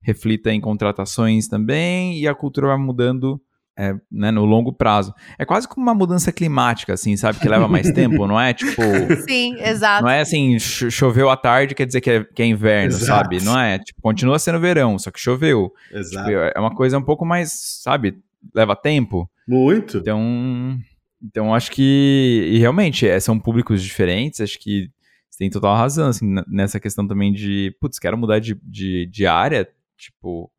reflita 0.00 0.52
em 0.52 0.60
contratações 0.60 1.48
também, 1.48 2.18
e 2.18 2.28
a 2.28 2.34
cultura 2.34 2.68
vai 2.68 2.76
mudando 2.76 3.40
é, 3.76 3.94
né, 4.10 4.30
no 4.30 4.44
longo 4.44 4.72
prazo. 4.72 5.12
É 5.38 5.44
quase 5.44 5.66
como 5.66 5.84
uma 5.84 5.94
mudança 5.94 6.32
climática, 6.32 6.92
assim, 6.92 7.16
sabe? 7.16 7.40
Que 7.40 7.48
leva 7.48 7.66
mais 7.66 7.90
tempo, 7.90 8.26
não 8.26 8.40
é? 8.40 8.54
Tipo. 8.54 8.82
Sim, 9.28 9.56
exato. 9.60 10.04
Não 10.04 10.10
é 10.10 10.20
assim, 10.20 10.58
choveu 10.58 11.28
à 11.28 11.36
tarde, 11.36 11.74
quer 11.74 11.86
dizer 11.86 12.00
que 12.00 12.10
é, 12.10 12.24
que 12.24 12.42
é 12.42 12.46
inverno, 12.46 12.94
exato. 12.94 13.04
sabe? 13.06 13.42
Não 13.42 13.58
é? 13.58 13.78
Tipo, 13.78 14.00
continua 14.00 14.38
sendo 14.38 14.60
verão, 14.60 14.98
só 14.98 15.10
que 15.10 15.20
choveu. 15.20 15.72
Exato. 15.92 16.26
Tipo, 16.26 16.38
é 16.38 16.58
uma 16.58 16.74
coisa 16.74 16.98
um 16.98 17.02
pouco 17.02 17.24
mais, 17.24 17.52
sabe? 17.82 18.18
Leva 18.54 18.76
tempo. 18.76 19.28
Muito. 19.46 19.98
Então. 19.98 20.78
Então, 21.22 21.54
acho 21.54 21.70
que. 21.72 22.50
E 22.52 22.58
realmente, 22.58 23.08
é, 23.08 23.18
são 23.18 23.38
públicos 23.38 23.82
diferentes, 23.82 24.40
acho 24.40 24.58
que 24.58 24.90
você 25.30 25.38
tem 25.38 25.50
total 25.50 25.74
razão, 25.74 26.08
assim, 26.08 26.32
nessa 26.46 26.78
questão 26.78 27.08
também 27.08 27.32
de. 27.32 27.74
Putz, 27.80 27.98
quero 27.98 28.16
mudar 28.16 28.38
de, 28.38 28.56
de, 28.62 29.06
de 29.06 29.26
área. 29.26 29.66
Tipo. 29.96 30.50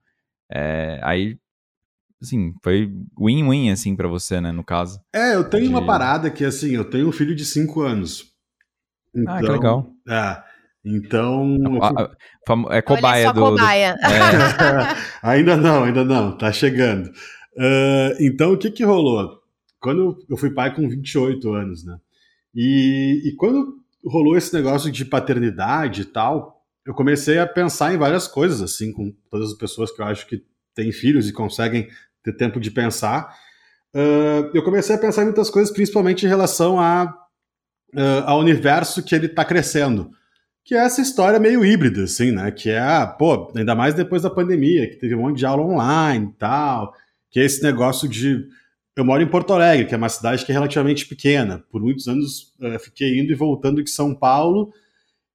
É, 0.52 1.00
aí 1.02 1.38
assim, 2.22 2.54
foi 2.64 2.92
win-win, 3.20 3.70
assim, 3.70 3.96
para 3.96 4.08
você, 4.08 4.40
né, 4.42 4.52
no 4.52 4.64
caso. 4.64 5.00
É, 5.14 5.36
eu 5.36 5.50
tenho 5.50 5.66
de... 5.66 5.70
uma 5.70 5.86
parada 5.86 6.30
que, 6.30 6.44
assim, 6.44 6.72
eu 6.72 6.90
tenho 6.90 7.08
um 7.08 7.12
filho 7.12 7.36
de 7.36 7.46
5 7.46 7.82
anos. 7.82 8.32
Então, 9.16 9.34
ah, 9.34 9.40
que 9.40 9.48
legal. 9.48 9.88
É, 10.08 10.44
então... 10.86 11.58
É 12.70 12.82
cobaia 12.82 13.34
do... 13.34 13.42
cobaia. 13.42 13.96
Do... 13.96 14.00
É. 14.06 14.96
ainda 15.22 15.58
não, 15.58 15.84
ainda 15.84 16.04
não, 16.04 16.38
tá 16.38 16.52
chegando. 16.52 17.08
Uh, 17.58 18.16
então, 18.20 18.54
o 18.54 18.58
que 18.58 18.70
que 18.70 18.84
rolou? 18.84 19.40
Quando 19.80 20.18
eu 20.30 20.36
fui 20.36 20.50
pai 20.50 20.74
com 20.74 20.90
28 20.90 21.54
anos, 21.54 21.86
né, 21.86 21.98
e, 22.54 23.22
e 23.26 23.36
quando 23.36 23.76
rolou 24.06 24.38
esse 24.38 24.54
negócio 24.54 24.92
de 24.92 25.04
paternidade 25.04 26.02
e 26.02 26.06
tal, 26.06 26.64
eu 26.86 26.94
comecei 26.94 27.40
a 27.40 27.48
pensar 27.48 27.94
em 27.94 27.98
várias 27.98 28.28
coisas, 28.28 28.62
assim, 28.62 28.94
com 28.94 29.12
todas 29.30 29.52
as 29.52 29.58
pessoas 29.58 29.92
que 29.92 30.02
eu 30.02 30.06
acho 30.06 30.28
que 30.28 30.44
têm 30.76 30.92
filhos 30.92 31.28
e 31.28 31.34
conseguem 31.34 31.90
ter 32.26 32.34
tempo 32.34 32.60
de 32.60 32.72
pensar. 32.72 33.36
Uh, 33.94 34.50
eu 34.54 34.64
comecei 34.64 34.96
a 34.96 35.00
pensar 35.00 35.22
em 35.22 35.26
muitas 35.26 35.50
coisas, 35.50 35.74
principalmente 35.74 36.26
em 36.26 36.30
relação 36.30 36.80
a, 36.80 37.16
uh, 37.94 38.24
ao 38.26 38.40
universo 38.40 39.04
que 39.04 39.16
ele 39.16 39.28
está 39.28 39.46
crescendo. 39.46 40.10
Que 40.64 40.76
é 40.76 40.80
essa 40.80 41.00
história 41.00 41.40
meio 41.40 41.64
híbrida, 41.64 42.04
assim, 42.04 42.32
né? 42.32 42.52
Que 42.52 42.72
é, 42.72 43.06
pô, 43.18 43.54
ainda 43.56 43.76
mais 43.76 43.94
depois 43.94 44.24
da 44.24 44.30
pandemia, 44.30 44.90
que 44.90 44.96
teve 44.96 45.16
um 45.16 45.22
monte 45.22 45.38
de 45.38 45.46
aula 45.46 45.64
online 45.64 46.26
e 46.26 46.40
tal, 46.40 46.94
que 47.30 47.40
é 47.40 47.46
esse 47.46 47.62
negócio 47.62 48.10
de. 48.10 48.44
Eu 48.98 49.06
moro 49.06 49.22
em 49.22 49.28
Porto 49.28 49.54
Alegre, 49.54 49.86
que 49.86 49.94
é 49.94 49.98
uma 49.98 50.10
cidade 50.10 50.44
que 50.44 50.52
é 50.52 50.56
relativamente 50.56 51.06
pequena. 51.06 51.64
Por 51.70 51.82
muitos 51.82 52.08
anos 52.08 52.54
fiquei 52.80 53.20
indo 53.20 53.32
e 53.32 53.36
voltando 53.36 53.84
de 53.84 53.90
São 53.90 54.16
Paulo, 54.16 54.72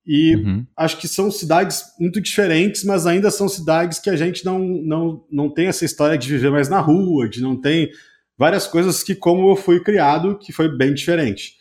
E 0.06 0.34
uhum. 0.36 0.66
acho 0.76 0.98
que 0.98 1.06
são 1.06 1.30
cidades 1.30 1.84
muito 1.98 2.20
diferentes, 2.20 2.84
mas 2.84 3.06
ainda 3.06 3.30
são 3.30 3.48
cidades 3.48 3.98
que 3.98 4.10
a 4.10 4.16
gente 4.16 4.44
não, 4.44 4.58
não, 4.58 5.24
não 5.30 5.50
tem 5.50 5.66
essa 5.66 5.84
história 5.84 6.16
de 6.16 6.28
viver 6.28 6.50
mais 6.50 6.68
na 6.68 6.80
rua, 6.80 7.28
de 7.28 7.42
não 7.42 7.60
tem 7.60 7.90
várias 8.36 8.66
coisas 8.66 9.02
que, 9.02 9.14
como 9.14 9.50
eu 9.50 9.56
fui 9.56 9.80
criado, 9.80 10.38
que 10.38 10.52
foi 10.52 10.74
bem 10.74 10.94
diferente. 10.94 11.54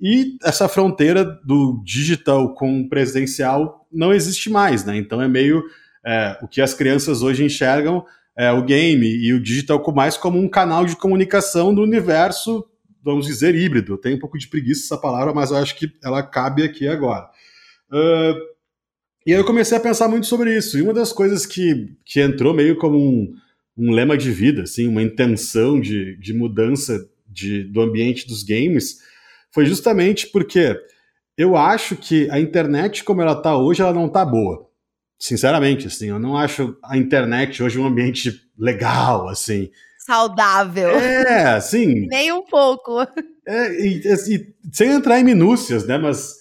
E 0.00 0.36
essa 0.44 0.68
fronteira 0.68 1.24
do 1.24 1.82
digital 1.84 2.54
com 2.54 2.80
o 2.80 2.88
presencial 2.88 3.86
não 3.90 4.12
existe 4.12 4.50
mais, 4.50 4.84
né? 4.84 4.96
Então 4.96 5.22
é 5.22 5.26
meio 5.26 5.64
é, 6.04 6.38
o 6.42 6.46
que 6.46 6.60
as 6.60 6.74
crianças 6.74 7.22
hoje 7.22 7.42
enxergam 7.42 8.04
é 8.36 8.52
o 8.52 8.62
game 8.62 9.06
e 9.06 9.32
o 9.32 9.42
digital 9.42 9.82
mais 9.94 10.18
como 10.18 10.38
um 10.38 10.48
canal 10.48 10.84
de 10.84 10.94
comunicação 10.94 11.74
do 11.74 11.82
universo, 11.82 12.66
vamos 13.02 13.24
dizer, 13.24 13.54
híbrido. 13.54 13.94
Eu 13.94 13.98
tenho 13.98 14.16
um 14.16 14.20
pouco 14.20 14.36
de 14.36 14.46
preguiça 14.46 14.84
essa 14.84 15.00
palavra, 15.00 15.32
mas 15.32 15.50
eu 15.50 15.56
acho 15.56 15.74
que 15.74 15.90
ela 16.04 16.22
cabe 16.22 16.62
aqui 16.62 16.86
agora. 16.86 17.26
Uh, 17.90 18.56
e 19.26 19.32
aí 19.32 19.40
eu 19.40 19.44
comecei 19.44 19.76
a 19.76 19.80
pensar 19.80 20.08
muito 20.08 20.26
sobre 20.26 20.56
isso. 20.56 20.78
E 20.78 20.82
uma 20.82 20.94
das 20.94 21.12
coisas 21.12 21.44
que, 21.44 21.96
que 22.04 22.20
entrou 22.20 22.54
meio 22.54 22.76
como 22.76 22.98
um, 22.98 23.34
um 23.76 23.92
lema 23.92 24.16
de 24.16 24.30
vida, 24.30 24.62
assim, 24.62 24.86
uma 24.86 25.02
intenção 25.02 25.80
de, 25.80 26.16
de 26.16 26.32
mudança 26.32 26.98
de, 27.26 27.64
do 27.64 27.80
ambiente 27.80 28.26
dos 28.26 28.42
games, 28.42 28.98
foi 29.50 29.66
justamente 29.66 30.28
porque 30.28 30.78
eu 31.36 31.56
acho 31.56 31.96
que 31.96 32.30
a 32.30 32.40
internet 32.40 33.04
como 33.04 33.20
ela 33.20 33.32
está 33.32 33.56
hoje, 33.56 33.82
ela 33.82 33.92
não 33.92 34.06
está 34.06 34.24
boa. 34.24 34.66
Sinceramente, 35.18 35.86
assim, 35.86 36.08
eu 36.08 36.18
não 36.18 36.36
acho 36.36 36.76
a 36.84 36.96
internet 36.96 37.62
hoje 37.62 37.78
um 37.78 37.86
ambiente 37.86 38.42
legal, 38.58 39.28
assim. 39.28 39.70
Saudável. 39.98 40.90
É, 40.90 41.54
assim. 41.56 42.06
Nem 42.08 42.30
um 42.32 42.42
pouco. 42.42 43.00
É, 43.46 43.72
e, 43.80 44.02
e, 44.06 44.54
sem 44.72 44.90
entrar 44.90 45.18
em 45.18 45.24
minúcias, 45.24 45.86
né? 45.86 45.98
Mas 45.98 46.34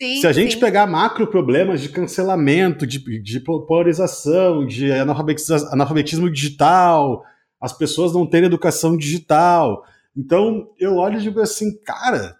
sim, 0.00 0.20
se 0.20 0.26
a 0.26 0.32
gente 0.32 0.54
sim. 0.54 0.60
pegar 0.60 0.86
macro 0.86 1.26
problemas 1.26 1.80
de 1.80 1.88
cancelamento, 1.88 2.86
de, 2.86 3.20
de 3.20 3.40
polarização, 3.40 4.66
de 4.66 4.90
analfabetismo 4.92 6.30
digital, 6.30 7.24
as 7.60 7.72
pessoas 7.72 8.12
não 8.12 8.26
terem 8.26 8.46
educação 8.46 8.96
digital. 8.96 9.84
Então, 10.16 10.68
eu 10.78 10.96
olho 10.96 11.18
e 11.18 11.22
digo 11.22 11.40
assim, 11.40 11.76
cara, 11.84 12.36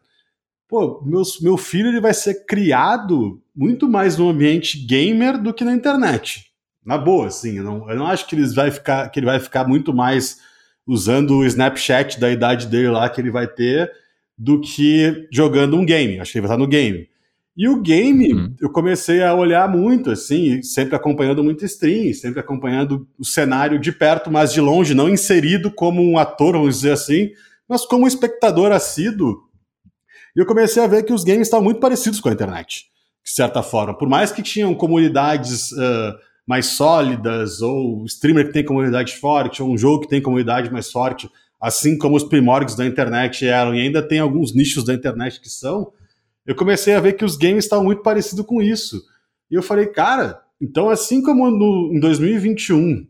pô, 0.68 1.02
meu, 1.04 1.22
meu 1.40 1.56
filho 1.56 1.88
ele 1.88 2.00
vai 2.00 2.12
ser 2.12 2.44
criado 2.46 3.40
muito 3.54 3.88
mais 3.88 4.16
no 4.16 4.28
ambiente 4.28 4.78
gamer 4.78 5.40
do 5.40 5.52
que 5.54 5.64
na 5.64 5.72
internet. 5.72 6.46
Na 6.84 6.98
boa, 6.98 7.28
assim, 7.28 7.58
eu 7.58 7.64
não, 7.64 7.88
eu 7.88 7.96
não 7.96 8.06
acho 8.06 8.26
que, 8.26 8.34
eles 8.34 8.54
vai 8.54 8.70
ficar, 8.70 9.08
que 9.08 9.20
ele 9.20 9.26
vai 9.26 9.38
ficar 9.38 9.66
muito 9.68 9.94
mais 9.94 10.38
usando 10.86 11.36
o 11.36 11.46
Snapchat 11.46 12.18
da 12.18 12.30
idade 12.30 12.66
dele 12.66 12.88
lá 12.88 13.08
que 13.08 13.20
ele 13.20 13.30
vai 13.30 13.46
ter 13.46 13.90
do 14.36 14.60
que 14.60 15.28
jogando 15.30 15.76
um 15.76 15.86
game. 15.86 16.18
Acho 16.18 16.32
que 16.32 16.38
ele 16.38 16.46
vai 16.46 16.56
estar 16.56 16.62
no 16.62 16.68
game. 16.68 17.08
E 17.56 17.68
o 17.68 17.82
game, 17.82 18.32
uhum. 18.32 18.54
eu 18.60 18.70
comecei 18.70 19.22
a 19.22 19.34
olhar 19.34 19.68
muito, 19.68 20.10
assim, 20.10 20.62
sempre 20.62 20.96
acompanhando 20.96 21.44
muito 21.44 21.64
stream, 21.64 22.14
sempre 22.14 22.40
acompanhando 22.40 23.06
o 23.18 23.24
cenário 23.24 23.78
de 23.78 23.92
perto, 23.92 24.30
mas 24.30 24.52
de 24.52 24.60
longe, 24.60 24.94
não 24.94 25.08
inserido 25.08 25.70
como 25.70 26.02
um 26.02 26.16
ator, 26.16 26.52
vamos 26.54 26.76
dizer 26.76 26.92
assim, 26.92 27.30
mas 27.68 27.84
como 27.84 28.04
um 28.04 28.08
espectador 28.08 28.72
assíduo 28.72 29.52
e 30.34 30.40
eu 30.40 30.46
comecei 30.46 30.82
a 30.82 30.86
ver 30.86 31.02
que 31.02 31.12
os 31.12 31.24
games 31.24 31.42
estavam 31.42 31.64
muito 31.64 31.80
parecidos 31.80 32.18
com 32.18 32.28
a 32.28 32.32
internet, 32.32 32.86
de 33.22 33.30
certa 33.30 33.62
forma. 33.62 33.96
Por 33.96 34.08
mais 34.08 34.32
que 34.32 34.42
tinham 34.42 34.74
comunidades 34.74 35.70
uh, 35.72 36.14
mais 36.46 36.66
sólidas, 36.66 37.60
ou 37.60 38.04
streamer 38.06 38.46
que 38.46 38.52
tem 38.52 38.64
comunidade 38.64 39.14
forte, 39.16 39.62
ou 39.62 39.70
um 39.70 39.76
jogo 39.76 40.00
que 40.00 40.08
tem 40.08 40.22
comunidade 40.22 40.72
mais 40.72 40.90
forte, 40.90 41.30
assim 41.60 41.98
como 41.98 42.16
os 42.16 42.24
primórdios 42.24 42.76
da 42.76 42.86
internet 42.86 43.46
eram, 43.46 43.74
e 43.74 43.80
ainda 43.80 44.02
tem 44.02 44.18
alguns 44.18 44.54
nichos 44.54 44.84
da 44.84 44.94
internet 44.94 45.38
que 45.38 45.50
são, 45.50 45.92
eu 46.46 46.54
comecei 46.54 46.94
a 46.94 47.00
ver 47.00 47.14
que 47.14 47.24
os 47.24 47.36
games 47.36 47.64
estavam 47.64 47.84
muito 47.84 48.02
parecidos 48.02 48.44
com 48.44 48.60
isso. 48.60 49.02
E 49.50 49.54
eu 49.54 49.62
falei, 49.62 49.86
cara, 49.86 50.40
então 50.60 50.90
assim 50.90 51.22
como 51.22 51.50
no, 51.50 51.92
em 51.94 52.00
2021, 52.00 53.06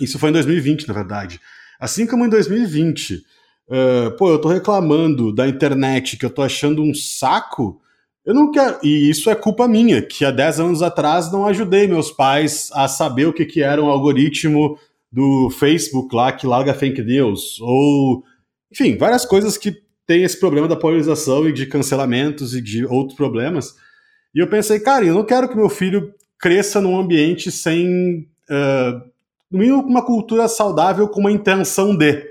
isso 0.00 0.18
foi 0.18 0.30
em 0.30 0.32
2020, 0.32 0.88
na 0.88 0.94
verdade, 0.94 1.40
assim 1.78 2.06
como 2.06 2.24
em 2.24 2.28
2020 2.28 3.24
Uh, 3.68 4.16
pô, 4.16 4.30
eu 4.30 4.40
tô 4.40 4.48
reclamando 4.48 5.32
da 5.32 5.48
internet 5.48 6.16
que 6.16 6.24
eu 6.24 6.30
tô 6.30 6.42
achando 6.42 6.82
um 6.82 6.94
saco. 6.94 7.80
Eu 8.24 8.34
não 8.34 8.50
quero. 8.50 8.78
E 8.82 9.10
isso 9.10 9.28
é 9.28 9.34
culpa 9.34 9.66
minha, 9.66 10.00
que 10.02 10.24
há 10.24 10.30
10 10.30 10.60
anos 10.60 10.82
atrás 10.82 11.32
não 11.32 11.46
ajudei 11.46 11.86
meus 11.88 12.10
pais 12.10 12.70
a 12.72 12.86
saber 12.86 13.26
o 13.26 13.32
que, 13.32 13.44
que 13.44 13.62
era 13.62 13.82
um 13.82 13.88
algoritmo 13.88 14.78
do 15.10 15.50
Facebook 15.50 16.14
lá 16.14 16.32
que 16.32 16.46
larga 16.46 16.74
fake 16.74 17.02
news. 17.02 17.60
Ou. 17.60 18.22
Enfim, 18.70 18.96
várias 18.96 19.24
coisas 19.24 19.56
que 19.56 19.76
tem 20.06 20.22
esse 20.22 20.38
problema 20.38 20.68
da 20.68 20.76
polarização 20.76 21.48
e 21.48 21.52
de 21.52 21.66
cancelamentos 21.66 22.54
e 22.54 22.60
de 22.60 22.86
outros 22.86 23.16
problemas. 23.16 23.74
E 24.34 24.38
eu 24.38 24.46
pensei, 24.46 24.78
cara, 24.78 25.04
eu 25.04 25.14
não 25.14 25.24
quero 25.24 25.48
que 25.48 25.56
meu 25.56 25.68
filho 25.68 26.14
cresça 26.38 26.80
num 26.80 26.98
ambiente 26.98 27.50
sem. 27.50 28.28
Uh, 28.48 29.16
no 29.50 29.58
mínimo, 29.58 29.82
uma 29.82 30.04
cultura 30.04 30.46
saudável 30.48 31.08
com 31.08 31.20
uma 31.20 31.32
intenção 31.32 31.96
de. 31.96 32.24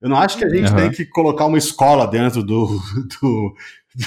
Eu 0.00 0.10
não 0.10 0.16
acho 0.16 0.36
que 0.36 0.44
a 0.44 0.48
gente 0.48 0.70
uhum. 0.70 0.76
tem 0.76 0.90
que 0.90 1.06
colocar 1.06 1.46
uma 1.46 1.56
escola 1.56 2.06
dentro 2.06 2.42
do, 2.42 2.66
do, 3.22 3.54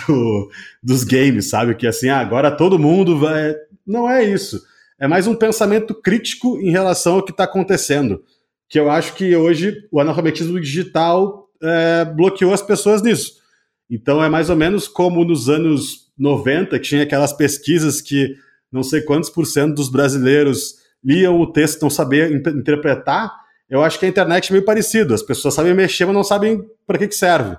do, 0.07 0.49
dos 0.84 1.03
games, 1.03 1.49
sabe? 1.49 1.76
Que 1.76 1.88
assim, 1.88 2.10
ah, 2.10 2.20
agora 2.20 2.51
todo 2.51 2.78
mundo 2.78 3.18
vai. 3.18 3.55
Não 3.86 4.10
é 4.10 4.24
isso. 4.24 4.62
É 4.99 5.07
mais 5.07 5.26
um 5.26 5.34
pensamento 5.34 5.95
crítico 5.95 6.60
em 6.60 6.72
relação 6.72 7.16
ao 7.16 7.24
que 7.24 7.32
está 7.32 7.45
acontecendo. 7.45 8.22
Que 8.68 8.80
eu 8.80 8.91
acho 8.91 9.16
que 9.16 9.36
hoje 9.36 9.88
o 9.91 9.99
analfabetismo 9.99 10.60
digital 10.60 11.39
é, 11.62 12.05
bloqueou 12.05 12.53
as 12.53 12.62
pessoas 12.62 13.01
nisso. 13.01 13.34
Então 13.89 14.24
é 14.24 14.30
mais 14.30 14.49
ou 14.49 14.55
menos 14.55 14.88
como 14.88 15.26
nos 15.26 15.49
anos 15.49 16.12
90, 16.18 16.78
que 16.80 16.86
tinha 16.88 17.03
aquelas 17.03 17.34
pesquisas 17.34 18.01
que 18.01 18.36
não 18.72 18.84
sei 18.84 19.01
quantos 19.01 19.30
por 19.30 19.45
cento 19.45 19.76
dos 19.76 19.89
brasileiros 19.89 20.76
liam 21.03 21.39
o 21.39 21.51
texto 21.51 21.80
e 21.80 21.84
não 21.84 21.89
sabiam 21.89 22.30
interpretar 22.30 23.32
eu 23.70 23.84
acho 23.84 23.99
que 23.99 24.05
a 24.05 24.10
internet 24.10 24.49
é 24.49 24.53
meio 24.53 24.66
parecido. 24.66 25.14
As 25.14 25.22
pessoas 25.22 25.53
sabem 25.53 25.74
mexer, 25.74 26.05
mas 26.05 26.16
não 26.16 26.24
sabem 26.24 26.66
para 26.88 26.97
que, 26.97 27.07
que 27.07 27.16
serve. 27.16 27.55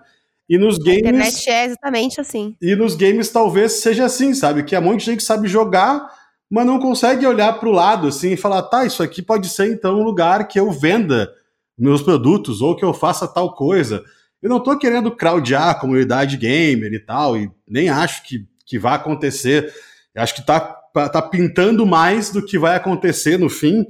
E 0.49 0.59
nos 0.59 0.77
games. 0.79 1.05
A 1.05 1.09
internet 1.09 1.49
é 1.51 1.65
exatamente 1.67 2.21
assim. 2.21 2.57
E 2.61 2.75
nos 2.75 2.97
games 2.97 3.29
talvez 3.29 3.75
seja 3.75 4.07
assim, 4.07 4.35
sabe? 4.35 4.65
Que 4.65 4.75
há 4.75 4.81
muita 4.81 5.05
gente 5.05 5.19
que 5.19 5.23
sabe 5.23 5.47
jogar, 5.47 6.05
mas 6.51 6.67
não 6.67 6.81
consegue 6.81 7.25
olhar 7.25 7.53
para 7.53 7.69
o 7.69 7.73
lado 7.73 8.09
assim 8.09 8.33
e 8.33 8.37
falar: 8.37 8.63
tá, 8.63 8.85
isso 8.85 9.03
aqui 9.05 9.23
pode 9.23 9.49
ser 9.49 9.73
então 9.73 10.01
um 10.01 10.03
lugar 10.03 10.49
que 10.49 10.59
eu 10.59 10.73
venda 10.73 11.33
meus 11.81 12.03
produtos 12.03 12.61
ou 12.61 12.77
que 12.77 12.85
eu 12.85 12.93
faça 12.93 13.27
tal 13.27 13.55
coisa. 13.55 14.05
Eu 14.43 14.49
não 14.49 14.59
estou 14.59 14.79
querendo 14.79 15.11
crowdar 15.11 15.69
a 15.71 15.75
comunidade 15.75 16.37
gamer 16.37 16.93
e 16.93 16.99
tal, 16.99 17.37
e 17.37 17.51
nem 17.69 17.89
acho 17.89 18.23
que, 18.25 18.47
que 18.67 18.79
vai 18.79 18.95
acontecer. 18.95 19.73
Eu 20.15 20.23
acho 20.23 20.35
que 20.35 20.43
tá, 20.45 20.61
tá 20.61 21.23
pintando 21.23 21.87
mais 21.87 22.31
do 22.31 22.45
que 22.45 22.59
vai 22.59 22.77
acontecer 22.77 23.39
no 23.39 23.49
fim. 23.49 23.85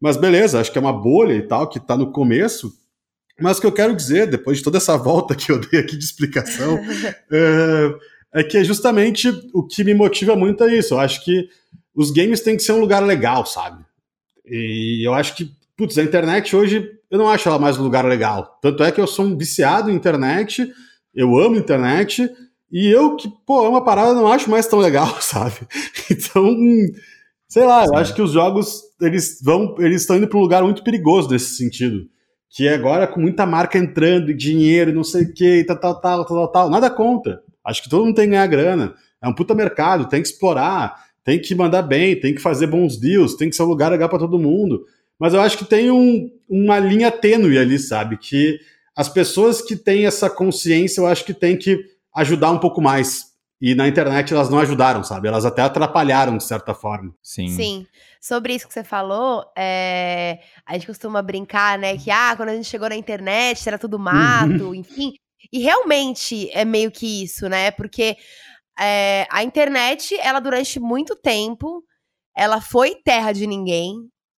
Mas 0.00 0.16
beleza, 0.16 0.60
acho 0.60 0.70
que 0.70 0.78
é 0.78 0.80
uma 0.80 0.92
bolha 0.92 1.34
e 1.34 1.42
tal, 1.42 1.68
que 1.68 1.78
está 1.78 1.96
no 1.96 2.12
começo. 2.12 2.72
Mas 3.40 3.58
o 3.58 3.60
que 3.60 3.66
eu 3.66 3.72
quero 3.72 3.94
dizer, 3.94 4.26
depois 4.26 4.58
de 4.58 4.64
toda 4.64 4.78
essa 4.78 4.96
volta 4.96 5.34
que 5.34 5.50
eu 5.50 5.58
dei 5.58 5.80
aqui 5.80 5.96
de 5.96 6.04
explicação, 6.04 6.78
é, 7.30 8.40
é, 8.40 8.42
que 8.42 8.58
é 8.58 8.64
justamente 8.64 9.28
o 9.52 9.66
que 9.66 9.84
me 9.84 9.94
motiva 9.94 10.36
muito 10.36 10.64
é 10.64 10.74
isso. 10.74 10.94
Eu 10.94 11.00
acho 11.00 11.24
que 11.24 11.48
os 11.94 12.10
games 12.10 12.40
têm 12.40 12.56
que 12.56 12.62
ser 12.62 12.72
um 12.72 12.80
lugar 12.80 13.02
legal, 13.02 13.44
sabe? 13.46 13.84
E 14.44 15.06
eu 15.06 15.12
acho 15.14 15.34
que, 15.34 15.50
putz, 15.76 15.98
a 15.98 16.02
internet 16.02 16.54
hoje, 16.54 16.95
eu 17.10 17.18
não 17.18 17.28
acho 17.28 17.48
ela 17.48 17.58
mais 17.58 17.78
um 17.78 17.82
lugar 17.82 18.04
legal. 18.04 18.58
Tanto 18.60 18.82
é 18.82 18.92
que 18.92 19.00
eu 19.00 19.06
sou 19.06 19.24
um 19.24 19.36
viciado 19.36 19.90
em 19.90 19.94
internet, 19.94 20.70
eu 21.14 21.36
amo 21.38 21.56
internet, 21.56 22.30
e 22.70 22.86
eu 22.88 23.16
que, 23.16 23.28
pô, 23.46 23.64
é 23.64 23.68
uma 23.68 23.84
parada, 23.84 24.14
não 24.14 24.30
acho 24.30 24.50
mais 24.50 24.66
tão 24.66 24.78
legal, 24.78 25.16
sabe? 25.20 25.56
Então, 26.10 26.56
Sei 27.48 27.64
lá, 27.64 27.84
Sim. 27.84 27.90
eu 27.92 27.98
acho 27.98 28.14
que 28.14 28.22
os 28.22 28.32
jogos 28.32 28.82
eles 29.00 29.40
vão, 29.42 29.76
eles 29.78 30.02
estão 30.02 30.16
indo 30.16 30.28
para 30.28 30.38
um 30.38 30.42
lugar 30.42 30.62
muito 30.62 30.82
perigoso 30.82 31.30
nesse 31.30 31.54
sentido. 31.54 32.06
Que 32.50 32.66
é 32.66 32.74
agora 32.74 33.06
com 33.06 33.20
muita 33.20 33.46
marca 33.46 33.78
entrando, 33.78 34.30
e 34.30 34.34
dinheiro, 34.34 34.92
não 34.92 35.04
sei 35.04 35.24
o 35.24 35.32
que, 35.32 35.64
tal, 35.64 35.78
tal, 35.78 36.00
tal, 36.00 36.24
tal, 36.24 36.48
tal, 36.48 36.70
nada 36.70 36.90
contra. 36.90 37.40
Acho 37.64 37.82
que 37.82 37.88
todo 37.88 38.04
mundo 38.04 38.14
tem 38.14 38.26
que 38.26 38.30
ganhar 38.30 38.46
grana. 38.46 38.94
É 39.22 39.28
um 39.28 39.34
puta 39.34 39.54
mercado, 39.54 40.08
tem 40.08 40.22
que 40.22 40.28
explorar, 40.28 40.96
tem 41.24 41.40
que 41.40 41.54
mandar 41.54 41.82
bem, 41.82 42.18
tem 42.18 42.34
que 42.34 42.40
fazer 42.40 42.66
bons 42.66 42.98
deals, 42.98 43.34
tem 43.34 43.48
que 43.48 43.56
ser 43.56 43.62
um 43.62 43.66
lugar 43.66 43.90
legal 43.90 44.08
para 44.08 44.18
todo 44.18 44.38
mundo. 44.38 44.84
Mas 45.18 45.34
eu 45.34 45.40
acho 45.40 45.58
que 45.58 45.64
tem 45.64 45.90
um, 45.90 46.30
uma 46.48 46.78
linha 46.78 47.10
tênue 47.10 47.58
ali, 47.58 47.78
sabe? 47.78 48.16
Que 48.16 48.58
as 48.94 49.08
pessoas 49.08 49.62
que 49.62 49.76
têm 49.76 50.06
essa 50.06 50.28
consciência, 50.28 51.00
eu 51.00 51.06
acho 51.06 51.24
que 51.24 51.34
tem 51.34 51.56
que 51.56 51.84
ajudar 52.14 52.50
um 52.50 52.58
pouco 52.58 52.80
mais. 52.80 53.34
E 53.60 53.74
na 53.74 53.88
internet 53.88 54.34
elas 54.34 54.50
não 54.50 54.58
ajudaram, 54.58 55.02
sabe? 55.02 55.28
Elas 55.28 55.46
até 55.46 55.62
atrapalharam 55.62 56.36
de 56.36 56.44
certa 56.44 56.74
forma. 56.74 57.14
Sim. 57.22 57.48
Sim. 57.48 57.86
Sobre 58.20 58.54
isso 58.54 58.66
que 58.66 58.74
você 58.74 58.84
falou, 58.84 59.44
é... 59.56 60.40
a 60.66 60.74
gente 60.74 60.86
costuma 60.86 61.22
brincar, 61.22 61.78
né? 61.78 61.96
Que 61.96 62.10
ah, 62.10 62.34
quando 62.36 62.50
a 62.50 62.54
gente 62.54 62.68
chegou 62.68 62.88
na 62.88 62.96
internet 62.96 63.66
era 63.66 63.78
tudo 63.78 63.98
mato, 63.98 64.74
enfim. 64.74 65.14
E 65.52 65.60
realmente 65.60 66.50
é 66.50 66.64
meio 66.64 66.90
que 66.90 67.22
isso, 67.22 67.48
né? 67.48 67.70
Porque 67.70 68.16
é, 68.78 69.26
a 69.30 69.42
internet, 69.42 70.14
ela 70.20 70.40
durante 70.40 70.78
muito 70.78 71.16
tempo, 71.16 71.82
ela 72.36 72.60
foi 72.60 72.94
terra 72.96 73.32
de 73.32 73.46
ninguém. 73.46 73.94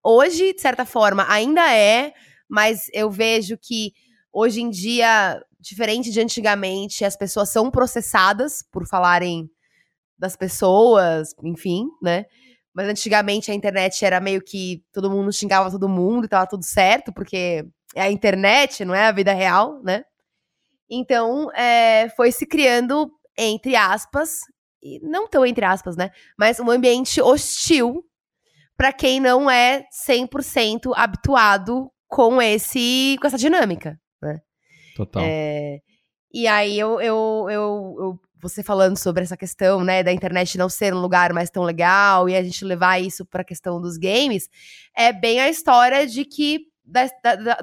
Hoje, 0.10 0.54
de 0.54 0.62
certa 0.62 0.86
forma, 0.86 1.26
ainda 1.28 1.74
é, 1.74 2.14
mas 2.48 2.86
eu 2.94 3.12
vejo 3.12 3.58
que 3.58 3.92
hoje 4.32 4.62
em 4.62 4.70
dia 4.70 5.42
diferente 5.60 6.12
de 6.12 6.22
antigamente, 6.22 7.04
as 7.04 7.18
pessoas 7.18 7.50
são 7.50 7.70
processadas 7.70 8.64
por 8.72 8.88
falarem 8.88 9.50
das 10.18 10.36
pessoas, 10.36 11.34
enfim, 11.44 11.88
né? 12.02 12.26
Mas 12.74 12.88
antigamente 12.88 13.52
a 13.52 13.54
internet 13.54 14.06
era 14.06 14.20
meio 14.20 14.42
que 14.42 14.82
todo 14.94 15.12
mundo 15.12 15.34
xingava 15.34 15.72
todo 15.72 15.90
mundo 15.90 16.26
e 16.26 16.30
tava 16.30 16.48
tudo 16.48 16.64
certo, 16.64 17.12
porque 17.12 17.66
é 17.96 18.02
a 18.02 18.12
internet, 18.12 18.86
não 18.86 18.96
é 18.96 19.08
a 19.08 19.12
vida 19.12 19.34
real, 19.34 19.82
né? 19.84 20.06
Então, 20.90 21.52
é, 21.54 22.08
foi 22.16 22.32
se 22.32 22.46
criando, 22.46 23.12
entre 23.38 23.76
aspas, 23.76 24.40
e 24.82 25.00
não 25.02 25.28
tão 25.28 25.46
entre 25.46 25.66
aspas, 25.66 25.98
né? 25.98 26.12
Mas 26.38 26.60
um 26.60 26.72
ambiente 26.72 27.22
hostil 27.22 28.06
para 28.78 28.94
quem 28.94 29.20
não 29.20 29.50
é 29.50 29.84
100% 30.08 30.94
habituado 30.96 31.92
com 32.08 32.42
esse 32.42 33.18
com 33.20 33.28
essa 33.28 33.38
dinâmica, 33.38 34.00
né? 34.22 34.40
Total. 34.96 35.24
É, 35.26 35.80
e 36.32 36.48
aí 36.48 36.78
eu, 36.78 37.02
eu, 37.02 37.48
eu, 37.50 37.96
eu, 38.00 38.20
você 38.40 38.62
falando 38.62 38.98
sobre 38.98 39.24
essa 39.24 39.36
questão, 39.36 39.84
né, 39.84 40.04
da 40.04 40.14
internet 40.14 40.58
não 40.58 40.70
ser 40.70 40.94
um 40.94 41.00
lugar 41.00 41.34
mais 41.34 41.50
tão 41.50 41.64
legal 41.64 42.30
e 42.30 42.36
a 42.36 42.44
gente 42.44 42.64
levar 42.64 43.00
isso 43.00 43.26
para 43.26 43.42
a 43.42 43.46
questão 43.46 43.82
dos 43.82 43.98
games, 43.98 44.48
é 44.96 45.12
bem 45.12 45.40
a 45.40 45.50
história 45.50 46.06
de 46.06 46.24
que 46.24 46.68
das, 46.86 47.12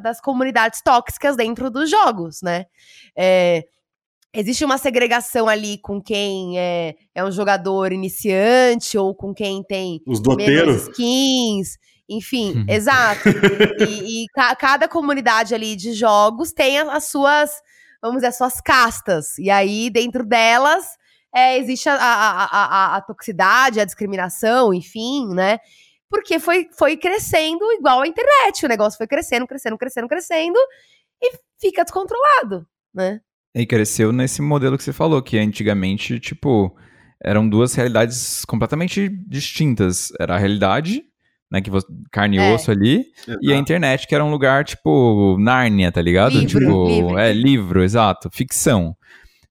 das 0.02 0.20
comunidades 0.20 0.82
tóxicas 0.82 1.36
dentro 1.36 1.70
dos 1.70 1.88
jogos, 1.88 2.42
né? 2.42 2.66
É, 3.16 3.64
existe 4.34 4.64
uma 4.64 4.76
segregação 4.76 5.48
ali 5.48 5.78
com 5.78 6.02
quem 6.02 6.58
é, 6.58 6.94
é 7.14 7.24
um 7.24 7.30
jogador 7.30 7.92
iniciante 7.92 8.98
ou 8.98 9.14
com 9.14 9.32
quem 9.32 9.62
tem 9.62 10.02
Os 10.06 10.20
menos 10.20 10.88
skins. 10.88 11.78
Enfim, 12.08 12.64
exato. 12.68 13.28
E, 13.80 14.24
e 14.24 14.26
ca 14.34 14.54
cada 14.56 14.88
comunidade 14.88 15.54
ali 15.54 15.76
de 15.76 15.92
jogos 15.92 16.52
tem 16.52 16.78
as 16.78 17.04
suas, 17.04 17.50
vamos 18.02 18.16
dizer, 18.16 18.28
as 18.28 18.36
suas 18.36 18.60
castas. 18.60 19.38
E 19.38 19.48
aí, 19.50 19.88
dentro 19.88 20.24
delas, 20.26 20.84
é, 21.34 21.56
existe 21.58 21.88
a, 21.88 21.94
a, 21.94 22.44
a, 22.44 22.96
a, 22.96 23.00
toxicidade, 23.00 23.80
a 23.80 23.84
discriminação, 23.84 24.74
enfim, 24.74 25.28
né? 25.34 25.58
Porque 26.10 26.38
foi, 26.38 26.68
foi 26.78 26.96
crescendo 26.96 27.64
igual 27.72 28.02
a 28.02 28.06
internet. 28.06 28.64
O 28.64 28.68
negócio 28.68 28.98
foi 28.98 29.06
crescendo, 29.06 29.46
crescendo, 29.46 29.78
crescendo, 29.78 30.08
crescendo 30.08 30.58
e 31.20 31.32
fica 31.58 31.82
descontrolado, 31.82 32.66
né? 32.92 33.20
E 33.54 33.64
cresceu 33.64 34.12
nesse 34.12 34.42
modelo 34.42 34.76
que 34.76 34.82
você 34.82 34.92
falou, 34.92 35.22
que 35.22 35.38
antigamente, 35.38 36.18
tipo, 36.18 36.74
eram 37.22 37.48
duas 37.48 37.74
realidades 37.74 38.44
completamente 38.44 39.08
distintas. 39.28 40.12
Era 40.18 40.34
a 40.34 40.38
realidade, 40.38 41.04
né, 41.50 41.60
que 41.60 41.70
você, 41.70 41.86
carne 42.10 42.36
e 42.36 42.40
é. 42.40 42.52
osso 42.52 42.70
ali, 42.70 43.06
exato. 43.26 43.38
e 43.42 43.52
a 43.52 43.56
internet, 43.56 44.08
que 44.08 44.14
era 44.14 44.24
um 44.24 44.30
lugar, 44.30 44.64
tipo, 44.64 45.36
Nárnia, 45.38 45.92
tá 45.92 46.02
ligado? 46.02 46.38
Livro, 46.38 46.48
tipo, 46.48 46.88
livro. 46.88 47.18
é, 47.18 47.32
livro, 47.32 47.82
exato, 47.84 48.28
ficção. 48.32 48.96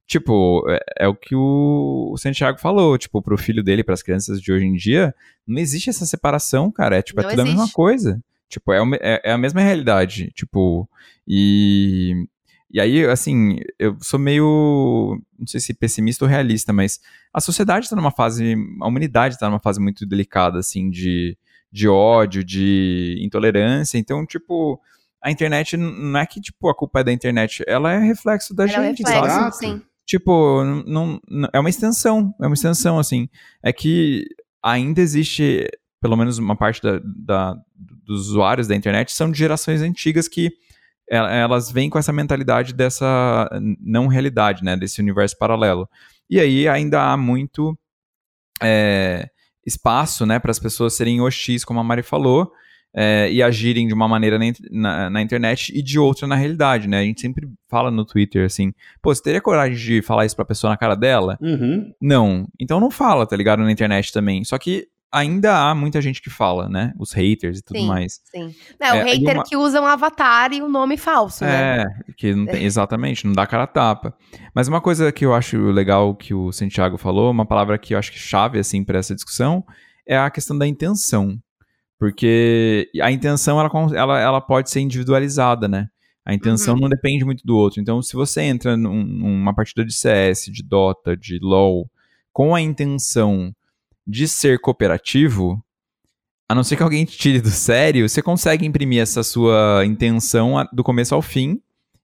Tipo, 0.05 0.65
é, 0.69 1.05
é, 1.05 1.07
o 1.07 1.15
que 1.15 1.33
o, 1.33 2.13
Santiago 2.17 2.59
falou, 2.59 2.97
tipo, 2.97 3.21
pro 3.21 3.37
filho 3.37 3.63
dele, 3.63 3.83
para 3.83 3.93
as 3.93 4.03
crianças 4.03 4.41
de 4.41 4.51
hoje 4.51 4.65
em 4.65 4.75
dia, 4.75 5.15
não 5.47 5.59
existe 5.59 5.89
essa 5.89 6.05
separação, 6.05 6.69
cara, 6.69 6.97
é, 6.97 7.01
tipo, 7.01 7.21
é 7.21 7.23
tudo 7.23 7.41
existe. 7.41 7.49
a 7.49 7.57
mesma 7.57 7.71
coisa. 7.71 8.21
Tipo, 8.49 8.73
é, 8.73 8.79
é, 9.01 9.21
é 9.23 9.31
a 9.31 9.37
mesma 9.37 9.61
realidade, 9.61 10.29
tipo, 10.35 10.87
e 11.27 12.27
e 12.73 12.81
aí, 12.81 13.05
assim, 13.05 13.59
eu 13.77 13.95
sou 14.01 14.19
meio, 14.19 15.21
não 15.37 15.45
sei 15.45 15.59
se 15.59 15.75
pessimista 15.75 16.25
ou 16.25 16.29
realista, 16.29 16.73
mas 16.73 16.99
a 17.31 17.39
sociedade 17.39 17.85
está 17.85 17.95
numa 17.95 18.09
fase, 18.09 18.55
a 18.81 18.87
humanidade 18.87 19.35
está 19.35 19.47
numa 19.47 19.59
fase 19.59 19.79
muito 19.79 20.07
delicada, 20.07 20.57
assim, 20.57 20.89
de, 20.89 21.37
de 21.71 21.87
ódio, 21.87 22.43
de 22.43 23.15
intolerância. 23.21 23.99
Então, 23.99 24.25
tipo, 24.25 24.81
a 25.21 25.29
internet 25.29 25.77
não 25.77 26.19
é 26.19 26.25
que, 26.25 26.41
tipo, 26.41 26.67
a 26.67 26.73
culpa 26.73 27.01
é 27.01 27.03
da 27.03 27.13
internet, 27.13 27.63
ela 27.67 27.91
é 27.91 27.99
reflexo 27.99 28.55
da 28.55 28.63
ela 28.63 28.87
é 28.87 28.87
gente, 28.87 29.03
é 29.05 29.13
reflexo, 29.13 29.35
sabe? 29.35 29.55
Sim. 29.55 29.81
Tipo, 30.03 30.63
não, 30.87 31.21
não, 31.29 31.49
é 31.53 31.59
uma 31.59 31.69
extensão, 31.69 32.33
é 32.41 32.47
uma 32.47 32.55
extensão, 32.55 32.97
assim. 32.97 33.29
É 33.61 33.71
que 33.71 34.25
ainda 34.63 34.99
existe, 34.99 35.69
pelo 36.01 36.17
menos 36.17 36.39
uma 36.39 36.55
parte 36.55 36.81
da, 36.81 36.99
da 37.03 37.55
dos 38.03 38.29
usuários 38.29 38.67
da 38.67 38.75
internet, 38.75 39.13
são 39.13 39.31
de 39.31 39.37
gerações 39.37 39.81
antigas 39.81 40.27
que 40.27 40.51
elas 41.09 41.71
vêm 41.71 41.89
com 41.89 41.99
essa 41.99 42.13
mentalidade 42.13 42.73
dessa 42.73 43.49
não 43.79 44.07
realidade, 44.07 44.63
né, 44.63 44.75
desse 44.75 45.01
universo 45.01 45.37
paralelo. 45.37 45.87
E 46.29 46.39
aí 46.39 46.67
ainda 46.67 47.11
há 47.11 47.17
muito 47.17 47.77
é, 48.61 49.27
espaço, 49.65 50.25
né, 50.25 50.39
para 50.39 50.51
as 50.51 50.59
pessoas 50.59 50.95
serem 50.95 51.21
hostis, 51.21 51.63
como 51.63 51.79
a 51.79 51.83
Mari 51.83 52.03
falou, 52.03 52.51
é, 52.95 53.31
e 53.31 53.41
agirem 53.41 53.87
de 53.87 53.93
uma 53.93 54.07
maneira 54.07 54.37
na, 54.37 54.45
na, 54.71 55.09
na, 55.09 55.21
internet 55.21 55.71
e 55.75 55.81
de 55.81 55.97
outra 55.97 56.27
na 56.27 56.35
realidade, 56.35 56.87
né? 56.87 56.99
A 56.99 57.03
gente 57.03 57.21
sempre 57.21 57.49
fala 57.67 57.89
no 57.89 58.05
Twitter 58.05 58.45
assim, 58.45 58.71
pô, 59.01 59.13
você 59.13 59.23
teria 59.23 59.41
coragem 59.41 59.75
de 59.75 60.01
falar 60.03 60.27
isso 60.27 60.35
pra 60.35 60.45
pessoa 60.45 60.69
na 60.69 60.77
cara 60.77 60.93
dela? 60.93 61.37
Uhum. 61.41 61.91
Não. 61.99 62.47
Então 62.59 62.79
não 62.79 62.91
fala, 62.91 63.25
tá 63.25 63.35
ligado? 63.35 63.63
Na 63.63 63.71
internet 63.71 64.13
também. 64.13 64.43
Só 64.43 64.59
que 64.59 64.87
ainda 65.13 65.69
há 65.69 65.75
muita 65.75 66.01
gente 66.01 66.21
que 66.21 66.29
fala, 66.29 66.67
né? 66.67 66.91
Os 66.97 67.13
haters 67.13 67.59
e 67.59 67.61
tudo 67.61 67.79
sim, 67.79 67.87
mais. 67.87 68.19
Sim. 68.25 68.53
Não, 68.79 68.87
é, 68.87 69.01
o 69.01 69.05
hater 69.05 69.35
uma... 69.35 69.43
que 69.43 69.55
usa 69.55 69.79
um 69.79 69.85
avatar 69.85 70.51
e 70.51 70.61
um 70.61 70.67
nome 70.67 70.97
falso, 70.97 71.45
né? 71.45 71.83
É, 71.83 71.85
que 72.17 72.33
não 72.33 72.47
tem, 72.47 72.65
exatamente, 72.65 73.25
não 73.25 73.33
dá 73.33 73.45
cara 73.45 73.63
a 73.63 73.67
tapa. 73.67 74.13
Mas 74.55 74.67
uma 74.67 74.81
coisa 74.81 75.11
que 75.11 75.23
eu 75.23 75.33
acho 75.33 75.57
legal 75.71 76.15
que 76.15 76.33
o 76.33 76.51
Santiago 76.51 76.97
falou, 76.97 77.29
uma 77.29 77.45
palavra 77.45 77.77
que 77.77 77.93
eu 77.93 77.99
acho 77.99 78.11
que 78.11 78.17
chave, 78.17 78.57
assim, 78.57 78.83
para 78.83 78.97
essa 78.97 79.13
discussão, 79.13 79.63
é 80.07 80.17
a 80.17 80.31
questão 80.31 80.57
da 80.57 80.65
intenção. 80.65 81.37
Porque 81.99 82.89
a 83.01 83.11
intenção, 83.11 83.59
ela, 83.59 83.69
ela, 83.95 84.19
ela 84.19 84.41
pode 84.41 84.69
ser 84.71 84.81
individualizada, 84.81 85.67
né? 85.67 85.87
A 86.25 86.33
intenção 86.33 86.73
uhum. 86.73 86.81
não 86.81 86.89
depende 86.89 87.23
muito 87.23 87.45
do 87.45 87.55
outro. 87.55 87.79
Então, 87.79 88.01
se 88.01 88.13
você 88.13 88.41
entra 88.41 88.75
num, 88.75 89.03
numa 89.03 89.53
partida 89.53 89.85
de 89.85 89.93
CS, 89.93 90.45
de 90.45 90.63
Dota, 90.63 91.15
de 91.15 91.37
LoL, 91.41 91.89
com 92.31 92.55
a 92.55 92.61
intenção 92.61 93.53
de 94.05 94.27
ser 94.27 94.59
cooperativo, 94.59 95.63
a 96.49 96.55
não 96.55 96.63
ser 96.63 96.75
que 96.75 96.83
alguém 96.83 97.05
te 97.05 97.17
tire 97.17 97.41
do 97.41 97.49
sério, 97.49 98.07
você 98.07 98.21
consegue 98.21 98.65
imprimir 98.65 99.01
essa 99.01 99.23
sua 99.23 99.83
intenção 99.85 100.55
do 100.71 100.83
começo 100.83 101.15
ao 101.15 101.21
fim 101.21 101.61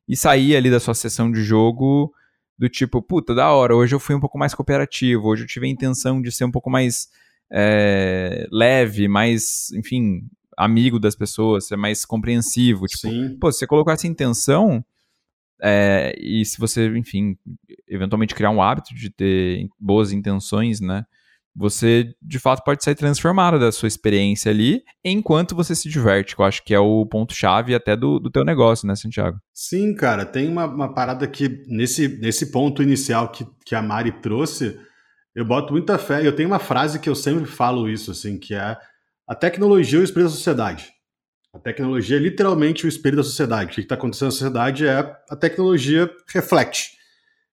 e 0.07 0.15
sair 0.15 0.55
ali 0.55 0.71
da 0.71 0.79
sua 0.79 0.93
sessão 0.93 1.31
de 1.31 1.43
jogo 1.43 2.13
do 2.57 2.67
tipo, 2.67 3.01
puta, 3.01 3.33
da 3.33 3.51
hora, 3.51 3.73
hoje 3.73 3.95
eu 3.95 3.99
fui 3.99 4.13
um 4.15 4.19
pouco 4.19 4.37
mais 4.37 4.53
cooperativo, 4.53 5.27
hoje 5.27 5.43
eu 5.43 5.47
tive 5.47 5.65
a 5.65 5.69
intenção 5.69 6.21
de 6.21 6.29
ser 6.29 6.43
um 6.43 6.51
pouco 6.51 6.69
mais 6.69 7.07
é, 7.49 8.45
leve, 8.51 9.07
mais, 9.07 9.71
enfim, 9.71 10.23
amigo 10.57 10.99
das 10.99 11.15
pessoas, 11.15 11.67
ser 11.67 11.77
mais 11.77 12.03
compreensivo. 12.03 12.85
Tipo, 12.85 13.09
Sim. 13.09 13.37
pô, 13.39 13.49
se 13.49 13.59
você 13.59 13.67
colocou 13.67 13.93
essa 13.93 14.07
intenção, 14.07 14.83
é, 15.61 16.13
e 16.19 16.43
se 16.43 16.57
você, 16.57 16.87
enfim, 16.97 17.37
eventualmente 17.87 18.35
criar 18.35 18.49
um 18.49 18.61
hábito 18.61 18.93
de 18.93 19.09
ter 19.09 19.67
boas 19.79 20.11
intenções, 20.11 20.81
né? 20.81 21.05
Você 21.59 22.13
de 22.21 22.39
fato 22.39 22.63
pode 22.63 22.81
sair 22.81 22.95
transformado 22.95 23.59
da 23.59 23.69
sua 23.69 23.87
experiência 23.87 24.49
ali 24.49 24.81
enquanto 25.03 25.53
você 25.53 25.75
se 25.75 25.89
diverte, 25.89 26.33
que 26.33 26.41
eu 26.41 26.45
acho 26.45 26.63
que 26.63 26.73
é 26.73 26.79
o 26.79 27.05
ponto-chave 27.05 27.75
até 27.75 27.97
do, 27.97 28.17
do 28.17 28.31
teu 28.31 28.45
negócio, 28.45 28.87
né, 28.87 28.95
Santiago? 28.95 29.37
Sim, 29.53 29.93
cara, 29.93 30.25
tem 30.25 30.47
uma, 30.47 30.65
uma 30.65 30.93
parada 30.93 31.27
que 31.27 31.65
nesse, 31.67 32.07
nesse 32.07 32.49
ponto 32.49 32.81
inicial 32.81 33.29
que, 33.29 33.45
que 33.65 33.75
a 33.75 33.81
Mari 33.81 34.13
trouxe, 34.21 34.79
eu 35.35 35.43
boto 35.43 35.73
muita 35.73 35.97
fé, 35.97 36.25
eu 36.25 36.33
tenho 36.33 36.47
uma 36.47 36.59
frase 36.59 36.97
que 36.97 37.09
eu 37.09 37.15
sempre 37.15 37.45
falo 37.45 37.89
isso, 37.89 38.11
assim, 38.11 38.39
que 38.39 38.55
é 38.55 38.77
a 39.27 39.35
tecnologia 39.35 39.99
é 39.99 40.01
o 40.01 40.05
espelho 40.05 40.27
da 40.27 40.31
sociedade. 40.31 40.93
A 41.53 41.59
tecnologia 41.59 42.15
é 42.15 42.21
literalmente 42.21 42.85
o 42.85 42.87
espelho 42.87 43.17
da 43.17 43.23
sociedade. 43.23 43.71
O 43.71 43.75
que 43.75 43.81
está 43.81 43.95
acontecendo 43.95 44.27
na 44.27 44.31
sociedade 44.31 44.87
é 44.87 44.97
a 45.29 45.35
tecnologia 45.35 46.09
reflete. 46.33 46.91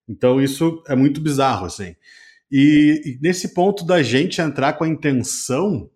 Então 0.09 0.41
isso 0.41 0.81
é 0.87 0.95
muito 0.95 1.21
bizarro, 1.21 1.67
assim. 1.67 1.97
E, 2.51 3.03
e 3.05 3.19
nesse 3.21 3.55
ponto 3.55 3.85
da 3.85 4.03
gente 4.03 4.41
entrar 4.41 4.75
com 4.75 4.85
a 4.85 4.89
intenção, 4.89 5.91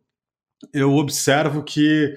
eu 0.72 0.94
observo 0.94 1.62
que 1.62 2.12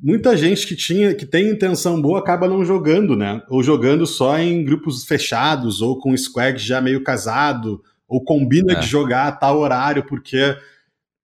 muita 0.00 0.36
gente 0.36 0.66
que 0.66 0.76
tinha 0.76 1.14
que 1.14 1.26
tem 1.26 1.50
intenção 1.50 2.00
boa 2.00 2.18
acaba 2.18 2.48
não 2.48 2.64
jogando, 2.64 3.16
né? 3.16 3.42
Ou 3.48 3.62
jogando 3.62 4.06
só 4.06 4.38
em 4.38 4.64
grupos 4.64 5.04
fechados, 5.04 5.80
ou 5.80 5.98
com 5.98 6.16
squad 6.16 6.58
já 6.58 6.80
meio 6.80 7.02
casado, 7.02 7.82
ou 8.08 8.24
combina 8.24 8.72
é. 8.72 8.76
de 8.76 8.86
jogar 8.86 9.28
a 9.28 9.32
tal 9.32 9.58
horário 9.58 10.04
porque, 10.04 10.56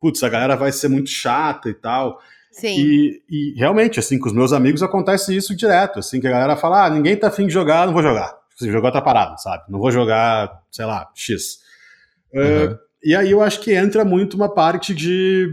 putz, 0.01 0.23
a 0.23 0.29
galera 0.29 0.57
vai 0.57 0.73
ser 0.73 0.89
muito 0.89 1.11
chata 1.11 1.69
e 1.69 1.75
tal. 1.75 2.21
Sim. 2.53 2.77
E, 2.79 3.23
e, 3.29 3.59
realmente, 3.59 3.99
assim, 3.99 4.17
com 4.19 4.29
os 4.29 4.35
meus 4.35 4.53
amigos 4.53 4.83
acontece 4.83 5.37
isso 5.37 5.57
direto, 5.57 5.99
assim, 5.99 6.21
que 6.21 6.29
a 6.29 6.31
galera 6.31 6.57
fala, 6.57 6.87
ah, 6.87 6.91
ninguém 6.91 7.17
tá 7.17 7.27
afim 7.27 7.49
de 7.49 7.53
jogar, 7.53 7.87
não 7.87 7.93
vou 7.93 8.03
jogar. 8.03 8.33
Se 8.55 8.71
jogar 8.71 8.93
tá 8.93 9.03
parado, 9.03 9.41
sabe? 9.43 9.65
Não 9.69 9.81
vou 9.81 9.91
jogar, 9.91 10.63
sei 10.71 10.85
lá, 10.85 11.11
X. 11.17 11.64
Uhum. 12.35 12.77
e 13.03 13.15
aí 13.15 13.31
eu 13.31 13.41
acho 13.41 13.61
que 13.61 13.73
entra 13.73 14.05
muito 14.05 14.35
uma 14.35 14.53
parte 14.53 14.95
de. 14.95 15.49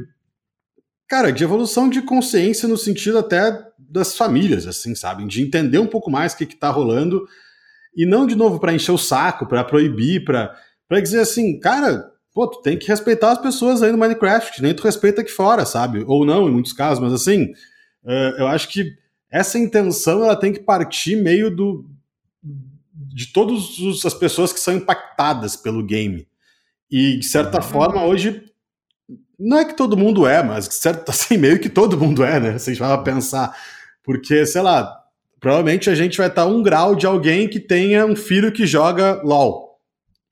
Cara, 1.07 1.31
de 1.31 1.43
evolução 1.43 1.89
de 1.89 2.01
consciência 2.01 2.67
no 2.67 2.77
sentido 2.77 3.19
até 3.19 3.65
das 3.77 4.15
famílias, 4.15 4.65
assim, 4.65 4.95
sabe? 4.95 5.27
De 5.27 5.41
entender 5.41 5.77
um 5.77 5.87
pouco 5.87 6.09
mais 6.09 6.33
o 6.33 6.37
que, 6.37 6.45
que 6.45 6.55
tá 6.55 6.69
rolando. 6.69 7.27
E 7.95 8.05
não, 8.05 8.25
de 8.25 8.35
novo, 8.35 8.59
para 8.59 8.73
encher 8.73 8.93
o 8.93 8.97
saco, 8.97 9.45
para 9.45 9.63
proibir, 9.63 10.23
para 10.23 10.55
dizer 11.01 11.19
assim, 11.19 11.59
cara, 11.59 12.09
pô, 12.33 12.47
tu 12.47 12.61
tem 12.61 12.77
que 12.77 12.87
respeitar 12.87 13.31
as 13.31 13.41
pessoas 13.41 13.83
aí 13.83 13.91
no 13.91 13.97
Minecraft, 13.97 14.61
nem 14.61 14.73
tu 14.73 14.83
respeita 14.83 15.21
aqui 15.21 15.31
fora, 15.31 15.65
sabe? 15.65 16.03
Ou 16.07 16.25
não, 16.25 16.47
em 16.47 16.51
muitos 16.51 16.71
casos, 16.71 17.03
mas 17.03 17.11
assim, 17.11 17.51
uh, 18.05 18.37
eu 18.37 18.47
acho 18.47 18.69
que 18.69 18.95
essa 19.29 19.59
intenção 19.59 20.23
ela 20.23 20.35
tem 20.35 20.53
que 20.53 20.61
partir 20.61 21.15
meio 21.15 21.53
do 21.53 21.85
de 23.13 23.27
todas 23.27 24.05
as 24.05 24.13
pessoas 24.13 24.53
que 24.53 24.59
são 24.59 24.75
impactadas 24.75 25.55
pelo 25.55 25.83
game. 25.83 26.27
E, 26.91 27.17
de 27.17 27.25
certa 27.25 27.57
uhum. 27.57 27.63
forma, 27.63 28.03
hoje, 28.03 28.43
não 29.39 29.57
é 29.57 29.65
que 29.65 29.75
todo 29.75 29.97
mundo 29.97 30.27
é, 30.27 30.43
mas 30.43 30.65
certo, 30.65 31.07
assim, 31.09 31.37
meio 31.37 31.59
que 31.59 31.69
todo 31.69 31.97
mundo 31.97 32.23
é, 32.23 32.39
né? 32.39 32.57
Se 32.57 32.69
a 32.69 32.73
gente 32.73 32.83
vai 32.83 33.03
pensar. 33.03 33.55
Porque, 34.03 34.45
sei 34.45 34.61
lá, 34.61 34.99
provavelmente 35.39 35.89
a 35.89 35.95
gente 35.95 36.17
vai 36.17 36.27
estar 36.27 36.45
um 36.45 36.61
grau 36.61 36.95
de 36.95 37.05
alguém 37.05 37.47
que 37.47 37.59
tenha 37.59 38.05
um 38.05 38.15
filho 38.15 38.51
que 38.51 38.65
joga 38.65 39.21
LOL. 39.23 39.71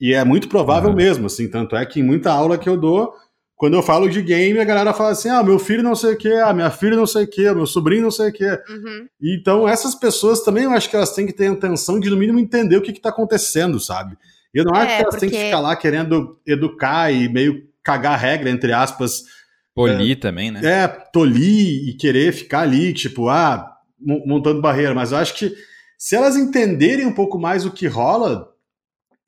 E 0.01 0.14
é 0.14 0.24
muito 0.24 0.47
provável 0.47 0.89
uhum. 0.89 0.95
mesmo, 0.95 1.26
assim. 1.28 1.49
Tanto 1.49 1.76
é 1.76 1.86
que 1.86 1.99
em 1.99 2.03
muita 2.03 2.32
aula 2.32 2.57
que 2.57 2.70
eu 2.70 2.78
dou, 2.78 3.14
quando 3.55 3.74
eu 3.74 3.84
falo 3.84 4.10
de 4.10 4.22
game, 4.22 4.57
a 4.60 4.64
galera 4.64 4.93
fala 4.93 5.10
assim: 5.12 5.30
ah, 5.30 5.43
meu 5.43 5.60
filho 5.60 5.84
não 5.84 5.95
sei 5.95 6.14
o 6.14 6.18
que, 6.18 6.32
ah, 6.32 6.53
minha 6.53 6.72
filha 6.72 6.95
não 6.95 7.05
sei 7.05 7.26
o 7.26 7.30
que, 7.30 7.51
meu 7.53 7.66
sobrinho 7.66 8.03
não 8.03 8.12
sei 8.12 8.30
o 8.30 8.34
que. 8.34 8.45
Uhum. 8.45 9.07
Então, 9.22 9.68
essas 9.68 9.93
pessoas 9.95 10.41
também 10.41 10.64
eu 10.64 10.72
acho 10.72 10.89
que 10.89 10.95
elas 10.95 11.14
têm 11.14 11.26
que 11.26 11.34
ter 11.34 11.47
a 11.47 11.51
intenção 11.51 11.99
de, 11.99 12.10
no 12.10 12.16
mínimo, 12.16 12.39
entender 12.39 12.78
o 12.78 12.82
que 12.82 12.91
está 12.91 13.10
acontecendo, 13.10 13.78
sabe? 13.80 14.18
E 14.53 14.59
eu 14.59 14.65
não 14.65 14.75
é, 14.75 14.79
acho 14.79 14.87
que 14.87 15.01
elas 15.01 15.15
porque... 15.15 15.19
têm 15.19 15.29
que 15.29 15.45
ficar 15.45 15.59
lá 15.59 15.75
querendo 15.75 16.39
educar 16.45 17.11
e 17.11 17.29
meio 17.29 17.67
cagar 17.83 18.13
a 18.13 18.17
regra, 18.17 18.49
entre 18.49 18.71
aspas. 18.71 19.23
Tolir 19.75 20.17
é, 20.17 20.19
também, 20.19 20.51
né? 20.51 20.61
É, 20.63 20.87
tolir 20.87 21.89
e 21.89 21.93
querer 21.93 22.33
ficar 22.33 22.61
ali, 22.61 22.93
tipo, 22.93 23.29
ah, 23.29 23.77
montando 24.25 24.61
barreira. 24.61 24.93
Mas 24.93 25.11
eu 25.11 25.17
acho 25.17 25.35
que 25.35 25.55
se 25.97 26.15
elas 26.15 26.35
entenderem 26.35 27.05
um 27.05 27.13
pouco 27.13 27.37
mais 27.37 27.65
o 27.65 27.71
que 27.71 27.87
rola, 27.87 28.49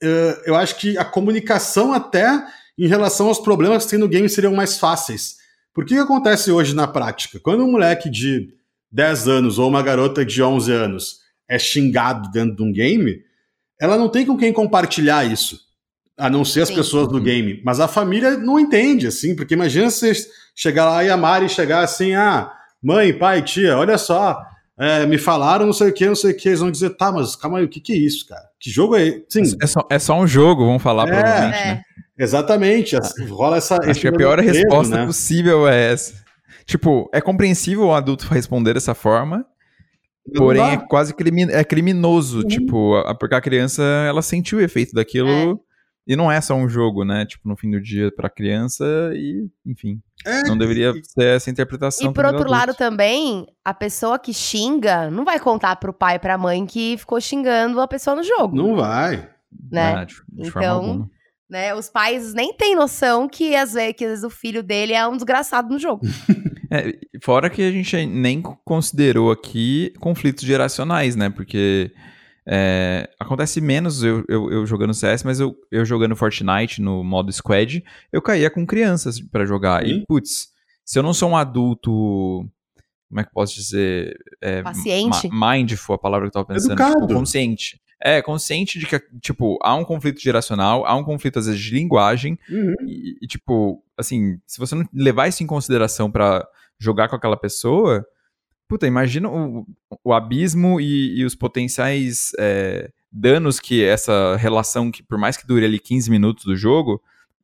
uh, 0.04 0.42
eu 0.46 0.56
acho 0.56 0.78
que 0.78 0.98
a 0.98 1.06
comunicação 1.06 1.94
até 1.94 2.44
em 2.78 2.88
relação 2.88 3.28
aos 3.28 3.40
problemas 3.40 3.84
que 3.84 3.92
tem 3.92 4.00
no 4.00 4.08
game 4.08 4.28
seriam 4.30 4.54
mais 4.54 4.80
fáceis. 4.80 5.38
Por 5.74 5.86
que, 5.86 5.94
que 5.94 6.00
acontece 6.00 6.52
hoje 6.52 6.76
na 6.76 6.88
prática? 6.88 7.40
Quando 7.40 7.64
um 7.64 7.72
moleque 7.72 8.10
de 8.10 8.54
10 8.92 9.28
anos 9.28 9.60
ou 9.60 9.70
uma 9.70 9.82
garota 9.82 10.26
de 10.26 10.42
11 10.42 10.72
anos 10.72 11.20
é 11.48 11.60
xingado 11.60 12.30
dentro 12.32 12.56
de 12.56 12.64
um 12.64 12.72
game, 12.72 13.22
ela 13.82 13.98
não 13.98 14.08
tem 14.08 14.28
com 14.28 14.38
quem 14.38 14.54
compartilhar 14.54 15.26
isso, 15.26 15.60
a 16.16 16.30
não 16.30 16.46
ser 16.46 16.62
as 16.62 16.68
Sim. 16.68 16.76
pessoas 16.76 17.08
do 17.08 17.20
game. 17.20 17.60
Mas 17.66 17.80
a 17.80 17.88
família 17.88 18.38
não 18.38 18.60
entende, 18.60 19.08
assim, 19.08 19.36
porque 19.36 19.56
imagina 19.56 19.90
você 19.90 20.14
chegar 20.56 20.86
lá 20.86 21.04
e 21.04 21.10
a 21.10 21.18
Mari 21.18 21.50
chegar 21.50 21.84
assim, 21.84 22.14
ah, 22.14 22.52
mãe, 22.82 23.12
pai, 23.12 23.42
tia, 23.42 23.76
olha 23.76 23.98
só, 23.98 24.40
é, 24.78 25.04
me 25.08 25.18
falaram 25.18 25.66
não 25.66 25.74
sei 25.74 25.90
o 25.90 25.94
que, 25.94 26.06
não 26.06 26.16
sei 26.16 26.32
o 26.32 26.38
que, 26.38 26.50
eles 26.50 26.60
vão 26.60 26.70
dizer, 26.70 26.92
tá, 26.92 27.12
mas 27.12 27.36
calma 27.36 27.58
aí, 27.58 27.66
o 27.66 27.68
que 27.68 27.82
que 27.82 27.92
é 27.92 27.98
isso, 27.98 28.28
cara? 28.28 28.44
Que 28.60 28.70
jogo 28.70 28.96
é 28.96 29.24
esse? 29.28 29.58
É 29.60 29.66
só, 29.66 29.88
é 29.90 29.98
só 29.98 30.20
um 30.20 30.28
jogo, 30.28 30.64
vamos 30.64 30.84
falar, 30.84 31.08
é, 31.08 31.12
provavelmente, 31.12 31.58
é. 31.58 31.66
né? 31.66 31.82
Exatamente, 32.20 32.96
ah, 32.96 33.02
rola 33.32 33.58
essa... 33.58 33.80
Acho 33.84 34.00
que 34.00 34.08
a 34.08 34.14
pior 34.14 34.38
resposta 34.38 34.96
né? 34.96 35.06
possível 35.08 35.68
é 35.68 35.92
essa. 35.92 36.14
Tipo, 36.68 37.10
é 37.12 37.20
compreensível 37.20 37.86
o 37.86 37.94
adulto 37.96 38.28
responder 38.32 38.76
dessa 38.76 38.94
forma, 38.94 39.44
Porém, 40.36 40.74
é 40.74 40.78
quase 40.78 41.14
crimin 41.14 41.50
é 41.50 41.64
criminoso, 41.64 42.44
tipo, 42.44 42.96
a, 42.96 43.14
porque 43.16 43.36
a 43.36 43.42
criança, 43.42 43.84
ela 44.08 44.22
sentiu 44.22 44.60
o 44.60 44.62
efeito 44.62 44.94
daquilo 44.94 45.30
é. 45.30 45.56
e 46.08 46.16
não 46.16 46.32
é 46.32 46.40
só 46.40 46.56
um 46.56 46.70
jogo, 46.70 47.04
né? 47.04 47.26
Tipo, 47.26 47.50
no 47.50 47.56
fim 47.56 47.72
do 47.72 47.82
dia 47.82 48.12
pra 48.16 48.30
criança 48.30 48.86
e, 49.14 49.48
enfim. 49.66 50.02
É. 50.26 50.44
Não 50.44 50.58
deveria 50.58 50.94
ser 51.04 51.36
essa 51.36 51.50
interpretação. 51.50 52.10
E 52.10 52.14
por 52.14 52.26
outro 52.26 52.42
adulto. 52.42 52.52
lado 52.52 52.74
também, 52.76 53.48
a 53.66 53.74
pessoa 53.74 54.20
que 54.20 54.34
xinga 54.34 55.10
não 55.10 55.26
vai 55.26 55.40
contar 55.40 55.76
pro 55.78 55.94
pai 55.94 56.16
e 56.16 56.20
pra 56.20 56.38
mãe 56.38 56.66
que 56.66 56.98
ficou 56.98 57.20
xingando 57.20 57.82
a 57.82 57.88
pessoa 57.88 58.16
no 58.16 58.24
jogo. 58.24 58.56
Não 58.56 58.76
vai. 58.76 59.30
Né? 59.72 59.94
Ah, 59.96 60.04
de, 60.04 60.16
de 60.30 60.48
então, 60.48 61.10
né, 61.50 61.76
os 61.76 61.90
pais 61.90 62.34
nem 62.34 62.54
têm 62.54 62.76
noção 62.76 63.28
que 63.28 63.56
às 63.56 63.74
vezes, 63.74 63.96
que 63.98 64.06
às 64.06 64.10
vezes 64.12 64.24
o 64.24 64.30
filho 64.30 64.64
dele 64.64 64.94
é 64.94 65.06
um 65.06 65.16
desgraçado 65.16 65.70
no 65.70 65.78
jogo. 65.78 66.02
É, 66.72 66.98
fora 67.22 67.50
que 67.50 67.62
a 67.62 67.72
gente 67.72 68.06
nem 68.06 68.42
considerou 68.42 69.30
aqui 69.30 69.94
conflitos 70.00 70.46
geracionais, 70.46 71.18
né? 71.18 71.30
Porque 71.30 71.92
é, 72.48 73.10
acontece 73.20 73.60
menos 73.60 74.04
eu, 74.04 74.24
eu, 74.28 74.52
eu, 74.52 74.66
jogando 74.66 74.94
CS, 74.94 75.24
mas 75.24 75.40
eu, 75.40 75.56
eu 75.70 75.84
jogando 75.84 76.16
Fortnite 76.16 76.82
no 76.82 77.04
modo 77.04 77.32
squad, 77.32 77.84
eu 78.12 78.22
caía 78.22 78.50
com 78.50 78.66
crianças 78.66 79.20
para 79.20 79.46
jogar. 79.46 79.86
Sim. 79.86 79.92
E, 79.92 80.06
putz, 80.08 80.48
se 80.86 80.98
eu 80.98 81.04
não 81.04 81.14
sou 81.14 81.30
um 81.30 81.38
adulto. 81.38 82.50
Como 83.10 83.20
é 83.20 83.24
que 83.24 83.30
eu 83.30 83.34
posso 83.34 83.54
dizer? 83.56 84.18
É, 84.42 84.64
Paciente. 84.64 85.30
mindful, 85.30 85.96
a 85.96 86.00
palavra 86.00 86.30
que 86.30 86.38
eu 86.38 86.44
tava 86.44 86.54
pensando. 86.54 86.78
Tipo, 86.78 87.14
consciente. 87.14 87.82
É, 88.04 88.22
consciente 88.22 88.80
de 88.80 88.88
que, 88.88 89.00
tipo, 89.22 89.60
há 89.62 89.76
um 89.76 89.84
conflito 89.84 90.20
geracional, 90.20 90.86
há 90.86 90.96
um 90.96 91.04
conflito, 91.04 91.38
às 91.38 91.46
vezes, 91.46 91.62
de 91.62 91.76
linguagem. 91.76 92.40
Uhum. 92.50 92.76
E, 92.88 93.18
e, 93.22 93.28
tipo, 93.28 93.84
assim, 93.98 94.40
se 94.48 94.58
você 94.58 94.74
não 94.74 94.88
levar 94.94 95.28
isso 95.28 95.44
em 95.44 95.48
consideração 95.48 96.10
para 96.10 96.48
jogar 96.82 97.08
com 97.08 97.16
aquela 97.16 97.38
pessoa, 97.38 98.06
puta, 98.68 98.88
imagina 98.88 99.30
o, 99.30 99.66
o 100.04 100.14
abismo 100.14 100.80
e, 100.80 101.20
e, 101.20 101.26
os 101.26 101.36
potenciais 101.36 102.32
é, 102.40 102.90
danos 103.12 103.60
que 103.60 103.84
essa 103.84 104.36
relação, 104.38 104.90
que 104.90 105.04
por 105.04 105.18
mais 105.18 105.38
que 105.38 105.46
dure 105.46 105.66
ali 105.66 105.78
15 105.78 106.10
minutos 106.10 106.46
do 106.46 106.56
jogo, 106.56 107.02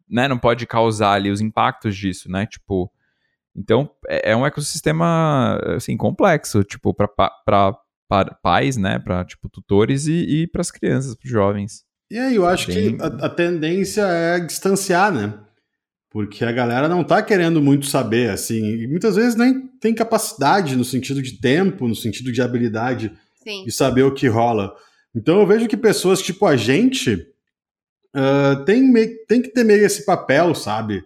né, 0.09 0.27
não 0.27 0.37
pode 0.37 0.65
causar 0.65 1.11
ali 1.11 1.29
os 1.29 1.41
impactos 1.41 1.95
disso, 1.95 2.31
né? 2.31 2.45
Tipo, 2.45 2.89
então 3.55 3.89
é, 4.07 4.31
é 4.31 4.35
um 4.35 4.45
ecossistema, 4.45 5.59
assim, 5.75 5.97
complexo, 5.97 6.63
tipo, 6.63 6.93
para 6.93 8.33
pais, 8.41 8.77
né, 8.77 8.97
para 8.97 9.25
tipo 9.25 9.49
tutores 9.49 10.07
e, 10.07 10.13
e 10.13 10.47
para 10.47 10.61
as 10.61 10.71
crianças, 10.71 11.13
para 11.13 11.25
os 11.25 11.31
jovens. 11.31 11.85
E 12.09 12.17
aí, 12.17 12.35
eu 12.35 12.45
acho 12.45 12.67
Bem... 12.67 12.95
que 12.95 13.03
a, 13.03 13.07
a, 13.25 13.29
tendência 13.29 14.01
é 14.03 14.39
distanciar, 14.39 15.11
né? 15.11 15.33
Porque 16.17 16.43
a 16.43 16.51
galera 16.51 16.89
não 16.89 17.03
tá 17.03 17.21
querendo 17.21 17.61
muito 17.61 17.85
saber, 17.85 18.31
assim, 18.31 18.81
e 18.81 18.87
muitas 18.87 19.15
vezes 19.15 19.35
nem 19.35 19.67
tem 19.79 19.93
capacidade 19.93 20.75
no 20.75 20.83
sentido 20.83 21.21
de 21.21 21.33
tempo, 21.33 21.87
no 21.87 21.93
sentido 21.93 22.31
de 22.31 22.41
habilidade 22.41 23.11
Sim. 23.43 23.63
de 23.63 23.71
saber 23.71 24.01
o 24.01 24.11
que 24.11 24.27
rola. 24.27 24.75
Então 25.15 25.39
eu 25.39 25.45
vejo 25.45 25.67
que 25.67 25.77
pessoas 25.77 26.19
tipo 26.19 26.47
a 26.47 26.57
gente 26.57 27.27
uh, 28.15 28.65
tem, 28.65 28.91
tem 29.27 29.43
que 29.43 29.49
ter 29.49 29.63
meio 29.63 29.85
esse 29.85 30.07
papel, 30.07 30.55
sabe? 30.55 31.03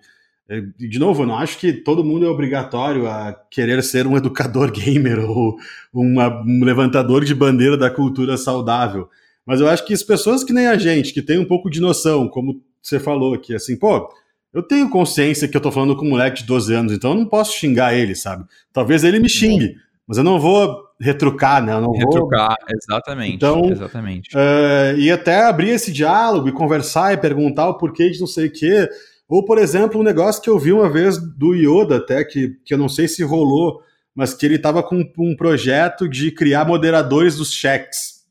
É, 0.47 0.61
de 0.79 0.97
novo, 0.97 1.23
eu 1.23 1.27
não 1.27 1.37
acho 1.37 1.57
que 1.57 1.73
todo 1.73 2.05
mundo 2.05 2.25
é 2.25 2.29
obrigatório 2.29 3.05
a 3.05 3.33
querer 3.51 3.83
ser 3.83 4.07
um 4.07 4.15
educador 4.15 4.71
gamer 4.71 5.29
ou 5.29 5.57
uma, 5.93 6.41
um 6.41 6.63
levantador 6.63 7.25
de 7.25 7.35
bandeira 7.35 7.75
da 7.75 7.91
cultura 7.91 8.37
saudável. 8.37 9.09
Mas 9.45 9.59
eu 9.59 9.67
acho 9.67 9.85
que 9.85 9.93
as 9.93 10.03
pessoas 10.03 10.41
que 10.41 10.53
nem 10.53 10.67
a 10.67 10.77
gente, 10.77 11.13
que 11.13 11.21
tem 11.21 11.37
um 11.37 11.43
pouco 11.43 11.69
de 11.69 11.81
noção, 11.81 12.29
como 12.29 12.63
você 12.81 12.97
falou 12.97 13.33
aqui, 13.33 13.53
assim, 13.53 13.75
pô, 13.75 14.09
eu 14.53 14.61
tenho 14.61 14.89
consciência 14.89 15.47
que 15.47 15.55
eu 15.55 15.61
tô 15.61 15.71
falando 15.71 15.95
com 15.95 16.05
um 16.05 16.09
moleque 16.09 16.41
de 16.41 16.47
12 16.47 16.73
anos, 16.73 16.93
então 16.93 17.11
eu 17.11 17.17
não 17.17 17.25
posso 17.25 17.57
xingar 17.57 17.93
ele, 17.93 18.15
sabe? 18.15 18.45
Talvez 18.73 19.03
ele 19.03 19.19
me 19.19 19.29
xingue, 19.29 19.67
Sim. 19.67 19.75
mas 20.07 20.17
eu 20.17 20.23
não 20.23 20.39
vou 20.39 20.83
retrucar, 20.99 21.63
né? 21.63 21.73
Eu 21.73 21.81
não 21.81 21.91
retrucar, 21.91 22.55
vou... 22.59 22.77
exatamente. 22.77 23.35
Então, 23.35 23.71
exatamente. 23.71 24.29
Uh, 24.35 24.97
e 24.97 25.09
até 25.09 25.45
abrir 25.45 25.69
esse 25.69 25.91
diálogo 25.91 26.49
e 26.49 26.53
conversar 26.53 27.13
e 27.13 27.17
perguntar 27.17 27.69
o 27.69 27.77
porquê 27.77 28.09
de 28.09 28.19
não 28.19 28.27
sei 28.27 28.47
o 28.47 28.51
quê. 28.51 28.89
Ou, 29.27 29.45
por 29.45 29.57
exemplo, 29.57 29.99
um 29.99 30.03
negócio 30.03 30.41
que 30.41 30.49
eu 30.49 30.59
vi 30.59 30.73
uma 30.73 30.89
vez 30.89 31.17
do 31.17 31.55
Yoda 31.55 31.97
até, 31.97 32.23
que, 32.25 32.57
que 32.65 32.73
eu 32.73 32.77
não 32.77 32.89
sei 32.89 33.07
se 33.07 33.23
rolou, 33.23 33.81
mas 34.13 34.33
que 34.33 34.45
ele 34.45 34.55
estava 34.55 34.83
com 34.83 35.09
um 35.17 35.35
projeto 35.35 36.07
de 36.07 36.31
criar 36.31 36.65
moderadores 36.65 37.37
dos 37.37 37.53
cheques. 37.53 38.25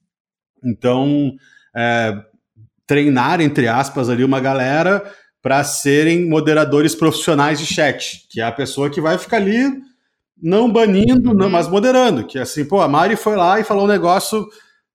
Então, 0.63 1.33
é, 1.75 2.23
treinar, 2.87 3.41
entre 3.41 3.67
aspas, 3.67 4.11
ali 4.11 4.23
uma 4.23 4.41
galera 4.41 5.03
para 5.43 5.65
serem 5.65 6.29
moderadores 6.29 6.95
profissionais 6.95 7.59
de 7.59 7.67
chat, 7.67 8.27
que 8.29 8.41
é 8.41 8.45
a 8.45 8.53
pessoa 8.53 8.91
que 8.91 9.01
vai 9.01 9.17
ficar 9.17 9.39
ali 9.39 9.83
não 10.43 10.71
banindo, 10.71 11.35
não, 11.35 11.51
mas 11.51 11.69
moderando, 11.69 12.27
que 12.27 12.39
é 12.39 12.43
assim, 12.43 12.65
pô, 12.65 12.81
a 12.81 12.89
Mari 12.89 13.17
foi 13.17 13.37
lá 13.37 13.61
e 13.61 13.65
falou 13.65 13.85
um 13.85 13.89
negócio 13.89 14.49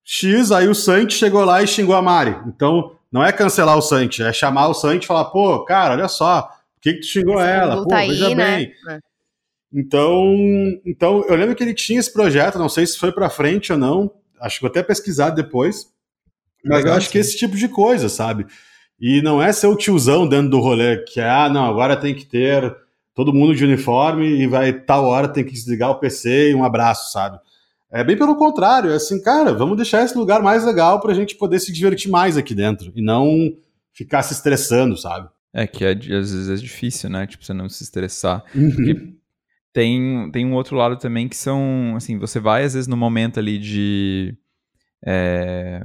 X, 0.03 0.51
aí 0.51 0.67
o 0.67 0.75
Santi 0.75 1.13
chegou 1.13 1.43
lá 1.43 1.61
e 1.61 1.67
xingou 1.67 1.95
a 1.95 2.01
Mari. 2.01 2.35
Então, 2.47 2.95
não 3.11 3.23
é 3.23 3.31
cancelar 3.31 3.77
o 3.77 3.81
Santi, 3.81 4.23
é 4.23 4.33
chamar 4.33 4.67
o 4.67 4.73
Santi 4.73 5.03
e 5.03 5.07
falar, 5.07 5.25
pô, 5.25 5.63
cara, 5.63 5.93
olha 5.93 6.07
só, 6.07 6.43
por 6.43 6.81
que, 6.81 6.93
que 6.93 6.99
tu 7.01 7.07
xingou 7.07 7.39
esse 7.39 7.49
ela? 7.49 7.77
Pô, 7.77 7.87
tá 7.87 7.97
veja 7.97 8.27
aí, 8.27 8.35
né? 8.35 8.57
bem. 8.57 8.73
Né? 8.85 8.99
Então, 9.73 10.35
então, 10.85 11.25
eu 11.27 11.35
lembro 11.35 11.55
que 11.55 11.63
ele 11.63 11.73
tinha 11.73 11.99
esse 11.99 12.11
projeto, 12.11 12.57
não 12.57 12.69
sei 12.69 12.85
se 12.85 12.97
foi 12.97 13.11
para 13.11 13.29
frente 13.29 13.71
ou 13.71 13.77
não, 13.77 14.11
acho 14.39 14.57
que 14.57 14.61
vou 14.61 14.69
até 14.69 14.81
pesquisar 14.81 15.31
depois, 15.31 15.91
mas 16.63 16.77
Legal, 16.77 16.93
eu 16.93 16.97
acho 16.97 17.07
sim. 17.07 17.11
que 17.11 17.17
esse 17.17 17.37
tipo 17.37 17.55
de 17.55 17.67
coisa, 17.67 18.09
sabe? 18.09 18.45
E 18.99 19.21
não 19.21 19.41
é 19.41 19.51
ser 19.51 19.67
o 19.67 19.75
tiozão 19.75 20.27
dentro 20.27 20.49
do 20.49 20.59
rolê, 20.59 20.97
que 21.03 21.19
é, 21.19 21.29
ah, 21.29 21.49
não, 21.49 21.65
agora 21.65 21.97
tem 21.97 22.15
que 22.15 22.25
ter 22.25 22.75
todo 23.13 23.33
mundo 23.33 23.55
de 23.55 23.63
uniforme 23.63 24.25
e 24.25 24.47
vai 24.47 24.73
tal 24.73 25.05
hora 25.05 25.27
tem 25.27 25.43
que 25.43 25.53
desligar 25.53 25.91
o 25.91 25.99
PC 25.99 26.51
e 26.51 26.55
um 26.55 26.63
abraço, 26.63 27.11
sabe? 27.11 27.39
É 27.91 28.03
bem 28.03 28.17
pelo 28.17 28.35
contrário, 28.35 28.91
é 28.91 28.95
assim, 28.95 29.21
cara, 29.21 29.53
vamos 29.53 29.77
deixar 29.77 30.03
esse 30.03 30.17
lugar 30.17 30.41
mais 30.41 30.65
legal 30.65 30.99
pra 30.99 31.13
gente 31.13 31.35
poder 31.35 31.59
se 31.59 31.71
divertir 31.71 32.09
mais 32.09 32.35
aqui 32.35 32.53
dentro 32.53 32.91
e 32.95 33.01
não 33.01 33.53
ficar 33.93 34.21
se 34.21 34.33
estressando, 34.33 34.97
sabe? 34.97 35.29
É 35.53 35.65
que 35.65 35.85
é, 35.85 35.91
às 35.91 36.31
vezes 36.31 36.49
é 36.49 36.55
difícil, 36.55 37.09
né? 37.09 37.25
Tipo, 37.25 37.45
você 37.45 37.53
não 37.53 37.69
se 37.69 37.83
estressar. 37.83 38.43
Uhum. 38.53 38.69
Porque 38.69 39.13
tem, 39.71 40.29
tem 40.31 40.45
um 40.45 40.53
outro 40.53 40.75
lado 40.75 40.97
também 40.97 41.29
que 41.29 41.37
são, 41.37 41.93
assim, 41.95 42.17
você 42.19 42.37
vai 42.39 42.65
às 42.65 42.73
vezes 42.73 42.87
no 42.87 42.97
momento 42.97 43.39
ali 43.39 43.57
de. 43.57 44.37
É, 45.05 45.81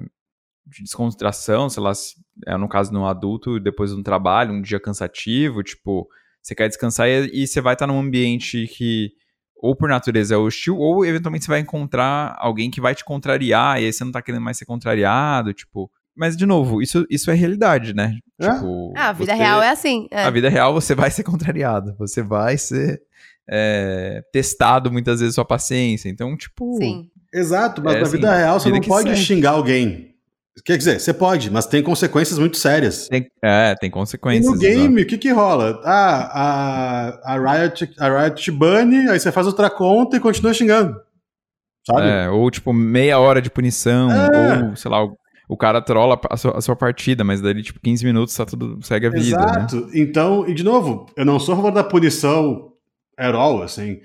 de 0.67 0.83
descontração, 0.83 1.69
sei 1.69 1.83
lá, 1.83 1.95
se 1.95 2.15
no 2.59 2.69
caso 2.69 2.93
no 2.93 3.07
adulto, 3.07 3.59
depois 3.61 3.91
de 3.91 3.99
um 3.99 4.03
trabalho, 4.03 4.53
um 4.53 4.63
dia 4.63 4.81
cansativo, 4.81 5.63
tipo, 5.63 6.09
você 6.43 6.55
quer 6.55 6.69
descansar 6.69 7.09
e, 7.09 7.43
e 7.43 7.47
você 7.47 7.61
vai 7.61 7.75
estar 7.75 7.87
num 7.87 7.99
ambiente 7.99 8.67
que 8.67 9.13
ou 9.63 9.77
por 9.77 9.89
natureza 9.89 10.35
é 10.35 10.39
hostil, 10.39 10.79
ou 10.79 11.05
eventualmente 11.05 11.45
você 11.45 11.51
vai 11.51 11.61
encontrar 11.61 12.35
alguém 12.39 12.71
que 12.71 12.81
vai 12.81 12.95
te 12.95 13.05
contrariar, 13.05 13.81
e 13.81 13.85
aí 13.85 13.93
você 13.93 14.03
não 14.05 14.13
tá 14.13 14.23
querendo 14.23 14.43
mais 14.43 14.57
ser 14.57 14.65
contrariado, 14.65 15.53
tipo. 15.53 15.91
Mas, 16.17 16.37
de 16.37 16.45
novo, 16.45 16.83
isso, 16.83 17.07
isso 17.09 17.31
é 17.31 17.35
realidade, 17.35 17.95
né? 17.95 18.19
É? 18.41 18.53
Tipo, 18.53 18.93
ah, 18.97 19.09
a 19.09 19.13
vida 19.13 19.33
você, 19.33 19.39
real 19.39 19.63
é 19.63 19.71
assim. 19.71 20.09
É. 20.11 20.25
A 20.25 20.31
vida 20.31 20.49
real 20.49 20.73
você 20.73 20.95
vai 20.95 21.11
ser 21.11 21.23
contrariado. 21.23 21.95
Você 21.99 22.23
vai 22.23 22.59
ser 22.59 23.01
é, 23.49 24.23
testado 24.33 24.91
muitas 24.91 25.21
vezes 25.21 25.35
sua 25.35 25.45
paciência. 25.45 26.09
Então, 26.09 26.37
tipo. 26.37 26.77
Sim. 26.77 27.11
Exato, 27.33 27.81
mas 27.83 27.95
é, 27.95 27.99
na 27.99 28.03
assim, 28.03 28.17
vida 28.17 28.37
real 28.37 28.59
você 28.59 28.71
não 28.71 28.81
pode 28.81 29.11
segue. 29.11 29.21
xingar 29.21 29.51
alguém. 29.51 30.10
Quer 30.65 30.77
dizer, 30.77 31.01
você 31.01 31.13
pode, 31.13 31.51
mas 31.51 31.67
tem 31.67 31.83
consequências 31.83 32.39
muito 32.39 32.57
sérias. 32.57 33.09
Tem, 33.09 33.27
é, 33.43 33.75
tem 33.75 33.91
consequências. 33.91 34.47
E 34.47 34.51
no 34.51 34.59
game, 34.59 35.03
o 35.03 35.07
que 35.07 35.19
que 35.19 35.31
rola? 35.31 35.81
Ah, 35.85 37.21
a, 37.25 37.35
a, 37.35 37.39
Riot, 37.39 37.91
a 37.99 38.23
Riot 38.23 38.43
te 38.43 38.51
bane, 38.51 39.09
aí 39.09 39.19
você 39.19 39.33
faz 39.33 39.47
outra 39.47 39.71
conta 39.71 40.17
e 40.17 40.21
continua 40.21 40.55
xingando. 40.55 40.97
Sabe? 41.87 42.09
É, 42.09 42.29
ou 42.29 42.51
tipo, 42.51 42.73
meia 42.73 43.19
hora 43.19 43.41
de 43.41 43.51
punição, 43.51 44.11
é. 44.11 44.65
ou, 44.65 44.77
sei 44.77 44.91
lá, 44.91 45.05
o 45.49 45.57
cara 45.57 45.81
trola 45.81 46.21
a 46.31 46.37
sua, 46.37 46.59
a 46.59 46.61
sua, 46.61 46.77
partida, 46.77 47.25
mas 47.25 47.41
daí, 47.41 47.61
tipo, 47.63 47.81
15 47.81 48.05
minutos 48.05 48.35
tá 48.35 48.47
tudo, 48.47 48.79
segue 48.83 49.07
a 49.07 49.11
vida. 49.11 49.37
Né? 49.37 49.45
Exato. 49.45 49.77
Né? 49.87 49.93
Então, 49.95 50.49
e 50.49 50.55
de 50.55 50.63
novo, 50.63 51.07
eu 51.17 51.25
não 51.25 51.41
sou 51.41 51.55
a 51.55 51.57
favor 51.57 51.73
da 51.73 51.83
punição 51.83 52.73
at 53.19 53.35
all, 53.35 53.63
assim. 53.63 54.01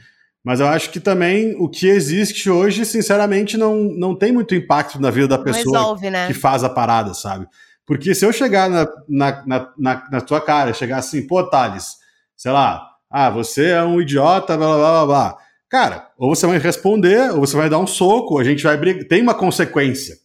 Mas 0.45 0.59
eu 0.59 0.67
acho 0.67 0.91
que 0.91 0.99
também 0.99 1.55
o 1.57 1.67
que 1.67 1.87
existe 1.87 2.51
hoje, 2.51 2.85
sinceramente, 2.85 3.57
não, 3.57 3.85
não 3.97 4.15
tem 4.15 4.31
muito 4.31 4.53
impacto 4.53 5.01
na 5.01 5.09
vida 5.09 5.27
da 5.27 5.39
pessoa 5.39 5.79
resolve, 5.79 6.09
né? 6.11 6.27
que 6.27 6.35
faz 6.35 6.63
a 6.63 6.69
parada, 6.69 7.15
sabe? 7.15 7.47
Porque 7.83 8.13
se 8.13 8.23
eu 8.23 8.31
chegar 8.31 8.69
na, 8.69 8.87
na, 9.09 9.43
na, 9.47 9.73
na, 9.75 10.09
na 10.11 10.21
tua 10.21 10.39
cara, 10.39 10.71
chegar 10.71 10.97
assim, 10.97 11.25
pô, 11.25 11.43
Thales, 11.43 11.95
sei 12.37 12.51
lá, 12.51 12.87
ah, 13.09 13.31
você 13.31 13.69
é 13.69 13.83
um 13.83 13.99
idiota, 13.99 14.55
blá 14.55 14.67
blá 14.67 14.77
blá 14.77 15.05
blá. 15.05 15.37
Cara, 15.67 16.09
ou 16.15 16.35
você 16.35 16.45
vai 16.45 16.59
responder, 16.59 17.31
ou 17.31 17.39
você 17.39 17.57
vai 17.57 17.67
dar 17.67 17.79
um 17.79 17.87
soco, 17.87 18.37
a 18.37 18.43
gente 18.43 18.63
vai 18.63 18.77
brigar. 18.77 19.03
Tem 19.05 19.23
uma 19.23 19.33
consequência. 19.33 20.15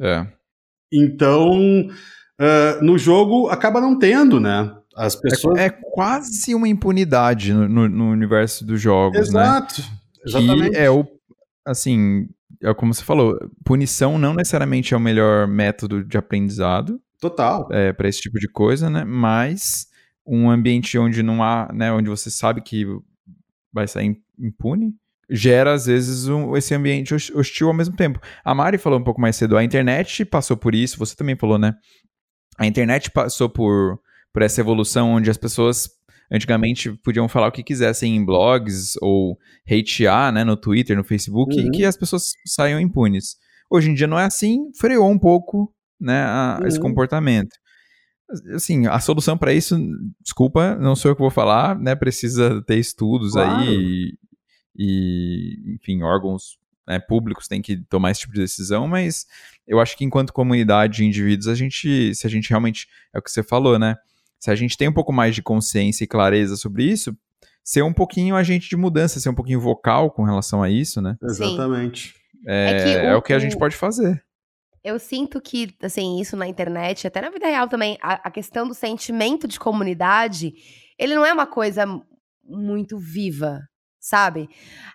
É. 0.00 0.24
Então, 0.92 1.50
uh, 1.50 2.84
no 2.84 2.96
jogo 2.96 3.48
acaba 3.48 3.80
não 3.80 3.98
tendo, 3.98 4.38
né? 4.38 4.72
As 4.96 5.16
pessoas... 5.16 5.58
É, 5.58 5.66
é 5.66 5.70
quase 5.70 6.54
uma 6.54 6.68
impunidade 6.68 7.52
no, 7.52 7.68
no, 7.68 7.88
no, 7.88 8.10
universo 8.10 8.64
dos 8.64 8.80
jogos, 8.80 9.28
Exato. 9.28 9.82
né? 9.82 9.88
Exatamente. 10.26 10.70
Que 10.70 10.76
é 10.76 10.90
o, 10.90 11.06
assim, 11.66 12.28
é 12.62 12.72
como 12.74 12.94
você 12.94 13.02
falou, 13.02 13.38
punição 13.64 14.18
não 14.18 14.34
necessariamente 14.34 14.94
é 14.94 14.96
o 14.96 15.00
melhor 15.00 15.46
método 15.46 16.04
de 16.04 16.16
aprendizado. 16.16 17.00
Total. 17.20 17.68
É, 17.70 17.92
para 17.92 18.08
esse 18.08 18.20
tipo 18.20 18.38
de 18.38 18.48
coisa, 18.48 18.88
né? 18.88 19.04
Mas 19.04 19.86
um 20.26 20.50
ambiente 20.50 20.98
onde 20.98 21.22
não 21.22 21.42
há, 21.42 21.70
né, 21.72 21.92
onde 21.92 22.08
você 22.08 22.30
sabe 22.30 22.62
que 22.62 22.86
vai 23.72 23.86
sair 23.86 24.16
impune, 24.38 24.94
gera, 25.28 25.72
às 25.72 25.86
vezes, 25.86 26.28
um, 26.28 26.56
esse 26.56 26.74
ambiente 26.74 27.14
hostil 27.14 27.68
ao 27.68 27.74
mesmo 27.74 27.96
tempo. 27.96 28.20
A 28.44 28.54
Mari 28.54 28.78
falou 28.78 28.98
um 28.98 29.04
pouco 29.04 29.20
mais 29.20 29.36
cedo, 29.36 29.56
a 29.56 29.64
internet 29.64 30.24
passou 30.24 30.56
por 30.56 30.74
isso, 30.74 30.98
você 30.98 31.14
também 31.14 31.36
falou, 31.36 31.58
né? 31.58 31.74
A 32.58 32.66
internet 32.66 33.10
passou 33.10 33.48
por, 33.48 33.98
por 34.34 34.42
essa 34.42 34.60
evolução 34.60 35.12
onde 35.12 35.30
as 35.30 35.36
pessoas 35.38 35.88
antigamente 36.30 36.90
podiam 37.04 37.28
falar 37.28 37.46
o 37.46 37.52
que 37.52 37.62
quisessem 37.62 38.16
em 38.16 38.24
blogs 38.24 38.96
ou 39.00 39.38
hatear, 39.64 40.32
né, 40.32 40.42
no 40.42 40.56
Twitter, 40.56 40.96
no 40.96 41.04
Facebook, 41.04 41.54
uhum. 41.54 41.68
e 41.68 41.70
que 41.70 41.84
as 41.84 41.96
pessoas 41.96 42.32
saiam 42.44 42.80
impunes. 42.80 43.36
Hoje 43.70 43.90
em 43.90 43.94
dia 43.94 44.08
não 44.08 44.18
é 44.18 44.24
assim, 44.24 44.72
freou 44.76 45.08
um 45.08 45.18
pouco, 45.18 45.72
né, 46.00 46.24
a, 46.24 46.58
uhum. 46.60 46.66
esse 46.66 46.80
comportamento. 46.80 47.56
Assim, 48.54 48.88
a 48.88 48.98
solução 48.98 49.38
para 49.38 49.52
isso, 49.52 49.78
desculpa, 50.20 50.74
não 50.76 50.96
sou 50.96 51.12
eu 51.12 51.14
que 51.14 51.22
vou 51.22 51.30
falar, 51.30 51.78
né, 51.78 51.94
precisa 51.94 52.60
ter 52.62 52.78
estudos 52.78 53.32
claro. 53.34 53.60
aí 53.60 54.18
e, 54.76 55.76
enfim, 55.76 56.02
órgãos 56.02 56.58
né, 56.88 56.98
públicos 56.98 57.46
têm 57.46 57.62
que 57.62 57.76
tomar 57.76 58.10
esse 58.10 58.22
tipo 58.22 58.32
de 58.32 58.40
decisão, 58.40 58.88
mas 58.88 59.26
eu 59.64 59.78
acho 59.78 59.96
que 59.96 60.04
enquanto 60.04 60.32
comunidade 60.32 61.02
e 61.02 61.06
indivíduos, 61.06 61.46
a 61.46 61.54
gente, 61.54 62.12
se 62.14 62.26
a 62.26 62.30
gente 62.30 62.50
realmente, 62.50 62.88
é 63.14 63.18
o 63.18 63.22
que 63.22 63.30
você 63.30 63.42
falou, 63.42 63.78
né? 63.78 63.94
Se 64.44 64.50
a 64.50 64.54
gente 64.54 64.76
tem 64.76 64.86
um 64.86 64.92
pouco 64.92 65.10
mais 65.10 65.34
de 65.34 65.42
consciência 65.42 66.04
e 66.04 66.06
clareza 66.06 66.54
sobre 66.54 66.84
isso, 66.84 67.16
ser 67.64 67.80
um 67.80 67.94
pouquinho 67.94 68.36
agente 68.36 68.68
de 68.68 68.76
mudança, 68.76 69.18
ser 69.18 69.30
um 69.30 69.34
pouquinho 69.34 69.58
vocal 69.58 70.10
com 70.10 70.22
relação 70.22 70.62
a 70.62 70.68
isso, 70.68 71.00
né? 71.00 71.16
Exatamente. 71.22 72.14
É, 72.46 72.66
é, 72.66 72.74
o, 72.74 73.06
é 73.06 73.16
o 73.16 73.22
que 73.22 73.32
a 73.32 73.38
gente 73.38 73.56
pode 73.56 73.74
fazer. 73.74 74.22
Eu 74.84 74.98
sinto 74.98 75.40
que, 75.40 75.74
assim, 75.82 76.20
isso 76.20 76.36
na 76.36 76.46
internet, 76.46 77.06
até 77.06 77.22
na 77.22 77.30
vida 77.30 77.46
real 77.46 77.68
também, 77.68 77.96
a, 78.02 78.28
a 78.28 78.30
questão 78.30 78.68
do 78.68 78.74
sentimento 78.74 79.48
de 79.48 79.58
comunidade, 79.58 80.52
ele 80.98 81.14
não 81.14 81.24
é 81.24 81.32
uma 81.32 81.46
coisa 81.46 81.86
muito 82.44 82.98
viva, 82.98 83.62
sabe? 83.98 84.46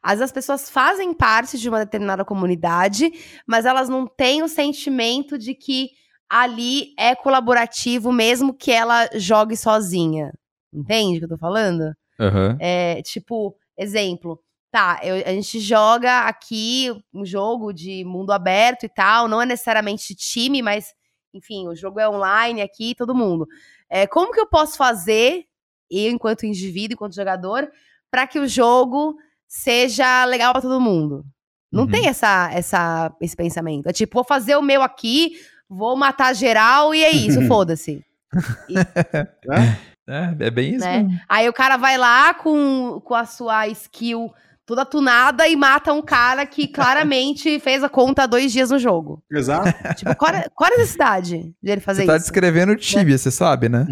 Às 0.03 0.19
vezes 0.19 0.25
as 0.25 0.31
pessoas 0.31 0.69
fazem 0.69 1.11
parte 1.11 1.57
de 1.57 1.67
uma 1.67 1.79
determinada 1.79 2.23
comunidade, 2.23 3.11
mas 3.47 3.65
elas 3.65 3.89
não 3.89 4.05
têm 4.05 4.43
o 4.43 4.47
sentimento 4.47 5.39
de 5.39 5.55
que 5.55 5.89
ali 6.29 6.93
é 6.97 7.15
colaborativo, 7.15 8.11
mesmo 8.11 8.53
que 8.53 8.71
ela 8.71 9.09
jogue 9.15 9.57
sozinha. 9.57 10.31
Entende 10.71 11.17
o 11.17 11.19
que 11.19 11.25
eu 11.25 11.29
tô 11.29 11.37
falando? 11.37 11.95
Uhum. 12.19 12.57
É, 12.59 13.01
tipo, 13.01 13.55
exemplo. 13.77 14.39
Tá, 14.71 14.99
eu, 15.01 15.15
a 15.25 15.31
gente 15.31 15.59
joga 15.59 16.27
aqui 16.27 16.95
um 17.11 17.25
jogo 17.25 17.73
de 17.73 18.03
mundo 18.05 18.31
aberto 18.31 18.83
e 18.83 18.89
tal, 18.89 19.27
não 19.27 19.41
é 19.41 19.45
necessariamente 19.45 20.13
time, 20.13 20.61
mas, 20.61 20.93
enfim, 21.33 21.67
o 21.67 21.75
jogo 21.75 21.99
é 21.99 22.07
online 22.07 22.61
aqui, 22.61 22.93
todo 22.93 23.15
mundo. 23.15 23.47
É, 23.89 24.05
como 24.05 24.31
que 24.31 24.39
eu 24.39 24.45
posso 24.45 24.77
fazer, 24.77 25.45
eu 25.89 26.11
enquanto 26.11 26.45
indivíduo, 26.45 26.93
enquanto 26.93 27.15
jogador, 27.15 27.67
para 28.11 28.27
que 28.27 28.37
o 28.37 28.47
jogo 28.47 29.17
seja 29.47 30.23
legal 30.25 30.53
para 30.53 30.61
todo 30.61 30.79
mundo. 30.79 31.25
Não 31.71 31.83
uhum. 31.83 31.89
tem 31.89 32.07
essa, 32.07 32.51
essa, 32.53 33.15
esse 33.19 33.35
pensamento. 33.35 33.89
É 33.89 33.93
tipo, 33.93 34.13
vou 34.13 34.23
fazer 34.23 34.55
o 34.55 34.61
meu 34.61 34.83
aqui, 34.83 35.33
vou 35.69 35.95
matar 35.95 36.33
geral 36.33 36.93
e 36.93 37.03
é 37.03 37.11
isso, 37.11 37.41
foda-se. 37.47 38.03
é, 40.07 40.35
é 40.39 40.51
bem 40.51 40.75
isso. 40.75 40.85
Né? 40.85 41.07
Aí 41.27 41.47
o 41.47 41.53
cara 41.53 41.77
vai 41.77 41.97
lá 41.97 42.33
com, 42.33 43.01
com 43.03 43.15
a 43.15 43.25
sua 43.25 43.67
skill 43.67 44.33
toda 44.65 44.85
tunada 44.85 45.47
e 45.47 45.55
mata 45.55 45.91
um 45.93 46.01
cara 46.01 46.45
que 46.45 46.67
claramente 46.69 47.59
fez 47.59 47.83
a 47.83 47.89
conta 47.89 48.27
dois 48.27 48.51
dias 48.51 48.69
no 48.69 48.77
jogo. 48.77 49.23
Exato. 49.31 49.73
Tipo, 49.95 50.15
qual, 50.15 50.31
é, 50.31 50.45
qual 50.53 50.69
é 50.69 50.75
a 50.75 50.77
necessidade 50.77 51.55
de 51.61 51.71
ele 51.71 51.81
fazer 51.81 52.01
você 52.01 52.07
tá 52.07 52.15
isso? 52.15 52.25
Você 52.25 52.31
tá 52.31 52.33
descrevendo 52.33 52.73
o 52.73 52.75
Tibia, 52.75 53.17
você 53.17 53.31
sabe, 53.31 53.67
né? 53.67 53.87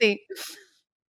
Sim. 0.00 0.16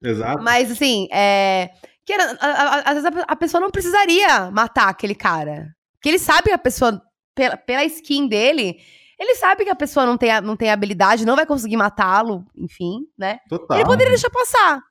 Exato. 0.02 0.42
Mas, 0.42 0.70
assim, 0.70 1.08
é, 1.10 1.70
que 2.04 2.12
às 2.12 2.94
vezes 2.94 3.04
a, 3.06 3.32
a, 3.32 3.36
pessoa 3.36 3.60
não 3.62 3.70
precisaria 3.70 4.50
matar 4.50 4.90
aquele 4.90 5.14
cara. 5.14 5.74
Porque 5.94 6.10
ele 6.10 6.18
sabe 6.18 6.48
que 6.48 6.52
a 6.52 6.58
pessoa, 6.58 7.00
pela, 7.34 7.56
pela 7.56 7.84
skin 7.84 8.28
dele, 8.28 8.76
ele 9.18 9.34
sabe 9.36 9.64
que 9.64 9.70
a 9.70 9.76
pessoa 9.76 10.04
não 10.04 10.16
tem, 10.16 10.40
não 10.40 10.56
tem 10.56 10.70
habilidade, 10.70 11.26
não 11.26 11.36
vai 11.36 11.46
conseguir 11.46 11.76
matá-lo, 11.76 12.44
enfim, 12.56 13.06
né? 13.16 13.38
Total. 13.48 13.78
Ele 13.78 13.86
poderia 13.86 14.12
deixar 14.12 14.30
passar. 14.30 14.82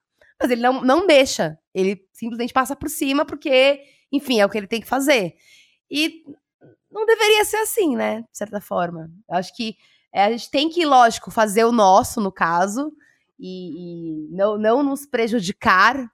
Mas 0.41 0.49
ele 0.49 0.61
não, 0.61 0.81
não 0.81 1.05
deixa. 1.05 1.57
Ele 1.73 2.05
simplesmente 2.11 2.53
passa 2.53 2.75
por 2.75 2.89
cima 2.89 3.25
porque, 3.25 3.81
enfim, 4.11 4.39
é 4.39 4.45
o 4.45 4.49
que 4.49 4.57
ele 4.57 4.67
tem 4.67 4.81
que 4.81 4.87
fazer. 4.87 5.35
E 5.89 6.23
não 6.91 7.05
deveria 7.05 7.43
ser 7.43 7.57
assim, 7.57 7.95
né? 7.95 8.21
De 8.21 8.37
certa 8.37 8.61
forma. 8.61 9.09
Eu 9.29 9.37
acho 9.37 9.55
que 9.55 9.75
é, 10.13 10.25
a 10.25 10.31
gente 10.31 10.49
tem 10.49 10.69
que, 10.69 10.85
lógico, 10.85 11.31
fazer 11.31 11.65
o 11.65 11.71
nosso, 11.71 12.21
no 12.21 12.31
caso, 12.31 12.91
e, 13.39 14.27
e 14.27 14.35
não, 14.35 14.57
não 14.57 14.83
nos 14.83 15.05
prejudicar, 15.05 16.09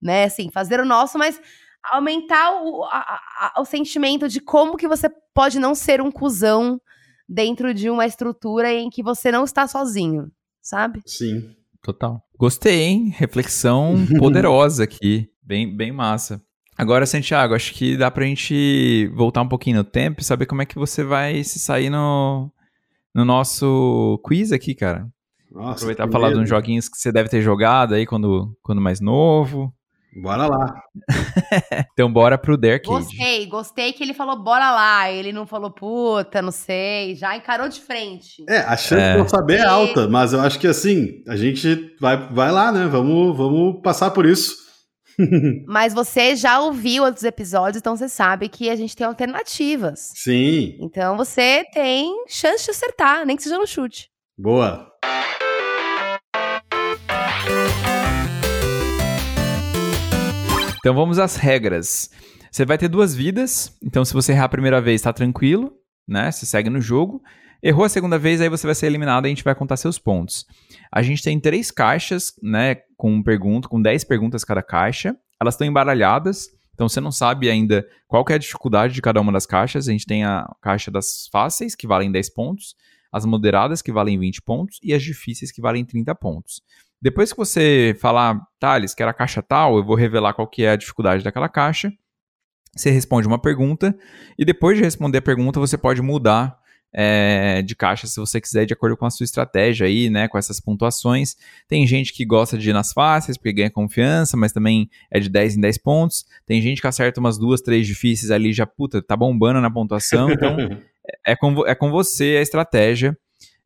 né? 0.00 0.24
Assim, 0.24 0.50
fazer 0.50 0.80
o 0.80 0.86
nosso, 0.86 1.18
mas 1.18 1.40
aumentar 1.84 2.62
o, 2.62 2.82
a, 2.84 3.52
a, 3.54 3.60
o 3.60 3.64
sentimento 3.64 4.28
de 4.28 4.40
como 4.40 4.76
que 4.76 4.88
você 4.88 5.08
pode 5.32 5.58
não 5.58 5.74
ser 5.74 6.00
um 6.00 6.10
cuzão 6.10 6.80
dentro 7.28 7.74
de 7.74 7.90
uma 7.90 8.06
estrutura 8.06 8.72
em 8.72 8.88
que 8.90 9.02
você 9.02 9.30
não 9.30 9.44
está 9.44 9.66
sozinho, 9.66 10.30
sabe? 10.62 11.02
Sim. 11.06 11.54
Total. 11.82 12.20
Gostei, 12.36 12.82
hein? 12.82 13.14
Reflexão 13.16 13.94
poderosa 14.18 14.84
aqui. 14.84 15.28
Bem, 15.42 15.74
bem 15.76 15.92
massa. 15.92 16.42
Agora, 16.76 17.06
Santiago, 17.06 17.54
acho 17.54 17.72
que 17.72 17.96
dá 17.96 18.10
pra 18.10 18.24
gente 18.24 19.10
voltar 19.14 19.40
um 19.40 19.48
pouquinho 19.48 19.78
no 19.78 19.84
tempo 19.84 20.20
e 20.20 20.24
saber 20.24 20.46
como 20.46 20.62
é 20.62 20.66
que 20.66 20.78
você 20.78 21.02
vai 21.02 21.42
se 21.42 21.58
sair 21.58 21.88
no, 21.88 22.52
no 23.14 23.24
nosso 23.24 24.20
quiz 24.24 24.52
aqui, 24.52 24.74
cara. 24.74 25.08
Nossa, 25.50 25.84
Aproveitar 25.84 26.08
e 26.08 26.12
falar 26.12 26.32
de 26.32 26.38
uns 26.38 26.48
joguinhos 26.48 26.88
que 26.88 26.98
você 26.98 27.10
deve 27.10 27.30
ter 27.30 27.40
jogado 27.40 27.94
aí 27.94 28.04
quando, 28.04 28.54
quando 28.62 28.80
mais 28.80 29.00
novo. 29.00 29.72
Bora 30.18 30.46
lá. 30.46 30.82
então 31.92 32.10
bora 32.10 32.38
pro 32.38 32.58
Cage. 32.58 32.80
Gostei, 32.84 33.46
gostei 33.46 33.92
que 33.92 34.02
ele 34.02 34.14
falou 34.14 34.42
bora 34.42 34.70
lá. 34.70 35.10
Ele 35.10 35.30
não 35.30 35.46
falou 35.46 35.70
puta, 35.70 36.40
não 36.40 36.50
sei. 36.50 37.14
Já 37.14 37.36
encarou 37.36 37.68
de 37.68 37.80
frente. 37.80 38.42
É, 38.48 38.58
a 38.60 38.76
chance 38.76 39.02
é. 39.02 39.12
de 39.14 39.18
eu 39.18 39.28
saber 39.28 39.58
é 39.58 39.64
alta, 39.64 40.08
mas 40.08 40.32
eu 40.32 40.40
acho 40.40 40.58
que 40.58 40.66
assim, 40.66 41.22
a 41.28 41.36
gente 41.36 41.94
vai, 42.00 42.16
vai 42.32 42.50
lá, 42.50 42.72
né? 42.72 42.86
Vamos, 42.86 43.36
vamos 43.36 43.82
passar 43.82 44.10
por 44.10 44.24
isso. 44.24 44.64
mas 45.66 45.92
você 45.92 46.34
já 46.34 46.60
ouviu 46.60 47.04
outros 47.04 47.24
episódios, 47.24 47.78
então 47.78 47.96
você 47.96 48.08
sabe 48.08 48.48
que 48.48 48.70
a 48.70 48.76
gente 48.76 48.96
tem 48.96 49.06
alternativas. 49.06 50.12
Sim. 50.14 50.78
Então 50.80 51.16
você 51.16 51.64
tem 51.72 52.24
chance 52.28 52.64
de 52.64 52.70
acertar, 52.70 53.26
nem 53.26 53.36
que 53.36 53.42
seja 53.42 53.58
no 53.58 53.66
chute. 53.66 54.08
Boa. 54.38 54.90
Então 60.86 60.94
vamos 60.94 61.18
às 61.18 61.34
regras. 61.34 62.10
Você 62.48 62.64
vai 62.64 62.78
ter 62.78 62.86
duas 62.86 63.12
vidas, 63.12 63.76
então 63.82 64.04
se 64.04 64.14
você 64.14 64.30
errar 64.30 64.44
a 64.44 64.48
primeira 64.48 64.80
vez, 64.80 65.02
tá 65.02 65.12
tranquilo, 65.12 65.72
né? 66.06 66.30
Você 66.30 66.46
segue 66.46 66.70
no 66.70 66.80
jogo. 66.80 67.20
Errou 67.60 67.84
a 67.84 67.88
segunda 67.88 68.16
vez, 68.16 68.40
aí 68.40 68.48
você 68.48 68.68
vai 68.68 68.74
ser 68.76 68.86
eliminado 68.86 69.24
e 69.24 69.26
a 69.26 69.28
gente 69.30 69.42
vai 69.42 69.52
contar 69.52 69.76
seus 69.78 69.98
pontos. 69.98 70.46
A 70.92 71.02
gente 71.02 71.24
tem 71.24 71.40
três 71.40 71.72
caixas, 71.72 72.34
né, 72.40 72.76
com 72.96 73.20
pergunta, 73.20 73.66
com 73.66 73.82
10 73.82 74.04
perguntas 74.04 74.44
cada 74.44 74.62
caixa. 74.62 75.16
Elas 75.40 75.54
estão 75.54 75.66
embaralhadas, 75.66 76.50
então 76.72 76.88
você 76.88 77.00
não 77.00 77.10
sabe 77.10 77.50
ainda 77.50 77.84
qual 78.06 78.24
é 78.30 78.34
a 78.34 78.38
dificuldade 78.38 78.94
de 78.94 79.02
cada 79.02 79.20
uma 79.20 79.32
das 79.32 79.44
caixas. 79.44 79.88
A 79.88 79.90
gente 79.90 80.06
tem 80.06 80.22
a 80.22 80.48
caixa 80.62 80.88
das 80.88 81.28
fáceis, 81.32 81.74
que 81.74 81.88
valem 81.88 82.12
10 82.12 82.32
pontos, 82.32 82.76
as 83.12 83.24
moderadas, 83.24 83.82
que 83.82 83.92
valem 83.92 84.18
20 84.18 84.42
pontos, 84.42 84.78
e 84.82 84.92
as 84.92 85.02
difíceis, 85.02 85.52
que 85.52 85.60
valem 85.60 85.84
30 85.84 86.14
pontos. 86.14 86.62
Depois 87.00 87.32
que 87.32 87.38
você 87.38 87.96
falar, 88.00 88.40
Thales, 88.58 88.94
quero 88.94 89.10
a 89.10 89.14
caixa 89.14 89.42
tal, 89.42 89.76
eu 89.76 89.84
vou 89.84 89.96
revelar 89.96 90.32
qual 90.32 90.48
que 90.48 90.64
é 90.64 90.70
a 90.70 90.76
dificuldade 90.76 91.22
daquela 91.22 91.48
caixa. 91.48 91.92
Você 92.74 92.90
responde 92.90 93.26
uma 93.26 93.40
pergunta, 93.40 93.96
e 94.38 94.44
depois 94.44 94.76
de 94.76 94.84
responder 94.84 95.18
a 95.18 95.22
pergunta, 95.22 95.60
você 95.60 95.78
pode 95.78 96.02
mudar 96.02 96.58
é, 96.98 97.60
de 97.60 97.76
caixa 97.76 98.06
se 98.06 98.18
você 98.18 98.40
quiser, 98.40 98.64
de 98.64 98.72
acordo 98.72 98.96
com 98.96 99.04
a 99.04 99.10
sua 99.10 99.24
estratégia 99.24 99.86
aí, 99.86 100.08
né? 100.08 100.28
Com 100.28 100.38
essas 100.38 100.58
pontuações. 100.58 101.36
Tem 101.68 101.86
gente 101.86 102.12
que 102.12 102.24
gosta 102.24 102.56
de 102.56 102.70
ir 102.70 102.72
nas 102.72 102.92
fáceis 102.92 103.36
porque 103.36 103.52
ganha 103.52 103.70
confiança, 103.70 104.34
mas 104.34 104.50
também 104.50 104.88
é 105.10 105.20
de 105.20 105.28
10 105.28 105.56
em 105.56 105.60
10 105.60 105.78
pontos. 105.78 106.24
Tem 106.46 106.60
gente 106.62 106.80
que 106.80 106.86
acerta 106.86 107.20
umas 107.20 107.36
duas, 107.36 107.60
três 107.60 107.86
difíceis 107.86 108.30
ali, 108.30 108.50
já, 108.52 108.66
puta, 108.66 109.02
tá 109.02 109.14
bombando 109.14 109.60
na 109.60 109.70
pontuação. 109.70 110.30
Então, 110.30 110.56
é, 111.24 111.36
com, 111.36 111.66
é 111.66 111.74
com 111.74 111.90
você 111.90 112.36
a 112.38 112.42
estratégia 112.42 113.16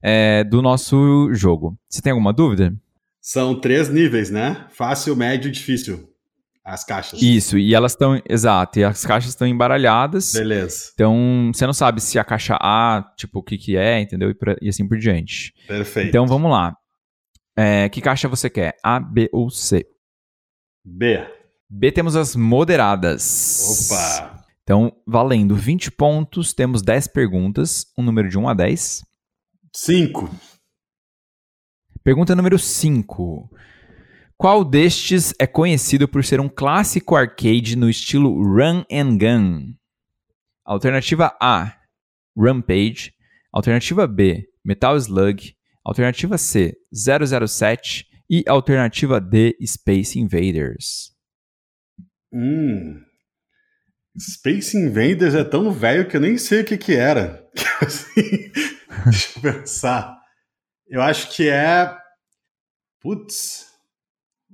é, 0.03 0.45
do 0.45 0.63
nosso 0.63 1.33
jogo. 1.33 1.79
Você 1.89 2.01
tem 2.01 2.13
alguma 2.13 2.33
dúvida? 2.33 2.73
São 3.21 3.61
três 3.61 3.89
níveis, 3.89 4.31
né? 4.31 4.67
Fácil, 4.71 5.15
médio 5.15 5.49
e 5.49 5.53
difícil 5.53 6.11
as 6.65 6.85
caixas. 6.85 7.21
Isso, 7.21 7.59
e 7.59 7.75
elas 7.75 7.93
estão, 7.93 8.21
exato, 8.29 8.79
e 8.79 8.85
as 8.85 9.05
caixas 9.05 9.31
estão 9.31 9.47
embaralhadas. 9.47 10.33
Beleza. 10.33 10.91
Então, 10.95 11.51
você 11.53 11.67
não 11.67 11.73
sabe 11.73 12.01
se 12.01 12.19
a 12.19 12.25
caixa 12.25 12.57
A, 12.61 13.05
tipo, 13.17 13.41
o 13.41 13.43
que 13.43 13.59
que 13.59 13.77
é, 13.77 14.01
entendeu? 14.01 14.31
E, 14.31 14.35
pra, 14.35 14.57
e 14.61 14.69
assim 14.69 14.87
por 14.87 14.99
diante. 14.99 15.53
Perfeito. 15.67 16.09
Então, 16.09 16.27
vamos 16.27 16.51
lá. 16.51 16.75
É, 17.57 17.89
que 17.89 18.01
caixa 18.01 18.29
você 18.29 18.49
quer? 18.49 18.77
A, 18.83 19.01
B 19.01 19.29
ou 19.33 19.51
C? 19.51 19.87
B. 20.85 21.27
B 21.69 21.93
temos 21.93 22.17
as 22.17 22.37
moderadas. 22.37 23.91
Opa! 23.91 24.40
Então, 24.71 24.93
valendo 25.05 25.57
20 25.57 25.91
pontos, 25.91 26.55
temos 26.55 26.81
10 26.81 27.09
perguntas, 27.09 27.87
um 27.99 28.05
número 28.05 28.29
de 28.29 28.39
1 28.39 28.49
a 28.49 28.55
10. 28.55 29.03
5. 29.75 30.31
Pergunta 32.05 32.37
número 32.37 32.57
5. 32.57 33.51
Qual 34.37 34.65
destes 34.65 35.35
é 35.41 35.47
conhecido 35.49 36.07
por 36.07 36.23
ser 36.23 36.39
um 36.39 36.49
clássico 36.49 37.17
arcade 37.17 37.75
no 37.75 37.91
estilo 37.91 38.33
Run 38.33 38.85
and 38.89 39.19
Gun? 39.19 39.75
Alternativa 40.65 41.37
A, 41.43 41.77
Rampage. 42.39 43.13
Alternativa 43.53 44.07
B, 44.07 44.49
Metal 44.65 44.97
Slug. 44.97 45.53
Alternativa 45.85 46.39
C, 46.39 46.77
007. 46.93 48.07
E 48.31 48.45
alternativa 48.47 49.21
D, 49.21 49.57
Space 49.67 50.17
Invaders. 50.17 51.13
Hum. 52.33 53.10
Space 54.21 54.77
Invaders 54.77 55.35
é 55.35 55.43
tão 55.43 55.73
velho 55.73 56.07
que 56.07 56.17
eu 56.17 56.21
nem 56.21 56.37
sei 56.37 56.61
o 56.61 56.65
que 56.65 56.77
que 56.77 56.95
era. 56.95 57.49
deixa 59.07 59.39
eu 59.39 59.43
pensar. 59.43 60.21
Eu 60.87 61.01
acho 61.01 61.35
que 61.35 61.49
é. 61.49 61.97
Putz. 63.01 63.69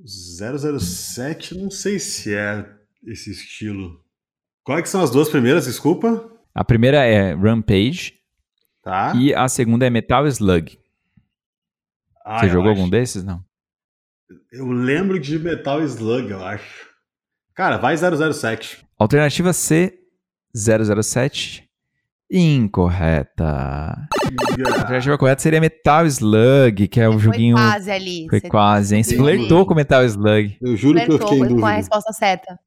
007, 0.05 1.57
não 1.57 1.71
sei 1.71 1.99
se 1.99 2.35
é 2.35 2.65
esse 3.05 3.31
estilo. 3.31 4.05
Quais 4.63 4.83
que 4.83 4.89
são 4.89 5.03
as 5.03 5.11
duas 5.11 5.29
primeiras, 5.29 5.65
desculpa? 5.65 6.31
A 6.55 6.65
primeira 6.65 7.05
é 7.05 7.35
Rampage. 7.35 8.15
Tá. 8.83 9.15
E 9.17 9.35
a 9.35 9.49
segunda 9.49 9.87
é 9.87 9.91
Metal 9.91 10.27
Slug. 10.29 10.79
Ah, 12.25 12.41
Você 12.41 12.49
jogou 12.49 12.71
acho. 12.71 12.81
algum 12.81 12.91
desses, 12.91 13.25
não? 13.25 13.45
Eu 14.53 14.71
lembro 14.71 15.19
de 15.19 15.39
Metal 15.39 15.83
Slug, 15.83 16.31
eu 16.31 16.45
acho. 16.45 16.87
Cara, 17.55 17.79
vai 17.79 17.97
007. 17.97 18.86
Alternativa 18.99 19.53
C, 19.53 19.93
007. 20.55 21.65
Incorreta. 22.33 24.09
Yeah. 24.57 24.75
A 24.75 24.81
alternativa 24.81 25.19
correta 25.19 25.43
seria 25.43 25.61
Metal 25.61 26.07
Slug, 26.07 26.89
que 26.89 27.01
é 27.01 27.09
o 27.09 27.13
um 27.13 27.19
joguinho. 27.19 27.57
Foi 27.57 27.67
quase 27.67 27.91
ali. 27.91 28.27
Foi 28.29 28.41
quase, 28.41 28.97
hein? 28.97 29.03
Você 29.03 29.17
flertou 29.17 29.67
com 29.67 29.75
Metal 29.75 30.03
Slug. 30.05 30.57
Eu 30.61 30.77
juro 30.77 30.95
flertou 30.95 31.19
que 31.19 31.25
eu 31.25 31.29
fiquei 31.29 31.39
em 31.39 31.49
dúvida. 31.49 31.61
com 31.61 31.67
a 31.67 31.73
resposta 31.73 32.13
certa. 32.13 32.59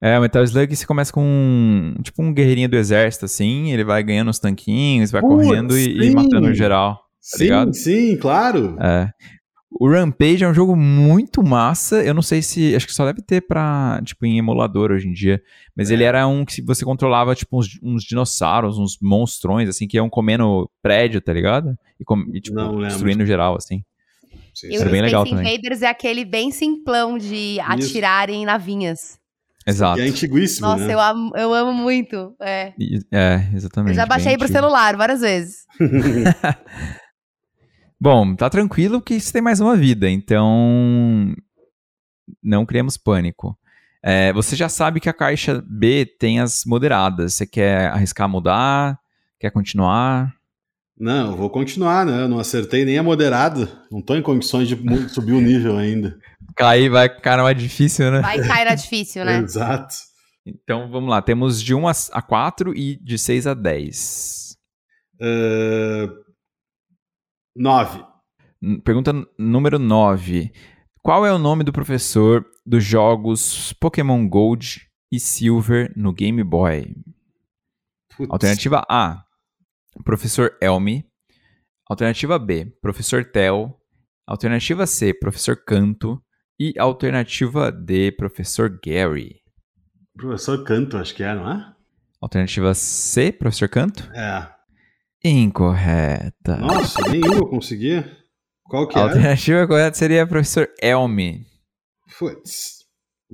É, 0.00 0.16
o 0.18 0.22
Metal 0.22 0.42
Slug 0.44 0.76
você 0.76 0.86
começa 0.86 1.12
com 1.12 1.22
um, 1.22 1.94
tipo 2.02 2.22
um 2.22 2.32
guerreirinho 2.32 2.68
do 2.68 2.76
exército, 2.76 3.24
assim, 3.24 3.72
ele 3.72 3.82
vai 3.82 4.02
ganhando 4.02 4.30
os 4.30 4.38
tanquinhos, 4.38 5.10
vai 5.10 5.20
Putz, 5.20 5.46
correndo 5.46 5.76
e, 5.76 6.08
e, 6.08 6.14
matando 6.14 6.54
geral. 6.54 6.94
Tá 6.94 7.38
sim, 7.38 7.44
ligado? 7.44 7.74
sim, 7.74 8.16
claro. 8.16 8.76
É. 8.80 9.10
O 9.78 9.90
Rampage 9.90 10.44
é 10.44 10.48
um 10.48 10.54
jogo 10.54 10.74
muito 10.74 11.42
massa. 11.42 12.02
Eu 12.02 12.14
não 12.14 12.22
sei 12.22 12.42
se. 12.42 12.74
Acho 12.74 12.86
que 12.86 12.94
só 12.94 13.04
deve 13.04 13.22
ter 13.22 13.42
pra. 13.42 14.00
Tipo, 14.04 14.26
em 14.26 14.38
emulador 14.38 14.90
hoje 14.90 15.08
em 15.08 15.12
dia. 15.12 15.42
Mas 15.76 15.90
é. 15.90 15.94
ele 15.94 16.04
era 16.04 16.26
um 16.26 16.44
que 16.44 16.62
você 16.62 16.84
controlava, 16.84 17.34
tipo, 17.34 17.58
uns, 17.58 17.78
uns, 17.82 18.04
dinossauros, 18.04 18.78
uns 18.78 18.98
monstrões, 19.00 19.68
assim, 19.68 19.86
que 19.86 19.96
iam 19.96 20.08
comendo 20.08 20.70
prédio, 20.82 21.20
tá 21.20 21.32
ligado? 21.32 21.76
E, 22.00 22.04
com, 22.04 22.18
e 22.32 22.40
tipo, 22.40 22.56
não, 22.56 22.80
destruindo 22.80 23.24
geral, 23.26 23.56
assim. 23.56 23.82
Sim, 24.54 24.68
e 24.68 24.76
era 24.76 24.88
bem 24.88 25.02
legal 25.02 25.24
também. 25.24 25.54
Invaders 25.54 25.82
é 25.82 25.88
aquele 25.88 26.24
bem 26.24 26.50
simplão 26.50 27.18
de 27.18 27.58
atirar 27.60 28.30
em 28.30 28.46
navinhas. 28.46 29.18
Exato. 29.66 29.98
E 30.00 30.04
é 30.04 30.08
antiguíssimo, 30.08 30.68
Nossa, 30.68 30.86
né? 30.86 30.94
eu, 30.94 31.00
amo, 31.00 31.32
eu 31.36 31.52
amo 31.52 31.72
muito. 31.74 32.34
É. 32.40 32.72
é, 33.12 33.48
exatamente. 33.52 33.90
Eu 33.90 33.96
já 33.96 34.06
baixei 34.06 34.38
pro 34.38 34.46
celular 34.46 34.96
várias 34.96 35.20
vezes. 35.20 35.66
Bom, 37.98 38.34
tá 38.34 38.50
tranquilo 38.50 39.00
que 39.00 39.18
você 39.18 39.32
tem 39.32 39.42
mais 39.42 39.60
uma 39.60 39.76
vida, 39.76 40.08
então 40.08 41.34
não 42.42 42.66
criemos 42.66 42.96
pânico. 42.96 43.58
É, 44.02 44.32
você 44.32 44.54
já 44.54 44.68
sabe 44.68 45.00
que 45.00 45.08
a 45.08 45.14
caixa 45.14 45.64
B 45.66 46.06
tem 46.06 46.38
as 46.38 46.64
moderadas. 46.64 47.34
Você 47.34 47.46
quer 47.46 47.88
arriscar 47.88 48.28
mudar? 48.28 48.98
Quer 49.40 49.50
continuar? 49.50 50.32
Não, 50.98 51.32
eu 51.32 51.36
vou 51.36 51.50
continuar, 51.50 52.06
né? 52.06 52.22
Eu 52.22 52.28
não 52.28 52.38
acertei 52.38 52.84
nem 52.84 52.98
a 52.98 53.02
moderada. 53.02 53.68
Não 53.90 54.00
tô 54.00 54.14
em 54.14 54.22
condições 54.22 54.68
de 54.68 54.76
subir 55.08 55.32
o 55.32 55.40
nível 55.40 55.76
ainda. 55.76 56.16
Cair 56.54 56.88
vai 56.88 57.08
cair 57.08 57.42
mais 57.42 57.60
difícil, 57.60 58.10
né? 58.10 58.20
Vai 58.20 58.46
cair 58.46 58.64
na 58.64 58.74
difícil, 58.74 59.24
né? 59.24 59.38
Exato. 59.38 59.96
Então 60.46 60.88
vamos 60.88 61.10
lá, 61.10 61.20
temos 61.20 61.60
de 61.60 61.74
1 61.74 61.88
a 62.12 62.22
4 62.22 62.72
e 62.76 62.96
de 63.02 63.18
6 63.18 63.48
a 63.48 63.54
10. 63.54 64.56
Uh, 65.20 66.25
9. 67.56 68.04
Pergunta 68.84 69.12
número 69.38 69.78
9. 69.78 70.52
Qual 71.02 71.24
é 71.24 71.32
o 71.32 71.38
nome 71.38 71.64
do 71.64 71.72
professor 71.72 72.44
dos 72.64 72.84
jogos 72.84 73.72
Pokémon 73.74 74.28
Gold 74.28 74.88
e 75.10 75.18
Silver 75.18 75.92
no 75.96 76.12
Game 76.12 76.42
Boy? 76.42 76.94
Putz. 78.16 78.30
Alternativa 78.30 78.84
A, 78.88 79.24
Professor 80.04 80.56
Elmi. 80.60 81.04
Alternativa 81.88 82.38
B, 82.38 82.66
Professor 82.82 83.24
Tel. 83.24 83.80
Alternativa 84.26 84.86
C, 84.86 85.14
Professor 85.14 85.56
Canto. 85.56 86.20
E 86.58 86.74
alternativa 86.78 87.70
D, 87.70 88.10
Professor 88.12 88.80
Gary. 88.84 89.40
Professor 90.16 90.64
Canto, 90.64 90.96
acho 90.96 91.14
que 91.14 91.22
é, 91.22 91.34
não 91.34 91.52
é? 91.52 91.74
Alternativa 92.20 92.74
C, 92.74 93.30
Professor 93.30 93.68
Canto? 93.68 94.10
É. 94.12 94.55
Incorreta. 95.28 96.56
Nossa, 96.56 97.08
nenhuma 97.08 97.34
eu 97.34 97.46
conseguia. 97.48 98.08
Qual 98.64 98.86
que 98.86 98.96
é? 98.96 99.00
A 99.00 99.04
alternativa 99.04 99.66
correta 99.66 99.96
seria 99.96 100.26
professor 100.26 100.68
Elmi. 100.80 101.44
Putz. 102.18 102.76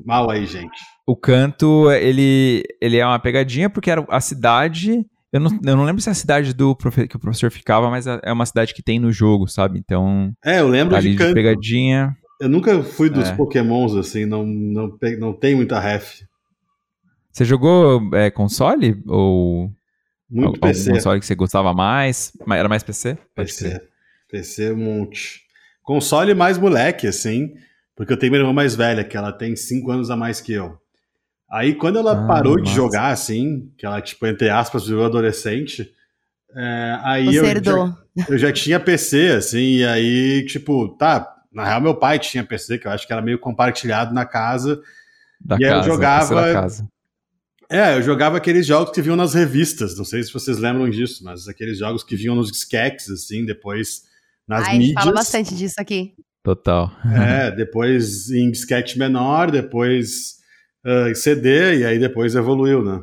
Mal 0.07 0.31
aí, 0.31 0.47
gente. 0.47 0.81
O 1.07 1.15
canto, 1.15 1.91
ele, 1.91 2.63
ele 2.81 2.97
é 2.97 3.05
uma 3.05 3.19
pegadinha 3.19 3.69
porque 3.69 3.91
era 3.91 4.05
a 4.09 4.21
cidade. 4.21 5.05
Eu 5.31 5.41
não, 5.41 5.51
eu 5.65 5.77
não 5.77 5.85
lembro 5.85 6.01
se 6.01 6.09
é 6.09 6.13
a 6.13 6.15
cidade 6.15 6.55
do 6.55 6.75
que 6.75 7.17
o 7.17 7.21
professor 7.21 7.51
ficava, 7.51 7.91
mas 7.91 8.07
é, 8.07 8.21
é 8.23 8.33
uma 8.33 8.47
cidade 8.47 8.73
que 8.73 8.83
tem 8.83 8.99
no 8.99 9.13
jogo, 9.13 9.47
sabe? 9.47 9.79
Então. 9.79 10.33
É, 10.43 10.61
eu 10.61 10.69
lembro 10.69 10.99
de, 10.99 11.15
canto. 11.15 11.29
de 11.29 11.35
pegadinha. 11.35 12.17
Eu 12.41 12.49
nunca 12.49 12.83
fui 12.83 13.11
dos 13.11 13.29
é. 13.29 13.37
pokémons, 13.37 13.95
assim, 13.95 14.25
não, 14.25 14.47
não, 14.47 14.97
não 15.19 15.33
tem 15.33 15.55
muita 15.55 15.79
ref. 15.79 16.23
Você 17.31 17.45
jogou 17.45 18.15
é, 18.15 18.31
console? 18.31 19.03
Ou. 19.07 19.71
Muito 20.33 20.47
Algum 20.47 20.61
PC. 20.61 20.91
console 20.93 21.21
que 21.21 21.27
você 21.27 21.35
gostava 21.35 21.75
mais? 21.75 22.33
Era 22.51 22.67
mais 22.67 22.83
PC? 22.83 23.19
PC. 23.35 23.83
PC 24.31 24.73
um 24.73 24.77
monte. 24.77 25.43
Console 25.83 26.35
mais 26.35 26.57
moleque, 26.57 27.07
assim, 27.07 27.53
porque 27.95 28.15
eu 28.15 28.17
tenho 28.17 28.33
minha 28.33 28.41
irmã 28.41 28.53
mais 28.55 28.75
velha, 28.75 29.05
que 29.05 29.15
ela 29.15 29.31
tem 29.31 29.55
5 29.55 29.91
anos 29.91 30.11
a 30.11 30.17
mais 30.17 30.41
que 30.41 30.55
eu. 30.55 30.79
Aí 31.51 31.75
quando 31.75 31.99
ela 31.99 32.25
ah, 32.25 32.27
parou 32.27 32.57
nossa. 32.57 32.65
de 32.65 32.75
jogar, 32.75 33.11
assim, 33.11 33.71
que 33.77 33.85
ela, 33.85 34.01
tipo, 34.01 34.27
entre 34.27 34.49
aspas, 34.49 34.87
virou 34.87 35.05
adolescente, 35.05 35.93
é, 36.57 36.99
aí 37.03 37.35
eu 37.35 37.45
já, 37.45 37.97
eu 38.27 38.39
já 38.39 38.51
tinha 38.51 38.81
PC, 38.81 39.33
assim, 39.33 39.77
e 39.77 39.85
aí, 39.85 40.47
tipo, 40.47 40.97
tá, 40.97 41.31
na 41.53 41.67
real 41.67 41.83
meu 41.83 41.95
pai 41.95 42.19
tinha 42.19 42.43
PC, 42.43 42.79
que 42.79 42.87
eu 42.87 42.91
acho 42.91 43.07
que 43.07 43.13
era 43.13 43.21
meio 43.21 43.39
compartilhado 43.39 44.15
na 44.15 44.25
casa, 44.25 44.81
da 45.39 45.57
e 45.57 45.61
casa, 45.61 45.77
eu 45.77 45.83
jogava... 45.83 46.71
É, 47.73 47.97
eu 47.97 48.03
jogava 48.03 48.37
aqueles 48.37 48.67
jogos 48.67 48.93
que 48.93 49.01
vinham 49.01 49.17
nas 49.17 49.33
revistas, 49.33 49.97
não 49.97 50.05
sei 50.05 50.23
se 50.23 50.31
vocês 50.31 50.59
lembram 50.59 50.91
disso, 50.91 51.25
mas 51.25 51.49
aqueles 51.49 51.79
jogos 51.79 52.05
que 52.05 52.15
vinham 52.15 52.35
nos 52.35 52.53
disquetes, 52.53 53.09
assim, 53.09 53.47
depois 53.47 54.03
nas 54.47 54.69
Ai, 54.69 54.77
mídias. 54.77 55.03
fala 55.03 55.15
bastante 55.15 55.55
disso 55.55 55.77
aqui. 55.79 56.13
Total. 56.43 56.93
É, 57.07 57.51
depois 57.57 58.31
em 58.31 58.51
disquete 58.51 58.99
menor, 58.99 59.51
depois 59.51 60.35
uh, 60.85 61.15
CD, 61.15 61.79
e 61.79 61.85
aí 61.87 61.99
depois 61.99 62.35
evoluiu, 62.35 62.85
né? 62.85 63.01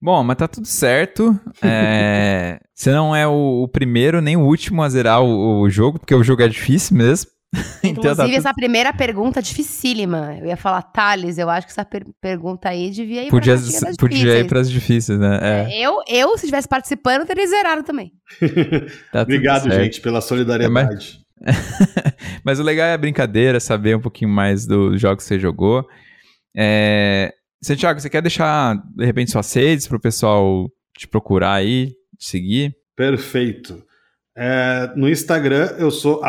Bom, 0.00 0.24
mas 0.24 0.38
tá 0.38 0.48
tudo 0.48 0.66
certo. 0.66 1.38
É... 1.62 2.58
Você 2.74 2.92
não 2.92 3.14
é 3.14 3.26
o, 3.26 3.64
o, 3.64 3.68
primeiro 3.68 4.22
nem 4.22 4.34
o 4.34 4.46
último 4.46 4.82
a 4.82 4.88
zerar 4.88 5.22
o, 5.22 5.60
o 5.60 5.68
jogo, 5.68 5.98
porque 5.98 6.14
o 6.14 6.24
jogo 6.24 6.40
é 6.40 6.48
difícil 6.48 6.96
mesmo. 6.96 7.30
Inclusive, 7.82 8.36
essa 8.36 8.54
primeira 8.54 8.92
pergunta 8.92 9.40
é 9.40 9.42
dificílima. 9.42 10.36
Eu 10.38 10.46
ia 10.46 10.56
falar, 10.56 10.82
Thales, 10.82 11.36
eu 11.36 11.50
acho 11.50 11.66
que 11.66 11.72
essa 11.72 11.84
per 11.84 12.04
pergunta 12.20 12.68
aí 12.68 12.90
devia 12.90 13.24
ir 13.24 13.30
podia, 13.30 13.56
para 13.56 13.96
Podia 13.98 14.38
ir 14.38 14.46
para 14.46 14.60
as 14.60 14.70
difíceis, 14.70 15.18
né? 15.18 15.38
É. 15.42 15.72
É, 15.72 15.80
eu, 15.80 16.00
eu, 16.08 16.28
se 16.38 16.44
estivesse 16.44 16.68
participando, 16.68 17.26
teria 17.26 17.46
zerado 17.46 17.82
também. 17.82 18.12
tá 19.12 19.22
Obrigado, 19.22 19.70
gente, 19.70 20.00
pela 20.00 20.20
solidariedade. 20.20 21.24
É, 21.42 21.48
mas... 21.48 22.14
mas... 22.44 22.60
o 22.60 22.62
legal 22.62 22.86
é 22.86 22.94
a 22.94 22.98
brincadeira, 22.98 23.58
saber 23.58 23.96
um 23.96 24.00
pouquinho 24.00 24.30
mais 24.30 24.64
dos 24.64 25.00
jogos 25.00 25.24
que 25.24 25.28
você 25.28 25.38
jogou. 25.38 25.84
É... 26.56 27.32
Santiago, 27.60 28.00
você 28.00 28.08
quer 28.08 28.22
deixar, 28.22 28.76
de 28.94 29.04
repente, 29.04 29.32
suas 29.32 29.52
redes 29.52 29.88
para 29.88 29.96
o 29.96 30.00
pessoal 30.00 30.70
te 30.96 31.08
procurar 31.08 31.54
aí, 31.54 31.88
te 32.16 32.26
seguir? 32.26 32.76
Perfeito. 32.94 33.82
É, 34.36 34.92
no 34.96 35.08
Instagram 35.08 35.76
eu 35.78 35.90
sou 35.90 36.20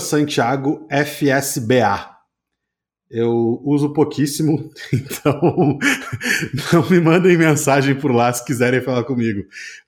SantiagoFSBA. 0.00 2.20
Eu 3.10 3.60
uso 3.64 3.92
pouquíssimo, 3.92 4.70
então 4.94 5.78
não 6.72 6.88
me 6.88 7.00
mandem 7.00 7.36
mensagem 7.36 7.96
por 7.96 8.12
lá 8.12 8.32
se 8.32 8.44
quiserem 8.44 8.80
falar 8.80 9.02
comigo. 9.02 9.42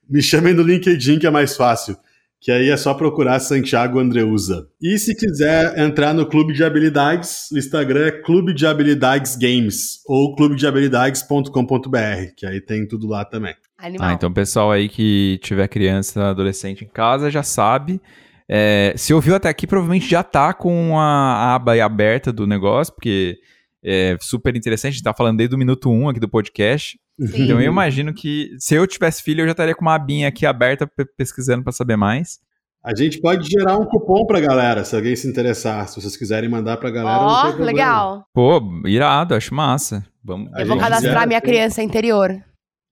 Me 0.09 0.21
chamem 0.21 0.53
no 0.53 0.61
LinkedIn 0.61 1.19
que 1.19 1.27
é 1.27 1.31
mais 1.31 1.55
fácil, 1.55 1.95
que 2.41 2.51
aí 2.51 2.69
é 2.69 2.75
só 2.75 2.93
procurar 2.93 3.39
Santiago 3.39 3.97
Andreusa. 3.97 4.67
E 4.81 4.99
se 4.99 5.15
quiser 5.15 5.79
entrar 5.79 6.13
no 6.13 6.25
Clube 6.25 6.51
de 6.51 6.65
Habilidades, 6.65 7.49
o 7.49 7.57
Instagram 7.57 8.07
é 8.07 8.11
Clube 8.11 8.53
de 8.53 8.67
Habilidades 8.67 9.37
Games 9.37 10.01
ou 10.05 10.35
clubedehabilidades.com.br, 10.35 12.33
que 12.35 12.45
aí 12.45 12.59
tem 12.59 12.85
tudo 12.85 13.07
lá 13.07 13.23
também. 13.23 13.55
Animal. 13.83 14.09
Ah, 14.09 14.13
então 14.13 14.29
o 14.29 14.33
pessoal 14.33 14.71
aí 14.71 14.87
que 14.87 15.37
tiver 15.43 15.67
criança, 15.67 16.29
adolescente 16.29 16.85
em 16.85 16.87
casa 16.87 17.29
já 17.29 17.43
sabe. 17.43 18.01
É, 18.47 18.93
se 18.95 19.13
ouviu 19.13 19.35
até 19.35 19.49
aqui, 19.49 19.67
provavelmente 19.67 20.09
já 20.09 20.23
tá 20.23 20.53
com 20.53 20.97
a 20.97 21.53
aba 21.53 21.83
aberta 21.83 22.31
do 22.31 22.47
negócio, 22.47 22.93
porque 22.93 23.37
é 23.83 24.15
super 24.21 24.55
interessante. 24.55 24.91
A 24.91 24.93
gente 24.93 25.03
tá 25.03 25.13
falando 25.13 25.37
desde 25.37 25.53
o 25.53 25.59
minuto 25.59 25.89
1 25.89 26.01
um 26.01 26.07
aqui 26.07 26.19
do 26.19 26.29
podcast. 26.29 26.97
Sim. 27.19 27.43
Então 27.43 27.59
eu 27.59 27.69
imagino 27.69 28.13
que 28.13 28.51
se 28.57 28.73
eu 28.73 28.87
tivesse 28.87 29.21
filho, 29.21 29.41
eu 29.41 29.47
já 29.47 29.51
estaria 29.51 29.75
com 29.75 29.81
uma 29.81 29.95
abinha 29.95 30.29
aqui 30.29 30.45
aberta 30.45 30.89
pesquisando 31.17 31.61
para 31.61 31.73
saber 31.73 31.97
mais. 31.97 32.39
A 32.81 32.95
gente 32.95 33.19
pode 33.19 33.49
gerar 33.49 33.77
um 33.77 33.85
cupom 33.85 34.25
pra 34.25 34.39
galera, 34.39 34.85
se 34.85 34.95
alguém 34.95 35.15
se 35.15 35.27
interessar. 35.27 35.89
Se 35.89 36.01
vocês 36.01 36.15
quiserem 36.15 36.49
mandar 36.49 36.77
pra 36.77 36.89
galera. 36.89 37.19
Ó, 37.19 37.49
oh, 37.49 37.63
legal. 37.63 38.25
Pô, 38.33 38.61
irado, 38.85 39.35
acho 39.35 39.53
massa. 39.53 40.05
Vamos, 40.23 40.49
eu 40.57 40.65
vou 40.65 40.77
cadastrar 40.77 41.27
minha 41.27 41.41
criança 41.41 41.83
interior. 41.83 42.41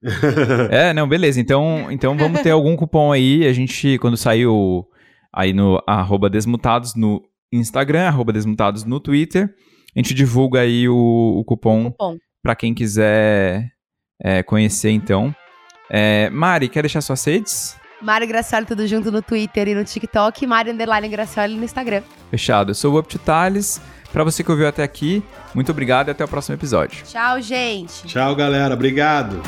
é, 0.69 0.93
não, 0.93 1.07
beleza. 1.07 1.39
Então, 1.39 1.87
então 1.91 2.17
vamos 2.17 2.41
ter 2.41 2.51
algum 2.51 2.75
cupom 2.75 3.11
aí. 3.11 3.47
A 3.47 3.53
gente, 3.53 3.97
quando 3.99 4.17
saiu 4.17 4.85
aí 5.33 5.53
no 5.53 5.81
arroba 5.87 6.29
Desmutados 6.29 6.95
no 6.95 7.21
Instagram, 7.51 8.07
arroba 8.07 8.33
Desmutados 8.33 8.83
no 8.83 8.99
Twitter, 8.99 9.53
a 9.95 9.99
gente 9.99 10.13
divulga 10.13 10.61
aí 10.61 10.87
o, 10.87 11.37
o 11.39 11.43
cupom, 11.45 11.91
cupom. 11.91 12.17
para 12.41 12.55
quem 12.55 12.73
quiser 12.73 13.71
é, 14.23 14.41
conhecer, 14.43 14.91
então. 14.91 15.35
É, 15.89 16.29
Mari, 16.29 16.69
quer 16.69 16.83
deixar 16.83 17.01
suas 17.01 17.23
redes? 17.25 17.75
Mari 18.01 18.25
Gracioli, 18.25 18.65
tudo 18.65 18.87
junto 18.87 19.11
no 19.11 19.21
Twitter 19.21 19.67
e 19.67 19.75
no 19.75 19.83
TikTok. 19.83 20.47
Mari 20.47 20.71
Underline 20.71 21.07
Gracioli 21.09 21.55
no 21.55 21.63
Instagram. 21.63 22.01
Fechado. 22.31 22.71
Eu 22.71 22.75
sou 22.75 22.95
o 22.95 22.99
Up 22.99 23.07
to 23.07 23.19
Thales. 23.19 23.79
Para 24.11 24.23
você 24.23 24.43
que 24.43 24.51
ouviu 24.51 24.67
até 24.67 24.83
aqui, 24.83 25.23
muito 25.53 25.71
obrigado 25.71 26.09
e 26.09 26.11
até 26.11 26.23
o 26.23 26.27
próximo 26.27 26.55
episódio. 26.55 27.03
Tchau, 27.05 27.41
gente. 27.41 28.07
Tchau, 28.07 28.35
galera. 28.35 28.73
Obrigado. 28.73 29.41